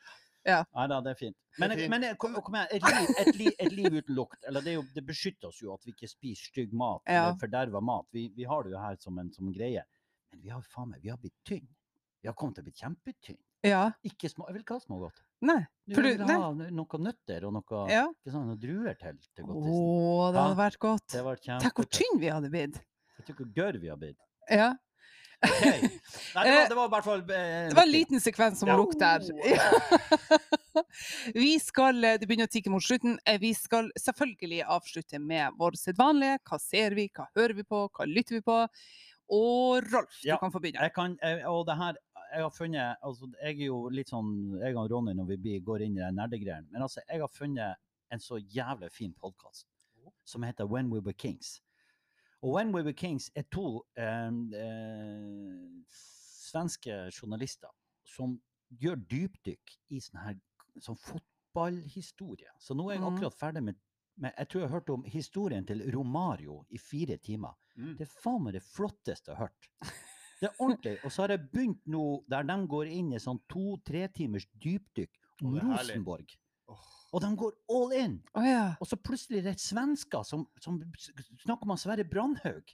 hodet. 0.46 0.68
Nei 0.76 0.88
da, 0.91 1.00
det 1.02 1.12
er 1.16 1.20
fint. 1.20 1.38
Men, 1.58 1.72
er 1.72 1.76
fint. 1.82 1.89
men 1.89 2.06
kom, 2.22 2.34
kom 2.46 2.56
igjen, 2.56 2.68
et, 2.72 2.84
liv, 2.84 3.10
et, 3.26 3.36
liv, 3.36 3.52
et 3.60 3.72
liv 3.72 3.93
uten 4.02 4.16
lukt, 4.16 4.39
eller 4.48 4.62
det, 4.62 4.74
er 4.74 4.78
jo, 4.80 4.84
det 4.93 5.06
beskytter 5.08 5.48
oss 5.50 5.62
jo 5.64 5.74
at 5.74 5.86
vi 5.86 5.91
ikke 5.96 6.08
spiser 6.12 6.52
stygg 6.52 6.74
mat 6.74 7.02
Ja. 7.08 7.28
eller 7.30 7.39
forderva 7.39 7.82
mat. 7.82 8.06
Vi, 8.12 8.28
vi 8.36 8.43
har 8.43 8.64
det 8.64 8.72
jo 8.76 8.78
her 8.84 8.96
som 9.00 9.18
en, 9.20 9.32
som 9.34 9.52
greie. 9.56 9.84
Men 10.32 10.41
vi 10.43 10.50
har 10.54 10.62
faen 10.62 10.89
meg, 10.91 11.02
vi 11.02 11.10
har 11.10 11.18
blitt 11.18 11.38
tynne. 11.48 11.72
Vi 12.22 12.28
har 12.28 12.36
kommet 12.36 12.56
til 12.58 12.66
å 12.66 12.70
bli 12.70 12.74
kjempetynne. 12.76 13.41
Ja. 13.66 13.84
Ikke 14.06 14.30
små, 14.30 14.46
jeg 14.50 14.54
vil 14.60 14.62
ikke 14.66 14.76
ha 14.78 14.84
smågodt. 14.84 15.22
Nei. 15.46 15.60
Du 15.89 15.96
vil 16.02 16.22
ha 16.22 16.50
noe 16.54 17.00
nøtter 17.02 17.46
og 17.48 17.54
noe 17.54 17.80
Ja. 17.89 18.06
ikke 18.10 18.34
sånn, 18.34 18.46
noe 18.50 18.58
druer 18.62 18.96
til, 19.00 19.18
til 19.36 19.46
Å, 19.46 20.32
det 20.34 20.39
hadde 20.39 20.54
Ja. 20.54 20.60
vært 20.60 20.80
godt. 20.80 21.08
Det 21.12 21.24
Tenk 21.62 21.74
hvor 21.82 21.86
tynne 21.89 22.20
vi 22.22 22.30
hadde 22.30 22.50
blitt. 22.54 22.82
Tenk 23.26 23.38
hvor 23.39 23.50
gørr 23.54 23.80
vi 23.82 23.89
hadde 23.89 24.00
blitt? 24.06 24.22
Ja. 24.50 24.74
Ok. 25.44 25.66
Nei, 26.36 26.44
det 26.46 26.52
var, 26.56 26.70
det 26.70 26.76
var 26.78 26.88
i 26.88 26.92
hvert 26.94 27.06
fall 27.06 27.20
eh, 27.22 27.68
Det 27.70 27.76
var 27.78 27.84
en 27.84 27.92
liten 27.92 28.20
sekvens 28.24 28.60
som 28.62 28.70
Ja. 28.72 28.78
lukt 28.80 29.00
der. 29.00 29.26
Vi 31.36 31.60
skal, 31.60 32.04
eh, 32.04 32.18
det 32.20 32.28
begynner 32.28 32.48
å 32.50 32.52
tikke 32.52 32.72
mot 32.74 32.84
slutten. 32.84 33.18
Eh, 33.28 33.40
Vi 33.42 33.54
skal 33.58 33.90
selvfølgelig 34.00 34.64
avslutte 34.78 35.20
med 35.20 35.56
vår 35.60 35.78
sedvanlige. 35.80 36.40
Hva 36.50 36.60
ser 36.62 36.96
vi, 36.98 37.08
hva 37.16 37.28
hører 37.36 37.56
vi 37.60 37.64
på, 37.68 37.86
hva 37.90 38.08
lytter 38.10 38.40
vi 38.40 38.44
på? 38.46 38.58
Og 39.36 39.88
Rolf, 39.92 40.20
du 40.24 40.36
kan 40.38 40.52
få 40.54 40.62
begynne. 40.62 40.84
Jeg 40.86 40.94
kan, 40.94 41.16
og 41.50 41.64
det 41.68 41.78
her, 41.80 41.98
jeg 42.36 42.44
har 42.44 42.52
funnet 42.54 42.98
altså, 43.06 43.30
Jeg 43.42 43.56
er 43.56 43.64
jo 43.70 43.78
litt 43.90 44.10
sånn 44.12 44.28
Jeg 44.62 44.76
og 44.78 44.90
Ronny 44.92 45.14
når 45.18 45.28
vi 45.34 45.38
blir, 45.42 45.62
går 45.66 45.82
inn 45.86 45.96
i 45.98 46.04
de 46.04 46.12
nerdegreiene. 46.14 46.68
Men 46.72 46.86
altså, 46.86 47.02
jeg 47.10 47.22
har 47.24 47.32
funnet 47.34 47.80
en 48.14 48.22
så 48.22 48.38
jævlig 48.40 48.92
fin 48.94 49.14
podkast 49.18 49.66
som 50.26 50.44
heter 50.46 50.66
When 50.70 50.92
We 50.94 51.00
Were 51.02 51.14
Kings. 51.18 51.60
Og 52.46 52.52
When 52.54 52.70
We 52.76 52.84
Were 52.86 52.93
Kings 52.93 53.32
er 53.36 53.46
to 53.52 53.82
eh, 53.98 54.28
eh, 54.54 55.56
svenske 55.89 56.98
journalister 57.16 57.72
som 58.06 58.38
gjør 58.82 59.00
dypdykk 59.10 59.74
i 59.96 60.02
sånn 60.04 60.22
her 60.22 60.38
sånn 60.84 60.98
fotballhistorie. 61.00 62.52
Så 62.62 62.76
nå 62.78 62.89
er 62.91 62.96
jeg 62.98 63.02
Mhm. 63.04 63.16
akkurat 63.18 63.34
ferdig 63.39 63.64
med, 63.64 63.76
med 64.18 64.34
Jeg 64.38 64.48
tror 64.50 64.62
jeg 64.62 64.70
har 64.70 64.80
hørt 64.80 64.89
om 64.89 65.04
historien 65.04 65.66
til 65.66 65.82
Romario 65.91 66.66
i 66.70 66.78
fire 66.78 67.18
timer. 67.18 67.54
Mm. 67.78 67.98
Det 67.98 68.02
er 68.08 68.14
faen 68.22 68.43
meg 68.43 68.54
det 68.54 68.64
flotteste 68.64 69.32
jeg 69.32 69.38
har 69.38 69.48
hørt. 69.48 69.70
Det 70.41 70.50
er 70.50 70.56
ordentlig. 70.60 70.98
Og 71.06 71.12
så 71.12 71.22
har 71.24 71.30
jeg 71.30 71.50
begynt 71.52 71.82
nå 71.88 72.24
der 72.30 72.43
de 72.43 72.68
går 72.68 72.88
inn 72.91 73.14
i 73.14 73.18
sånn 73.20 73.39
to-tre 73.50 74.08
timers 74.14 74.46
dypdykk 74.60 75.10
om 75.43 75.54
Rosenborg. 75.56 75.56
er 75.56 75.78
herlig. 75.78 75.96
Rosenborg. 75.96 76.38
Og 77.16 77.22
de 77.22 77.30
går 77.39 77.53
all 77.72 77.93
in. 77.95 78.16
Oh, 78.36 78.43
ja. 78.43 78.76
Og 78.82 78.88
så 78.89 78.97
plutselig 78.99 79.39
er 79.39 79.51
det 79.53 79.59
svensker 79.63 80.24
som, 80.28 80.47
som 80.59 80.82
snakker 81.45 81.63
om 81.70 81.78
Sverre 81.80 82.03
Brandhaug. 82.03 82.74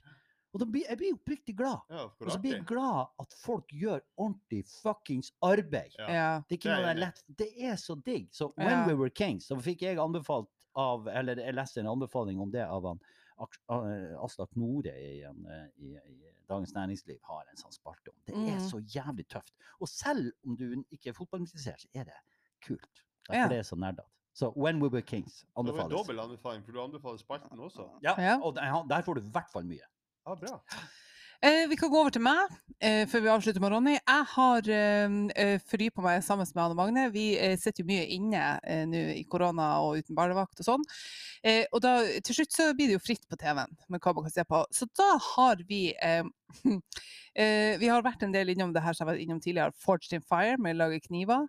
Og 0.52 0.60
da 0.60 0.66
blir, 0.68 0.82
jeg 0.88 0.98
blir 0.98 1.14
oppriktig 1.14 1.54
glad. 1.56 1.78
Ja, 1.88 2.08
Og 2.20 2.30
så 2.32 2.38
blir 2.42 2.56
jeg 2.58 2.66
glad 2.68 3.06
at 3.22 3.32
folk 3.40 3.70
gjør 3.72 4.02
ordentlig 4.20 4.64
fuckings 4.68 5.30
arbeid. 5.40 5.94
Ja. 5.98 6.42
Det 6.50 6.58
er 6.66 6.82
Det 6.82 6.88
det 6.88 6.96
lett. 6.98 7.22
Det 7.38 7.48
er 7.70 7.76
så 7.80 7.94
digg. 8.04 8.28
Så 8.34 8.50
When 8.58 8.68
Ja. 8.68 8.86
We 8.86 8.94
Were 8.98 9.10
Kings, 9.10 9.46
så 9.48 9.56
fikk 9.62 9.82
jeg 9.86 9.98
anbefalt 9.98 10.48
av 10.74 11.06
Eller 11.08 11.36
jeg 11.36 11.54
leste 11.54 11.80
en 11.80 11.86
anbefaling 11.86 12.40
om 12.40 12.50
det 12.50 12.66
av 12.66 12.84
han 12.88 13.00
Aslak 14.22 14.54
Nore 14.56 14.92
i, 15.00 15.22
en, 15.24 15.46
i, 15.76 15.94
i 15.96 16.32
Dagens 16.48 16.74
Næringsliv 16.74 17.18
har 17.28 17.46
en 17.50 17.56
sånn 17.60 17.72
spalte 17.74 18.10
om. 18.12 18.16
Det 18.26 18.34
er 18.34 18.58
Mm. 18.58 18.68
så 18.68 18.80
jævlig 18.80 19.26
tøft. 19.28 19.52
Og 19.80 19.88
selv 19.88 20.32
om 20.46 20.56
du 20.56 20.82
ikke 20.90 21.10
er 21.10 21.16
fotballinteressert, 21.16 21.80
så 21.80 21.88
er 21.94 22.04
det 22.04 22.18
kult. 22.66 23.02
Derfor 23.28 23.38
Ja. 23.38 23.48
det 23.48 23.58
er 23.58 23.62
så 23.68 23.76
nerdete. 23.76 24.08
Så 24.34 24.48
When 24.56 24.80
We 24.80 24.88
Were 24.88 25.02
Kings 25.04 25.44
Det 25.56 25.74
var 25.76 25.88
dobbel 25.92 26.18
anbefaling, 26.20 26.64
for 26.64 26.72
du 26.72 26.80
anbefaler 26.80 27.18
spalten 27.20 27.58
også. 27.60 27.88
Ja, 28.02 28.14
Ja. 28.18 28.38
og 28.40 28.54
der, 28.56 28.84
der 28.88 29.02
får 29.02 29.14
du 29.14 29.20
i 29.20 29.30
hvert 29.30 29.50
fall 29.52 29.64
mye. 29.68 29.84
Ja, 30.26 30.34
bra. 30.34 30.60
Eh, 31.44 31.66
vi 31.68 31.74
kan 31.76 31.90
gå 31.90 31.98
over 31.98 32.10
til 32.14 32.22
meg 32.22 32.38
eh, 32.80 33.02
før 33.10 33.20
vi 33.24 33.28
avslutter 33.32 33.60
med 33.60 33.72
Ronny. 33.72 33.96
Jeg 33.98 34.26
har 34.30 34.68
eh, 34.70 35.58
fri 35.58 35.88
på 35.90 36.00
meg 36.04 36.22
sammen 36.22 36.46
med 36.54 36.62
Anne 36.62 36.76
Magne. 36.78 37.06
Vi 37.12 37.36
eh, 37.36 37.56
sitter 37.58 37.82
jo 37.82 37.88
mye 37.88 38.04
inne 38.14 38.60
eh, 38.62 38.84
nå 38.86 39.00
i 39.18 39.24
korona 39.24 39.80
og 39.82 39.98
uten 39.98 40.14
barnevakt 40.14 40.62
og 40.62 40.68
sånn. 40.68 40.84
Eh, 41.42 41.64
og 41.72 41.82
da, 41.82 41.96
til 42.22 42.34
slutt 42.38 42.54
så 42.54 42.68
blir 42.78 42.86
det 42.92 42.94
jo 43.00 43.02
fritt 43.02 43.26
på 43.28 43.36
TV-en 43.36 43.74
med 43.90 44.00
hva 44.00 44.14
man 44.14 44.28
kan 44.28 44.30
se 44.36 44.44
på. 44.46 44.62
Så 44.70 44.86
da 44.96 45.18
har 45.18 45.64
vi 45.66 45.90
eh, 46.00 46.22
eh, 47.34 47.74
Vi 47.82 47.90
har 47.90 48.06
vært 48.06 48.22
en 48.22 48.32
del 48.32 48.54
innom 48.54 48.72
det 48.72 48.84
her 48.86 48.94
som 48.94 49.04
jeg 49.04 49.10
har 49.10 49.16
vært 49.16 49.26
innom 49.26 49.42
tidligere, 49.42 49.74
Forged 49.82 50.14
in 50.14 50.22
Fire 50.22 50.56
med 50.62 50.76
å 50.78 50.84
lage 50.86 51.02
kniver. 51.08 51.48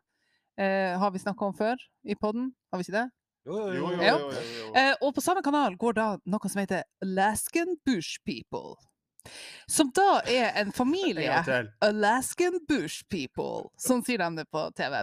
Eh, 0.58 0.93
har 0.99 1.12
vi 1.12 1.20
snakka 1.24 1.45
om 1.49 1.54
før 1.58 1.76
i 2.06 2.16
poden? 2.16 2.51
Har 2.72 2.80
vi 2.82 2.86
ikke 2.88 2.99
det? 2.99 3.10
Jo, 3.45 3.58
jo, 3.60 3.74
Jo, 3.74 3.91
jo, 3.91 4.08
jo. 4.08 4.32
jo. 4.62 4.72
Eh, 4.80 4.93
og 5.01 5.14
på 5.18 5.22
samme 5.26 5.41
kanal 5.43 5.76
går 5.78 5.93
da 5.97 6.08
noe 6.26 6.49
som 6.49 6.62
heter 6.62 6.84
Alaskan 7.04 7.74
Bush 7.86 8.20
People. 8.24 8.76
Som 9.72 9.88
da 9.95 10.20
er 10.28 10.49
en 10.60 10.72
familie. 10.82 11.32
Alaskan 11.84 12.58
Bush 12.68 13.04
People. 13.10 13.70
Sånn 13.80 14.04
sier 14.04 14.20
de 14.20 14.41
det 14.41 14.45
på 14.51 14.64
TV. 14.76 14.97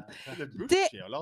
Det 0.69 0.83
er. 0.93 1.15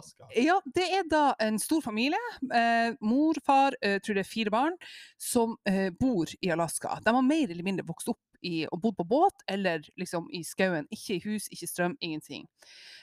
Ja, 0.43 0.57
det 0.75 0.87
er 0.99 1.07
da 1.11 1.25
en 1.43 1.59
stor 1.63 1.83
familie. 1.85 2.19
Eh, 2.53 2.93
mor, 3.01 3.39
far, 3.47 3.75
eh, 3.83 3.99
tror 4.03 4.19
det 4.19 4.27
er 4.27 4.31
fire 4.33 4.51
barn, 4.55 4.75
som 5.19 5.57
eh, 5.65 5.89
bor 5.95 6.27
i 6.43 6.51
Alaska. 6.55 6.99
De 7.07 7.15
har 7.15 7.23
mer 7.27 7.47
eller 7.55 7.67
mindre 7.67 7.87
vokst 7.87 8.11
opp 8.15 8.21
i, 8.43 8.67
og 8.69 8.81
bodd 8.83 8.99
på 8.99 9.09
båt 9.09 9.45
eller 9.51 9.85
liksom 10.01 10.29
i 10.35 10.43
skauen. 10.47 10.89
Ikke 10.95 11.19
i 11.19 11.23
hus, 11.25 11.49
ikke 11.53 11.71
strøm, 11.71 11.97
ingenting. 12.01 12.47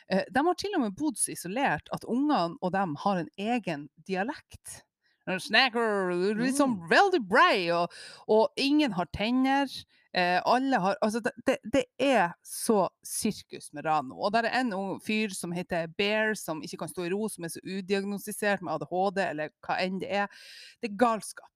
Eh, 0.10 0.24
de 0.32 0.46
har 0.48 0.60
til 0.60 0.76
og 0.78 0.86
med 0.86 0.98
bodd 0.98 1.20
så 1.20 1.34
isolert 1.36 1.90
at 1.96 2.08
ungene 2.08 2.60
og 2.62 2.74
dem 2.76 2.96
har 3.04 3.24
en 3.24 3.32
egen 3.38 3.90
dialekt. 4.08 4.82
Snacker, 5.26 6.12
litt 6.38 6.60
sånn 6.60 6.76
veldig 6.86 7.24
brei, 7.26 7.72
og, 7.74 7.94
og 8.30 8.62
ingen 8.62 8.94
har 8.94 9.10
tenner. 9.10 9.72
Eh, 10.16 10.38
alle 10.46 10.78
har 10.80 10.98
Altså, 11.02 11.20
det, 11.20 11.32
det, 11.48 11.56
det 11.74 11.84
er 12.00 12.36
så 12.46 12.86
sirkus 13.04 13.72
med 13.74 13.86
Rano. 13.86 14.20
Og 14.22 14.32
der 14.32 14.46
er 14.48 14.62
en 14.62 14.76
ung 14.78 15.00
fyr 15.04 15.34
som 15.34 15.52
heter 15.52 15.90
Bear, 15.98 16.36
som 16.40 16.62
ikke 16.64 16.84
kan 16.84 16.94
stå 16.94 17.08
i 17.08 17.12
ro, 17.12 17.26
som 17.28 17.44
er 17.44 17.56
så 17.56 17.64
udiagnostisert 17.66 18.62
med 18.62 18.78
ADHD, 18.78 19.20
eller 19.26 19.52
hva 19.66 19.80
enn 19.82 19.98
det 20.00 20.14
er. 20.22 20.46
Det 20.80 20.94
er 20.94 21.02
galskap. 21.02 21.52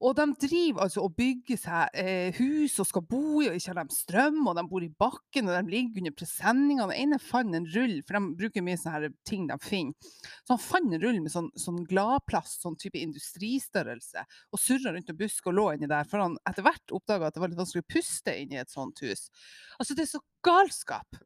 Og 0.00 0.14
de 0.16 0.24
driver 0.40 0.86
altså 0.86 1.02
og 1.04 1.12
bygger 1.18 1.58
seg 1.60 1.96
eh, 2.00 2.36
hus 2.38 2.78
og 2.80 2.88
skal 2.88 3.04
bo 3.04 3.42
i, 3.42 3.50
og 3.50 3.56
ikke 3.58 3.74
har 3.74 3.80
de 3.82 3.96
strøm, 3.96 4.38
og 4.48 4.56
de 4.56 4.64
bor 4.70 4.84
i 4.84 4.88
bakken, 5.02 5.50
og 5.50 5.56
de 5.58 5.74
ligger 5.74 6.00
under 6.00 6.16
presenninga. 6.16 6.86
Den 6.88 7.02
ene 7.02 7.20
fant 7.20 7.56
en 7.56 7.68
rull, 7.74 7.98
for 8.08 8.16
de 8.16 8.38
bruker 8.40 8.64
mye 8.64 8.80
sånne 8.80 9.12
ting 9.28 9.44
de 9.50 9.58
finner. 9.60 10.10
Så 10.46 10.56
han 10.56 10.62
fant 10.64 10.88
en 10.88 11.04
rull 11.04 11.20
med 11.20 11.34
sånn, 11.34 11.50
sånn 11.58 11.82
gladplast, 11.90 12.62
sånn 12.64 12.78
type 12.80 13.00
industristørrelse, 13.00 14.24
og 14.50 14.62
surra 14.62 14.94
rundt 14.96 15.12
og 15.12 15.20
busk 15.20 15.52
og 15.52 15.58
lå 15.58 15.66
inni 15.74 15.90
der, 15.90 16.08
for 16.08 16.24
han 16.24 16.38
etter 16.48 16.64
hvert 16.64 16.96
oppdaga 16.96 17.28
at 17.28 17.36
det 17.36 17.44
var 17.44 17.52
litt 17.52 17.60
vanskelig 17.60 17.84
å 17.84 17.92
puste 17.92 18.36
inni 18.40 18.60
et 18.60 18.72
sånt 18.72 19.04
hus. 19.04 19.28
Altså, 19.76 19.96
det 19.96 20.06
er 20.06 20.14
så 20.14 20.24
galskap. 20.46 21.20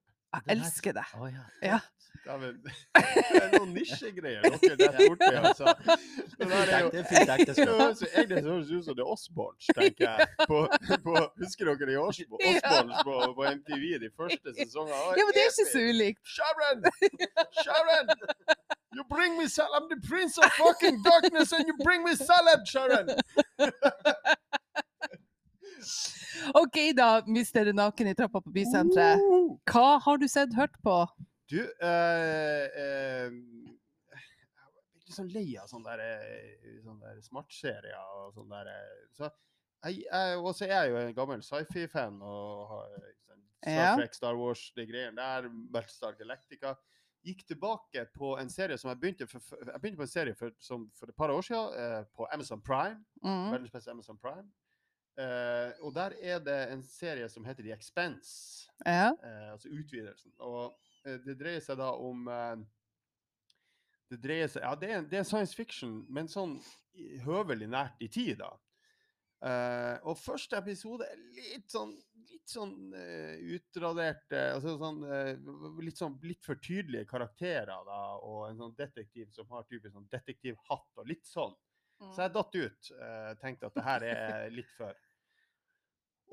Jeg 0.46 0.56
elsker 0.56 0.96
det. 0.96 1.06
Oh, 1.18 1.28
ja. 1.30 1.44
Ja. 1.62 1.80
Ja, 2.26 2.36
men, 2.40 2.54
det 2.94 3.40
er 3.42 3.50
noen 3.52 3.72
nisjegreier 3.76 4.44
dere 4.46 4.76
der 4.80 4.94
borte, 4.96 5.26
altså. 5.40 5.74
Det 6.38 6.46
er 6.48 6.78
jo 6.80 6.88
jo 8.00 8.08
egentlig 8.14 8.42
høres 8.46 8.70
ut 8.70 8.86
som 8.86 8.96
det 8.96 9.04
er 9.04 9.10
Osborns, 9.12 9.68
tenker 9.76 10.06
jeg. 10.08 10.28
På, 10.48 10.62
på, 11.04 11.16
husker 11.42 11.68
dere 11.74 11.92
i 11.92 11.98
Osborns 12.08 12.62
på, 13.04 13.18
på 13.36 13.48
MTV 13.58 13.84
de 14.06 14.10
første 14.16 14.54
sesongene? 14.56 15.02
Ja, 15.18 15.26
men 15.26 15.36
det 15.36 15.44
er 15.44 15.50
ikke 15.52 15.68
så 15.74 15.84
ulikt. 15.90 16.22
Sharon! 16.36 16.88
Sharon! 17.60 18.16
You 18.94 19.04
bring 19.10 19.36
me 19.36 19.48
salad. 19.48 19.82
I'm 19.82 19.88
the 19.90 20.00
prince 20.08 20.38
of 20.38 20.50
fucking 20.52 21.02
darkness 21.02 21.52
and 21.52 21.66
you 21.66 21.76
bring 21.84 22.04
me 22.04 22.14
salad, 22.14 22.64
Sharon! 22.66 23.08
OK, 26.62 26.78
da, 26.96 27.08
mister 27.26 27.72
naken 27.74 28.10
i 28.10 28.14
trappa 28.18 28.40
på 28.44 28.52
bysenteret. 28.54 29.22
Hva 29.70 29.98
har 30.04 30.20
du 30.22 30.26
sett 30.30 30.54
hørt 30.54 30.76
på? 30.84 30.96
Du, 31.50 31.58
eh, 31.60 32.64
eh, 32.80 33.34
jeg 34.14 34.20
er 34.20 35.08
litt 35.08 35.16
sånn 35.18 35.32
lei 35.34 35.48
av 35.60 35.68
sånne, 35.70 35.96
der, 35.96 36.22
eh, 36.22 36.78
sånne 36.84 37.10
der 37.10 37.20
smartserier 37.26 37.98
og 38.22 38.32
sånn 38.38 38.48
der. 38.54 38.70
eh, 38.72 39.02
Så 39.18 39.28
jeg, 39.84 40.04
jeg, 40.06 40.38
og 40.40 40.54
så 40.56 40.64
er 40.64 40.72
jeg 40.78 40.94
jo 40.94 41.02
en 41.02 41.14
gammel 41.18 41.42
sci-fi-fan 41.44 42.16
og 42.22 42.64
har 42.70 42.96
eh, 43.02 43.12
sånn 43.28 43.42
Star. 43.64 43.94
Trek, 43.98 44.14
Star 44.16 44.36
Wars, 44.36 44.62
de 44.76 44.84
greiene 44.88 45.16
der. 45.16 45.50
Battlestar 45.72 46.16
Galactica. 46.18 46.74
Gikk 47.24 47.46
tilbake 47.48 48.02
på 48.12 48.34
en 48.36 48.50
serie 48.52 48.76
som 48.76 48.90
jeg 48.90 49.00
begynte, 49.00 49.26
for, 49.28 49.40
jeg 49.56 49.80
begynte 49.80 49.96
på 50.00 50.04
en 50.04 50.10
serie 50.12 50.34
for, 50.36 50.52
som, 50.60 50.82
for 50.98 51.08
et 51.08 51.16
par 51.16 51.32
år 51.32 51.44
siden 51.46 51.78
eh, 51.80 52.02
på 52.12 52.26
Amazon 52.32 52.60
Prime. 52.60 53.00
Mm. 53.24 53.46
Verdens 53.54 53.72
beste 53.72 53.90
Amazon 53.92 54.18
Prime. 54.20 54.48
Eh, 55.14 55.72
og 55.86 55.92
der 55.94 56.16
er 56.18 56.40
det 56.42 56.56
en 56.72 56.80
serie 56.82 57.28
som 57.30 57.44
heter 57.46 57.62
The 57.62 57.74
Expense 57.76 58.66
Ja. 58.82 59.12
uh, 59.14 59.52
altså 59.52 59.70
utvidelsen. 59.70 60.32
Og 60.42 60.72
uh, 61.06 61.18
det 61.22 61.36
dreier 61.38 61.62
seg 61.62 61.78
da 61.78 61.92
om 61.94 62.26
Det 64.10 64.18
dreier 64.24 64.50
seg 64.50 64.64
Ja, 64.66 64.72
det 64.74 64.90
er, 64.90 65.04
det 65.06 65.20
er 65.20 65.28
science 65.28 65.54
fiction, 65.54 66.00
men 66.10 66.26
sånn 66.30 66.58
høvelig 67.22 67.68
nært 67.70 68.02
i 68.02 68.08
tid, 68.08 68.42
da. 68.42 68.52
Og 70.06 70.14
første 70.16 70.56
episode 70.56 71.04
er 71.10 71.18
litt 71.34 71.72
sånn 71.72 71.90
litt 72.30 72.48
sånn 72.48 72.94
utradert 73.50 74.32
altså 74.36 74.76
sånn, 74.78 75.00
litt 75.82 75.98
sånn 75.98 76.14
litt 76.22 76.44
for 76.46 76.60
tydelige 76.62 77.08
karakterer, 77.10 77.82
da, 77.88 77.98
og 78.22 78.46
en 78.50 78.62
sånn 78.62 78.76
detektiv 78.78 79.32
som 79.34 79.50
har 79.50 79.66
typisk 79.66 79.96
sånn 79.96 80.08
detektivhatt 80.12 81.02
og 81.02 81.10
litt 81.10 81.26
sånn. 81.28 81.56
Så 82.12 82.24
jeg 82.24 82.34
datt 82.34 82.56
ut. 82.58 82.90
Uh, 82.98 83.32
tenkte 83.40 83.68
at 83.68 83.76
det 83.76 83.84
her 83.86 84.06
er 84.08 84.46
litt 84.58 84.70
før. 84.76 84.96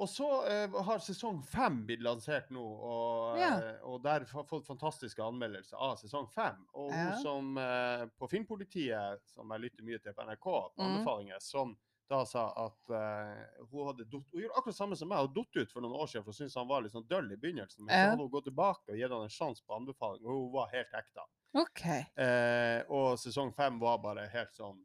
Og 0.02 0.10
så 0.10 0.28
eh, 0.50 0.74
har 0.88 1.02
sesong 1.06 1.44
fem 1.46 1.82
blitt 1.86 2.02
lansert 2.02 2.50
nå, 2.54 2.62
og, 2.64 3.38
Ja. 3.38 3.52
eh, 3.60 3.78
og 3.86 4.02
der 4.04 4.26
har 4.32 4.48
fått 4.50 4.66
fantastiske 4.66 5.22
anmeldelser 5.22 5.78
av 5.78 5.96
sesong 6.02 6.28
fem. 6.34 6.64
Og 6.74 6.90
hun 6.92 7.12
Ja. 7.12 7.16
som 7.22 7.58
eh, 7.62 8.06
på 8.18 8.30
Filmpolitiet, 8.32 9.22
som 9.30 9.52
jeg 9.54 9.62
lytter 9.68 9.84
mye 9.86 10.00
til 10.02 10.14
på 10.18 10.26
NRK, 10.26 10.48
på 10.76 10.82
Mm. 10.82 11.40
som 11.42 11.78
da 12.10 12.24
sa 12.26 12.48
at 12.66 12.90
eh, 12.90 13.46
hun 13.72 13.86
hadde 13.88 14.10
dott, 14.10 14.26
hun 14.34 14.42
gjorde 14.42 14.58
akkurat 14.58 14.76
samme 14.76 14.98
som 14.98 15.08
meg, 15.08 15.20
og 15.20 15.34
datt 15.36 15.56
ut 15.62 15.72
for 15.72 15.82
noen 15.82 15.94
år 15.96 16.08
siden 16.10 16.24
for 16.26 16.32
hun 16.34 16.40
syntes 16.42 16.56
han 16.56 16.68
var 16.68 16.82
litt 16.82 16.92
sånn 16.92 17.08
døll 17.08 17.32
i 17.32 17.38
begynnelsen. 17.38 17.86
Men 17.86 17.94
Ja. 17.96 18.06
så 18.06 18.10
hadde 18.10 18.24
hun 18.26 18.32
gått 18.32 18.46
tilbake 18.50 18.90
og 18.92 18.98
gitt 18.98 19.12
han 19.12 19.22
en 19.22 19.30
sjanse 19.30 19.62
på 19.64 19.76
anbefaling, 19.78 20.26
og 20.26 20.32
hun 20.34 20.52
var 20.52 20.68
helt 20.74 20.92
ekte. 20.92 21.24
Okay. 21.54 22.04
Eh, 22.18 22.84
og 22.90 23.18
sesong 23.20 23.54
fem 23.54 23.80
var 23.80 23.98
bare 24.00 24.28
helt 24.28 24.52
sånn 24.54 24.82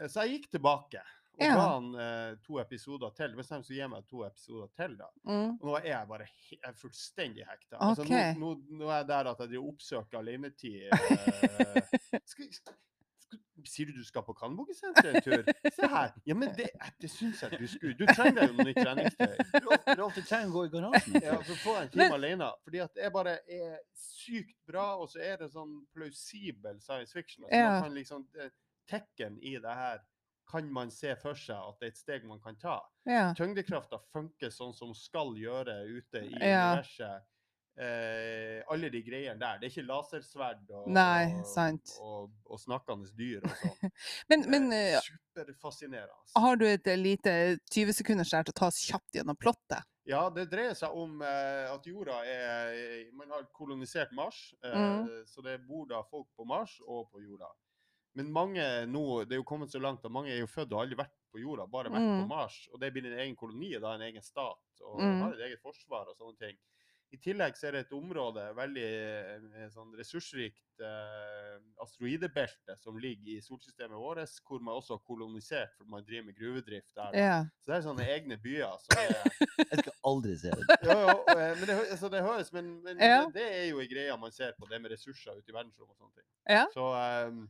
Eh, 0.00 0.06
Så 0.06 0.22
jeg 0.26 0.40
gikk 0.42 0.50
tilbake 0.52 1.00
og 1.38 1.44
Ja. 1.46 1.54
ga 1.54 1.66
han 1.74 1.94
eh, 1.94 2.36
to 2.46 2.58
episoder 2.60 3.10
til. 3.14 3.34
Hvis 3.38 3.48
de 3.52 3.62
skulle 3.62 3.78
gi 3.82 3.86
meg 3.92 4.06
to 4.10 4.24
episoder 4.26 4.66
til, 4.76 4.96
da. 4.98 5.06
Mm. 5.24 5.52
Og 5.60 5.64
nå 5.68 5.76
er 5.78 5.86
jeg 5.92 6.08
bare 6.08 6.24
he 6.26 6.56
jeg 6.58 6.68
er 6.72 6.76
fullstendig 6.80 7.44
hekta. 7.46 7.76
Altså, 7.80 8.04
nå, 8.08 8.18
nå, 8.42 8.50
nå 8.80 8.88
er 8.90 8.96
jeg 9.02 9.08
der 9.08 9.30
at 9.32 9.38
jeg 9.44 9.48
driver 9.54 9.68
oppsøker 9.72 10.18
alenetid. 10.18 10.90
Eh, 11.58 12.20
skal, 12.24 12.48
sier 13.68 13.86
du 13.90 13.92
du 13.98 14.04
skal 14.06 14.22
på 14.24 14.32
Kanbukesenteret 14.38 15.18
en 15.18 15.22
tur? 15.24 15.48
Se 15.74 15.88
her. 15.92 16.12
Ja, 16.26 16.34
men 16.38 16.52
det, 16.56 16.68
det 17.02 17.10
syns 17.12 17.42
jeg 17.42 17.58
du 17.60 17.66
skulle. 17.68 17.94
Du 17.98 18.06
trenger 18.08 18.38
deg 18.40 18.52
jo 18.52 18.54
noe 18.56 18.66
nytt 18.68 18.78
treningstøy. 18.80 19.34
Rolf, 19.98 20.14
du 20.18 20.22
trenger 20.22 20.48
å 20.48 20.54
gå 20.54 20.62
i 20.68 20.70
garasjen. 20.74 21.18
Ja, 21.24 21.34
så 21.44 21.56
få 21.60 21.74
en 21.82 21.90
time 21.92 22.14
alene. 22.16 22.48
Fordi 22.64 22.80
at 22.84 22.94
det 22.96 23.10
bare 23.14 23.34
er 23.58 23.74
sykt 23.98 24.54
bra, 24.70 24.86
og 25.02 25.10
så 25.12 25.20
er 25.26 25.36
det 25.42 25.50
sånn 25.52 25.74
plausibel 25.94 26.80
science 26.84 27.12
fiction. 27.12 27.44
Altså, 27.44 27.58
Ja. 27.58 27.70
Man 27.74 27.82
kan 27.90 27.98
liksom, 28.00 28.26
det- 28.34 28.52
Tekken 28.88 29.34
i 29.44 29.50
det 29.60 29.74
her 29.76 29.98
kan 30.50 30.70
man 30.72 30.90
se 30.90 31.14
for 31.20 31.34
seg 31.36 31.56
at 31.56 31.78
det 31.80 31.86
er 31.86 31.92
et 31.92 31.98
steg 32.00 32.24
man 32.28 32.40
kan 32.40 32.56
ta. 32.56 32.78
Ja. 33.08 33.32
Tyngdekrafta 33.36 33.98
funker 34.12 34.48
sånn 34.54 34.72
som 34.74 34.94
skal 34.96 35.34
gjøre 35.36 35.82
ute 35.88 36.22
i 36.24 36.32
Ja. 36.40 36.72
universet. 36.74 37.26
Eh, 37.78 38.62
alle 38.72 38.88
de 38.90 39.02
greiene 39.06 39.38
der. 39.38 39.58
Det 39.60 39.68
er 39.68 39.70
ikke 39.70 39.86
lasersverd 39.86 40.70
og, 40.74 40.88
Nei, 40.90 41.28
og, 41.38 41.44
sant. 41.46 41.92
og, 42.02 42.32
og 42.50 42.58
snakkende 42.58 43.06
dyr 43.14 43.44
og 43.46 43.52
sånn. 43.60 43.92
Men, 44.32 44.42
men 44.50 44.72
Eh, 44.74 44.96
eh, 44.96 45.00
Superfascinerende. 45.06 46.16
har 46.34 46.56
du 46.58 46.64
et 46.66 46.86
eh, 46.90 46.96
lite 46.98 47.34
20 47.70 47.92
sekunders 48.00 48.30
der 48.34 48.42
til 48.48 48.56
å 48.56 48.58
ta 48.58 48.66
oss 48.72 48.80
kjapt 48.88 49.14
gjennom 49.20 49.38
plottet? 49.38 49.86
Ja, 50.08 50.24
det 50.32 50.48
dreier 50.50 50.74
seg 50.74 50.90
om 50.96 51.20
eh, 51.22 51.68
at 51.70 51.86
jorda 51.86 52.18
er 52.26 53.12
Man 53.14 53.30
har 53.30 53.46
kolonisert 53.54 54.10
Mars, 54.16 54.54
eh, 54.64 54.74
Mm. 54.74 55.06
så 55.28 55.42
det 55.44 55.60
bor 55.68 55.86
da 55.86 56.02
folk 56.10 56.26
på 56.36 56.44
Mars 56.48 56.80
og 56.86 57.12
på 57.12 57.22
jorda. 57.22 57.46
Men 58.18 58.32
mange 58.34 58.64
nå 58.90 59.02
Det 59.28 59.36
er 59.36 59.40
jo 59.42 59.46
kommet 59.46 59.70
så 59.70 59.78
langt 59.82 60.04
at 60.04 60.10
mange 60.14 60.32
er 60.34 60.40
jo 60.42 60.48
født 60.50 60.72
og 60.74 60.82
aldri 60.82 60.98
vært 60.98 61.14
på 61.32 61.38
jorda, 61.42 61.66
bare 61.70 61.90
vært 61.92 62.02
Mm. 62.08 62.22
på 62.24 62.28
Mars. 62.34 62.56
Og 62.72 62.80
det 62.82 62.92
blir 62.94 63.06
en 63.06 63.18
egen 63.20 63.36
koloni 63.36 63.74
og 63.76 63.82
da 63.84 63.94
en 63.94 64.06
egen 64.08 64.22
stat, 64.22 64.82
og 64.82 64.98
Mm. 65.00 65.20
har 65.22 65.32
et 65.36 65.44
eget 65.50 65.60
forsvar 65.62 66.08
og 66.08 66.16
sånne 66.18 66.38
ting. 66.38 66.56
I 67.10 67.16
tillegg 67.16 67.54
så 67.56 67.68
er 67.68 67.72
det 67.72 67.80
et 67.86 67.92
område, 67.96 68.42
veldig 68.54 68.84
eh, 68.84 69.68
sånn 69.72 69.94
ressursrikt 69.96 70.80
eh, 70.84 71.56
asteroidebelte, 71.80 72.76
som 72.82 72.98
ligger 73.00 73.38
i 73.38 73.40
solsystemet 73.40 73.96
vårt, 73.96 74.28
hvor 74.46 74.60
man 74.60 74.76
også 74.76 74.96
har 74.98 75.02
kolonisert, 75.06 75.72
for 75.78 75.84
man 75.88 76.04
driver 76.04 76.26
med 76.26 76.36
gruvedrift 76.36 76.92
der. 76.94 77.16
Ja. 77.16 77.38
Så 77.64 77.70
det 77.72 77.76
er 77.78 77.86
sånne 77.86 78.06
egne 78.12 78.36
byer 78.42 78.76
som 78.84 79.00
er 79.00 79.14
Jeg 79.72 79.78
skal 79.82 79.92
aldri 80.04 80.36
se 80.38 80.50
det. 80.50 80.66
jo, 80.84 80.98
jo, 81.06 81.14
eh, 81.32 81.54
men 81.58 81.64
det, 81.70 81.78
altså, 81.96 82.10
det 82.12 82.22
høres, 82.22 82.52
men, 82.52 82.82
men 82.82 82.98
Ja. 83.00 83.24
det 83.32 83.46
er 83.56 83.64
jo 83.70 83.80
en 83.80 83.88
greia 83.88 84.16
man 84.20 84.30
ser 84.32 84.52
på, 84.58 84.68
det 84.68 84.80
med 84.82 84.90
ressurser 84.92 85.32
ute 85.38 85.48
i 85.48 85.56
verdensrommet 85.56 85.96
og 85.96 86.02
sånne 86.04 86.14
ting. 86.20 86.28
Ja. 86.48 86.66
Så, 86.76 86.84
eh, 86.92 87.46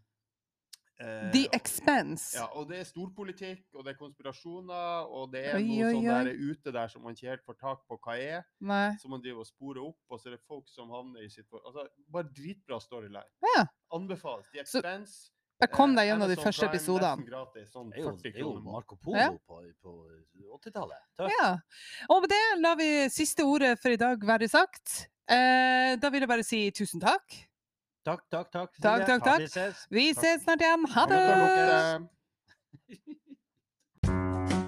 The 0.98 1.44
og- 1.46 1.54
Expense. 1.54 2.34
Ja, 2.34 2.46
og 2.58 2.68
det 2.68 2.80
er 2.80 2.84
storpolitikk, 2.88 3.64
og 3.74 3.84
det 3.84 3.94
er 3.94 3.98
konspirasjoner, 4.00 5.06
og 5.14 5.30
det 5.32 5.44
er 5.46 5.54
Oi, 5.56 5.62
noe 5.68 5.90
som 5.92 6.02
sånn 6.02 6.24
der 6.26 6.50
ute 6.50 6.72
der 6.74 6.88
som 6.88 7.02
man 7.02 7.14
ikke 7.14 7.28
helt 7.30 7.44
får 7.46 7.58
tak 7.60 7.84
på 7.88 7.98
hva 8.02 8.16
er, 8.18 8.44
Nei. 8.60 8.96
som 8.98 9.10
man 9.14 9.22
driver 9.22 9.40
og 9.40 9.46
sporer 9.46 9.82
opp, 9.86 9.98
og 10.10 10.18
så 10.20 10.26
er 10.26 10.36
det 10.36 10.42
folk 10.48 10.66
som 10.68 10.90
havner 10.90 11.22
i 11.22 11.28
sitt 11.28 11.46
Altså, 11.54 11.86
bare 12.10 12.24
dritbra 12.34 12.80
storyline. 12.82 13.24
Ja. 13.56 13.66
Anbefales. 13.94 14.46
The 14.52 14.64
Så- 14.64 14.78
Expense. 14.82 15.30
Jeg 15.60 15.70
kom 15.72 15.90
eh, 15.90 15.96
deg 15.96 16.06
gjennom 16.12 16.28
de 16.28 16.36
første 16.36 16.66
episodene. 16.68 17.24
Sånn 17.66 17.90
Det 17.90 17.98
er 17.98 18.02
jo, 18.02 18.16
det 18.22 18.34
er 18.34 18.38
jo. 18.40 18.60
Marco 18.62 18.94
Polo 18.96 19.16
Ja. 19.18 19.30
på, 19.30 19.62
på 19.82 19.94
80-tallet. 20.60 21.00
Ja. 21.18 21.58
Og 22.10 22.20
med 22.22 22.30
det 22.30 22.60
lar 22.62 22.76
vi 22.76 23.08
siste 23.10 23.42
ordet 23.42 23.76
for 23.80 23.90
i 23.90 23.96
dag 23.96 24.18
være 24.20 24.48
sagt. 24.48 25.08
Eh, 25.28 25.96
da 25.96 26.10
vil 26.10 26.20
jeg 26.20 26.28
bare 26.28 26.44
si 26.44 26.70
tusen 26.70 27.00
takk. 27.00 27.44
Takk, 28.08 28.24
takk, 28.32 28.48
takk. 28.50 28.70
Takk, 28.80 29.04
takk, 29.04 29.22
takk. 29.24 29.76
Vi 29.92 30.14
ses 30.16 30.40
snart 30.42 30.62
igjen. 30.64 30.86
Ha 30.94 31.04
det! 31.10 31.18